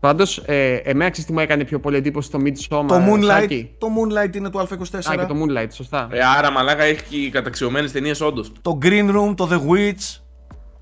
[0.00, 2.86] Πάντως, ε, εμένα ξέρεις τι μου έκανε πιο πολύ εντύπωση στο Midsommar.
[2.88, 5.10] το, Moonlight, Σάκη; το Moonlight είναι του Α24.
[5.10, 6.08] Α, και το Moonlight, σωστά.
[6.10, 8.52] Ε, άρα, μαλάκα έχει καταξιωμένες ταινίες, όντως.
[8.62, 10.20] Το Green Room, το The Witch.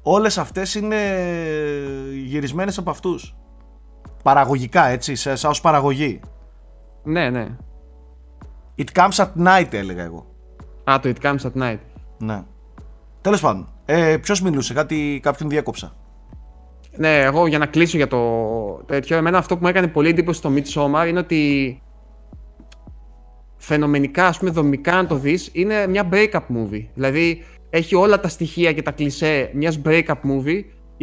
[0.02, 0.96] Όλες αυτές είναι
[2.26, 3.36] γυρισμένες από αυτούς.
[4.22, 6.20] Παραγωγικά έτσι, σε, σαν ως παραγωγή.
[7.02, 7.46] Ναι, ναι.
[8.78, 10.26] It comes at night έλεγα εγώ.
[10.90, 11.78] Α, το It Comes at Night.
[12.18, 12.42] Ναι.
[13.20, 13.68] Τέλος πάντων.
[13.84, 15.96] Ε, ποιος μιλούσε, κάτι, κάποιον διέκοψα.
[16.98, 18.18] Ναι, εγώ για να κλείσω για το
[18.86, 21.82] τέτοιο, εμένα αυτό που μου έκανε πολύ εντύπωση στο Midsommar είναι ότι
[23.56, 26.84] φαινομενικά, ας πούμε, δομικά αν το δεις, είναι μια break-up movie.
[26.94, 30.62] Δηλαδή, έχει όλα τα στοιχεία και τα κλισέ μιας break-up movie,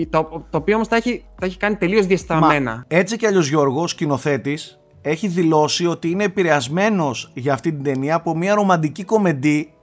[0.09, 2.71] το, το οποίο όμως τα έχει, τα έχει κάνει τελείως διαστραμμένα.
[2.71, 7.83] Μα, έτσι κι αλλιώς Γιώργο, ο σκηνοθέτης, έχει δηλώσει ότι είναι επηρεασμένος για αυτή την
[7.83, 9.73] ταινία από μια ρομαντική κομμεντή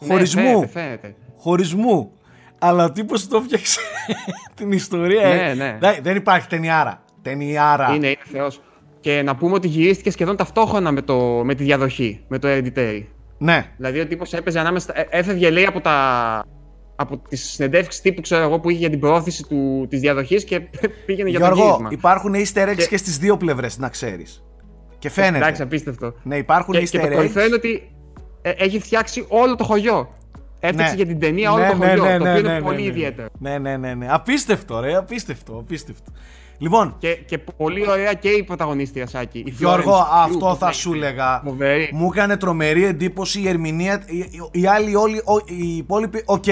[0.00, 0.42] Ναι, χωρισμού.
[0.42, 1.14] φαίνεται, φαίνεται.
[1.36, 2.10] χωρισμού.
[2.66, 3.80] Αλλά ο τύπος το φτιάξε
[4.56, 5.28] την ιστορία.
[5.28, 5.54] Ναι, ε.
[5.54, 5.76] ναι.
[5.80, 7.02] Δεν- Δεν υπάρχει ταινιάρα.
[7.22, 7.94] Ταινιάρα.
[7.94, 8.60] Είναι, είναι θεός.
[9.00, 13.02] Και να πούμε ότι γυρίστηκε σχεδόν ταυτόχρονα με, το, με τη διαδοχή, με το Hereditary.
[13.38, 13.64] Ναι.
[13.76, 14.98] Δηλαδή ο τύπος έπαιζε ανάμεσα.
[14.98, 16.44] ε, Έφευγε λέει από, τα,
[16.96, 20.60] από τις συνεντεύξεις τύπου ξέρω εγώ, που είχε για την προώθηση του, της διαδοχής και
[21.06, 21.88] πήγαινε για το Γιώργο, γύρισμα.
[21.92, 22.86] υπάρχουν easter eggs και...
[22.86, 24.44] Και- στις δύο πλευρές, να ξέρεις.
[24.98, 25.36] Και φαίνεται.
[25.36, 26.14] Εντάξει, απίστευτο.
[26.22, 27.14] Ναι, υπάρχουν Και, και το easter eggs.
[27.14, 27.90] κορυφαίο είναι ότι
[28.42, 30.14] ε, έχει φτιάξει όλο το χωριό.
[30.66, 30.96] Έφτιαξε Ναι.
[30.96, 32.64] για την ταινία όλο Ναι, το ναι, χωριό, ναι, το ναι, οποίο ναι, είναι ναι,
[32.64, 32.88] πολύ ναι.
[32.88, 33.28] ιδιαίτερο.
[33.38, 34.06] Ναι, ναι, ναι, ναι.
[34.10, 34.96] Απίστευτο, ρε.
[34.96, 36.12] Απίστευτο, απίστευτο.
[36.58, 39.38] Λοιπόν, Και, και πολύ ωραία και η πρωταγωνίστρια Σάκη.
[39.38, 40.78] η Γιώργο, Florence Pugh, αυτό που θα παίζει.
[40.80, 41.40] σου έλεγα.
[41.44, 41.90] Φοβερή.
[41.92, 44.02] Μου έκανε τρομερή εντύπωση η ερμηνεία.
[44.06, 44.24] Οι,
[44.60, 46.44] οι άλλοι όλοι, ο- οι υπόλοιποι, οκ.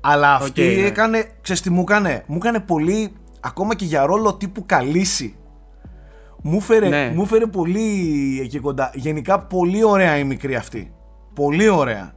[0.00, 0.86] Αλλά αυτή Οκ, ναι.
[0.86, 1.24] έκανε.
[1.40, 3.12] Ξέρεις τι μου έκανε; Μου έκανε πολύ.
[3.40, 5.34] Ακόμα και για ρόλο τύπου Khaleesi.
[6.42, 7.12] Μου 'φερε, Ναι.
[7.14, 7.80] μου 'φερε πολύ
[8.42, 8.90] εκεί κοντά.
[8.94, 10.92] Γενικά πολύ ωραία η μικρή αυτή.
[11.34, 12.12] Πολύ ωραία.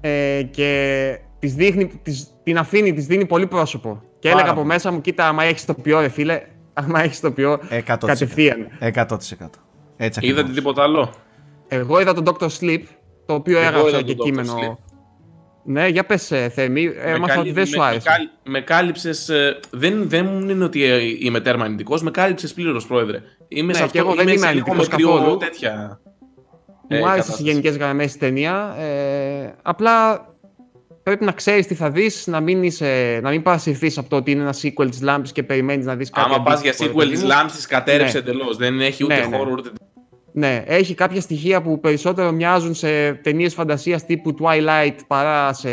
[0.00, 4.02] Ε, και της δείχνει, της, την αφήνει, της δίνει πολύ πρόσωπο.
[4.18, 4.72] Και Πάρα έλεγα από πολύ.
[4.72, 6.42] μέσα μου, κοίτα, άμα έχεις το ποιό, ρε φίλε,
[6.72, 8.06] άμα έχεις το ποιό, 100%.
[8.06, 8.68] κατευθείαν.
[8.80, 9.14] 100%.
[9.96, 10.38] Έτσι ακριβώς.
[10.40, 11.12] Είδατε τίποτα άλλο;
[11.68, 12.48] Εγώ είδα τον Dr.
[12.60, 12.82] Sleep,
[13.26, 14.28] το οποίο Εγώ έγραψα είδα και τον Dr.
[14.30, 14.54] κείμενο.
[14.60, 14.76] Sleep.
[15.64, 18.08] Ναι, για πες, ε, Θέμη, έμαθα ότι δεν σου άρεσε.
[18.44, 19.30] Με, με κάλυψες.
[19.70, 23.22] δεν, δεν μου είναι ότι ε, είμαι τέρμα αρνητικός, με κάλυψες πλήρως, πρόεδρε.
[23.48, 23.98] Είμαι Ναι, σε και αυτό.
[23.98, 25.36] εγώ δεν είμαι είμαι σε λίγο αρνητικός με κρυό καθόλου.
[25.36, 26.00] τέτοια.
[26.90, 27.32] Μου ε, άρεσε κατάσταση.
[27.32, 28.74] στι γενικές γραμμές η ταινία.
[28.78, 30.26] Ε, απλά
[31.02, 34.30] πρέπει να ξέρεις τι θα δεις, να μην, είσαι, να μην παρασυρθεί από το ότι
[34.30, 36.32] είναι ένα sequel της Λάμπης και περιμένεις να δεις κάτι.
[36.32, 37.36] Άμα πας για αντίστοιχο, sequel ρε της παιδί μου.
[37.36, 38.30] Λάμψη, κατέρευσε Ναι.
[38.30, 38.56] εντελώς.
[38.56, 39.36] Δεν έχει ούτε Ναι, ναι.
[39.36, 39.70] χώρο ούτε.
[40.32, 45.68] Ναι, έχει κάποια στοιχεία που περισσότερο μοιάζουν σε ταινίες φαντασίας τύπου Twilight παρά σε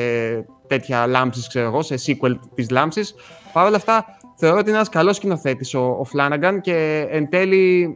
[0.68, 3.16] τέτοια λάμψης, ξέρω εγώ, σε sequel της λάμψης.
[3.54, 4.06] Παρ' όλα αυτά,
[4.36, 7.96] θεωρώ ότι είναι ένας καλός σκηνοθέτης ο, ο Flanagan και εν τέλει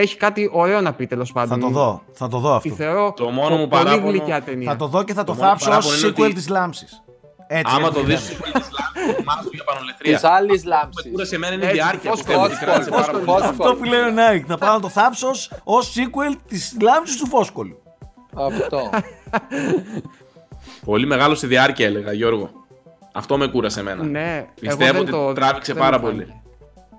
[0.00, 1.60] έχει κάτι ωραίο να πει τέλος πάντων.
[1.60, 2.02] Θα το δω.
[2.12, 2.82] Θα το δω Τη αυτό.
[2.84, 4.70] θεωρώ Το μόνο μου πολύ παράπονο- γλυκιά ταινία.
[4.70, 6.48] Θα το δω και θα το, Το μόνο θάψω ως παράπονο είναι sequel ότι- της
[6.48, 7.02] λάμψης.
[7.48, 8.38] Έτσι, Άμα έτσι το δεις είναι.
[8.38, 10.14] sequel της Λάμψης, μάθω για πανολεθρία.
[10.14, 11.10] Της άλλης Με λάμψης.
[11.12, 12.10] κούρασε εμένα είναι η Έτσι, διάρκεια.
[12.10, 13.38] φως, που φεύγει, φως, κράτησε φως, πάρα φως, πολύ.
[13.38, 13.42] φως.
[13.50, 14.44] Αυτό που λέει ο Νάικ.
[14.48, 17.76] Θα πάω να το θάψω ως- ως sequel της λάμψης του Φόσκολου.
[18.34, 18.90] Αυτό.
[20.84, 22.50] Πολύ μεγάλο στη διάρκεια, έλεγα Γιώργο.
[23.12, 24.02] Αυτό με κούρασε εμένα.
[24.04, 26.40] Ναι, εγώ Πιστεύω δεν ότι το- τράβηξε δεν πάρα μου πολύ.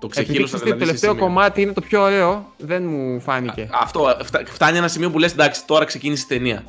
[0.00, 0.78] Το Επειδή ξεχύλωσα ξέρεις τι, δηλαδή.
[0.78, 1.24] το σε τελευταίο σημείο.
[1.26, 3.68] κομμάτι είναι το πιο ωραίο, δεν μου φάνηκε.
[3.72, 6.64] Αυτό φτα- φτάνει ένα σημείο που λες εντάξει, τώρα ξεκίνησε η ταινία.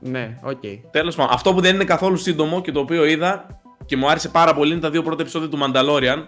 [0.00, 0.62] ναι, οκ.
[0.90, 3.46] Τέλος πάντων, αυτό που δεν είναι καθόλου σύντομο και το οποίο είδα
[3.86, 6.26] και μου άρεσε πάρα πολύ είναι τα δύο πρώτα επεισόδια του Mandalorian.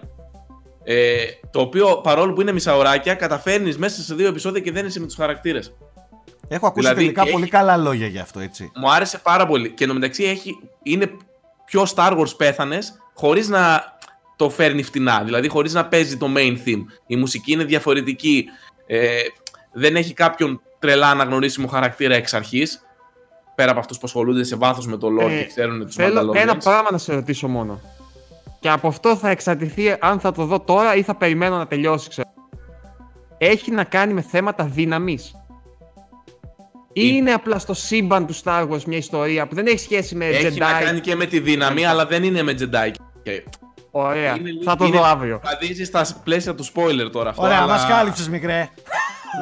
[0.89, 1.17] Ε,
[1.51, 5.07] το οποίο παρόλο που είναι μισάωράκια, καταφέρνεις μέσα σε δύο επεισόδια και δεν είσαι με
[5.07, 5.75] τους χαρακτήρες.
[6.49, 8.71] Έχω ακούσει Δηλαδή, τελικά έχει- πολύ καλά λόγια για αυτό, έτσι.
[8.81, 9.71] Μου άρεσε πάρα πολύ.
[9.71, 11.11] Και εντωμεταξύ έχει, είναι
[11.64, 13.85] πιο Star Wars πέθανες χωρίς να
[14.37, 15.22] το φέρνει φτηνά.
[15.24, 16.82] Δηλαδή χωρίς να παίζει το main theme.
[17.07, 18.45] Η μουσική είναι διαφορετική.
[18.87, 19.18] Ε,
[19.72, 22.80] δεν έχει κάποιον τρελά αναγνωρίσιμο χαρακτήρα εξ αρχής.
[23.55, 26.32] Πέρα από αυτούς που ασχολούνται σε βάθος με το lore Ε, και ξέρουν τους Θέλω
[26.34, 26.62] ένα Mandalorians.
[26.64, 27.80] πράγμα να σε ρωτήσω μόνο.
[28.61, 32.09] Και από αυτό θα εξαρτηθεί αν θα το δω τώρα ή θα περιμένω να τελειώσει,
[32.09, 32.28] ξέρω.
[33.39, 35.34] Έχει να κάνει με θέματα δύναμης.
[36.93, 40.14] Ή Η- είναι απλά στο σύμπαν του Star Wars μια ιστορία που δεν έχει σχέση
[40.14, 42.91] με Έχει Jedi; να κάνει και με τη δύναμη, αλλά δεν είναι με Jedi.
[43.22, 43.43] Και
[44.05, 44.36] Ωραία.
[44.36, 45.40] είναι λίγο- θα το είναι- δω αύριο.
[45.44, 47.42] Βαδίζει στα πλαίσια του spoiler τώρα αυτό.
[47.42, 47.66] Ωραία, αλλά...
[47.72, 48.68] μας κάλυψες μικρέ.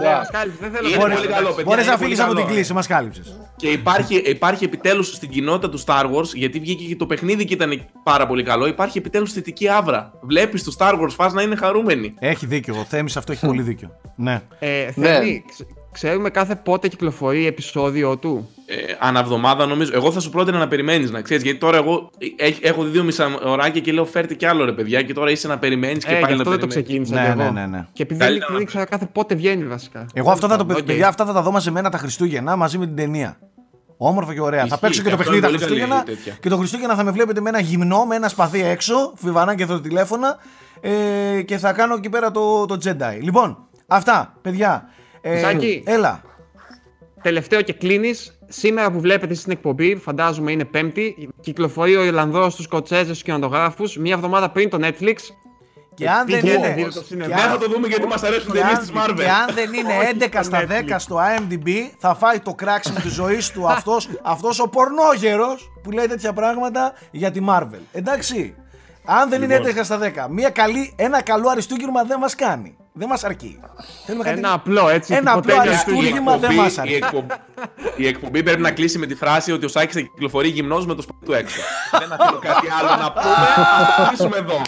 [0.02, 1.32] Ναι, μας κάλυψες, δεν θέλω Είναι να πολύ πω.
[1.32, 2.54] καλό, παιδιά, Μπορείς είναι να πολύ φύγεις από καλό, την ε.
[2.54, 3.40] κλίση, μας κάλυψες.
[3.56, 7.54] Και υπάρχει, υπάρχει επιτέλους στην κοινότητα του Star Wars, γιατί βγήκε και το παιχνίδι και
[7.54, 8.66] ήταν πάρα πολύ καλό.
[8.66, 10.12] Υπάρχει επιτέλους θετική άβρα.
[10.22, 12.14] Βλέπεις του Star Wars fans να είναι χαρούμενοι.
[12.18, 13.90] Έχει δίκιο, ο Θέμης αυτό έχει πολύ δίκιο.
[14.16, 14.40] Ναι.
[14.58, 15.06] Ε, Ναι.
[15.08, 19.90] Θέμη, ξε- ξέρουμε κάθε πότε κυκλοφορεί επεισόδιο του; Ε, αναβδομάδα νομίζω.
[19.94, 21.42] Εγώ θα σου πρότεινα να περιμένεις να ξέρεις.
[21.42, 24.72] Γιατί τώρα εγώ ε, έχω δει δύο μισά ωράκια και λέω φέρτε κι άλλο ρε
[24.72, 25.02] παιδιά.
[25.02, 27.06] Και τώρα είσαι να περιμένεις και ε, πάλι γι' να αυτό δεν το περιμένεις.
[27.06, 27.52] ξεκίνησα Ναι, κι εγώ.
[27.52, 27.86] ναι, ναι, ναι.
[27.92, 30.06] Και επειδή Καλύτερα δεν, να δεν ήξερα κάθε πότε βγαίνει βασικά.
[30.14, 30.82] Εγώ αυτά θα, το, Οκ.
[30.82, 33.38] παιδιά, αυτά θα τα δω μαζεμένα τα Χριστούγεννα μαζί με την ταινία.
[33.96, 34.60] Όμορφα και ωραία.
[34.60, 36.16] θα Ισχύει, παίξω και το και αυτό παιχνίδι τα είναι πολύ καλή Χριστούγεννα.
[36.16, 36.36] τέτοια.
[36.40, 39.66] Και το Χριστούγεννα θα με βλέπετε με ένα γυμνό, με ένα σπαθί έξω, φιβανά και
[39.82, 40.36] τηλέφωνα.
[40.80, 43.18] Ε, και θα κάνω εκεί πέρα το, το Jedi.
[43.20, 44.88] Λοιπόν, αυτά, παιδιά.
[45.26, 45.82] Ε, Ζάκη.
[45.86, 46.22] έλα.
[47.22, 48.38] Τελευταίο και κλείνεις.
[48.48, 53.96] Σήμερα που βλέπετε στην εκπομπή, φαντάζομαι είναι Πέμπτη, κυκλοφορεί ο Ιρλανδός στους Σκοτσέζες του κινηματογράφους
[53.96, 55.14] μία εβδομάδα πριν το Netflix.
[55.94, 56.74] Και αν δεν πήγαινε, είναι.
[56.74, 57.34] δείτε το και σινεμά.
[57.34, 59.14] Δεν αν- θα το δούμε γιατί μας αρέσουν και ταινίε αν- τη Marvel.
[59.16, 60.66] Και αν δεν είναι 11 στα Netflix.
[60.68, 61.68] 10 στο IMDb,
[61.98, 66.92] θα φάει το κράξιμο της ζωής του αυτός, αυτός ο πορνόγερος που λέει τέτοια πράγματα
[67.10, 67.80] για τη Marvel.
[67.92, 68.54] Εντάξει.
[69.06, 69.72] Αν δεν είναι Λοιπόν.
[69.76, 72.76] 11 στα 10, μια καλή, ένα καλό αριστούγυρμα δεν μας κάνει.
[72.92, 73.60] Δεν μας αρκεί.
[74.06, 75.14] Θέλουμε κάτι- Ένα απλό έτσι.
[75.14, 76.00] Ένα τυποτένιο απλό Χριστούγεννα.
[76.00, 76.96] αριστούγημα δεν μας η, αρέσει.
[76.96, 77.34] εκπομπή,
[77.96, 80.94] η εκπομπή πρέπει να κλείσει με τη φράση ότι ο Σάκης θα κυκλοφορεί γυμνός με
[80.94, 81.60] το σπίτι του έξω.
[82.00, 83.34] Δεν αφήνω κάτι άλλο να πούμε.
[83.98, 84.60] Ας κλείσουμε εδώ.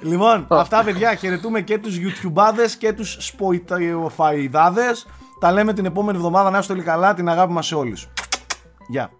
[0.00, 5.06] Λοιπόν, αυτά παιδιά, χαιρετούμε και τους YouTubeάδες και τους σποϊταϊδάδες.
[5.40, 8.08] Τα λέμε την επόμενη εβδομάδα, να είστε όλοι καλά, την αγάπη μας σε όλους.
[8.88, 9.10] Γεια.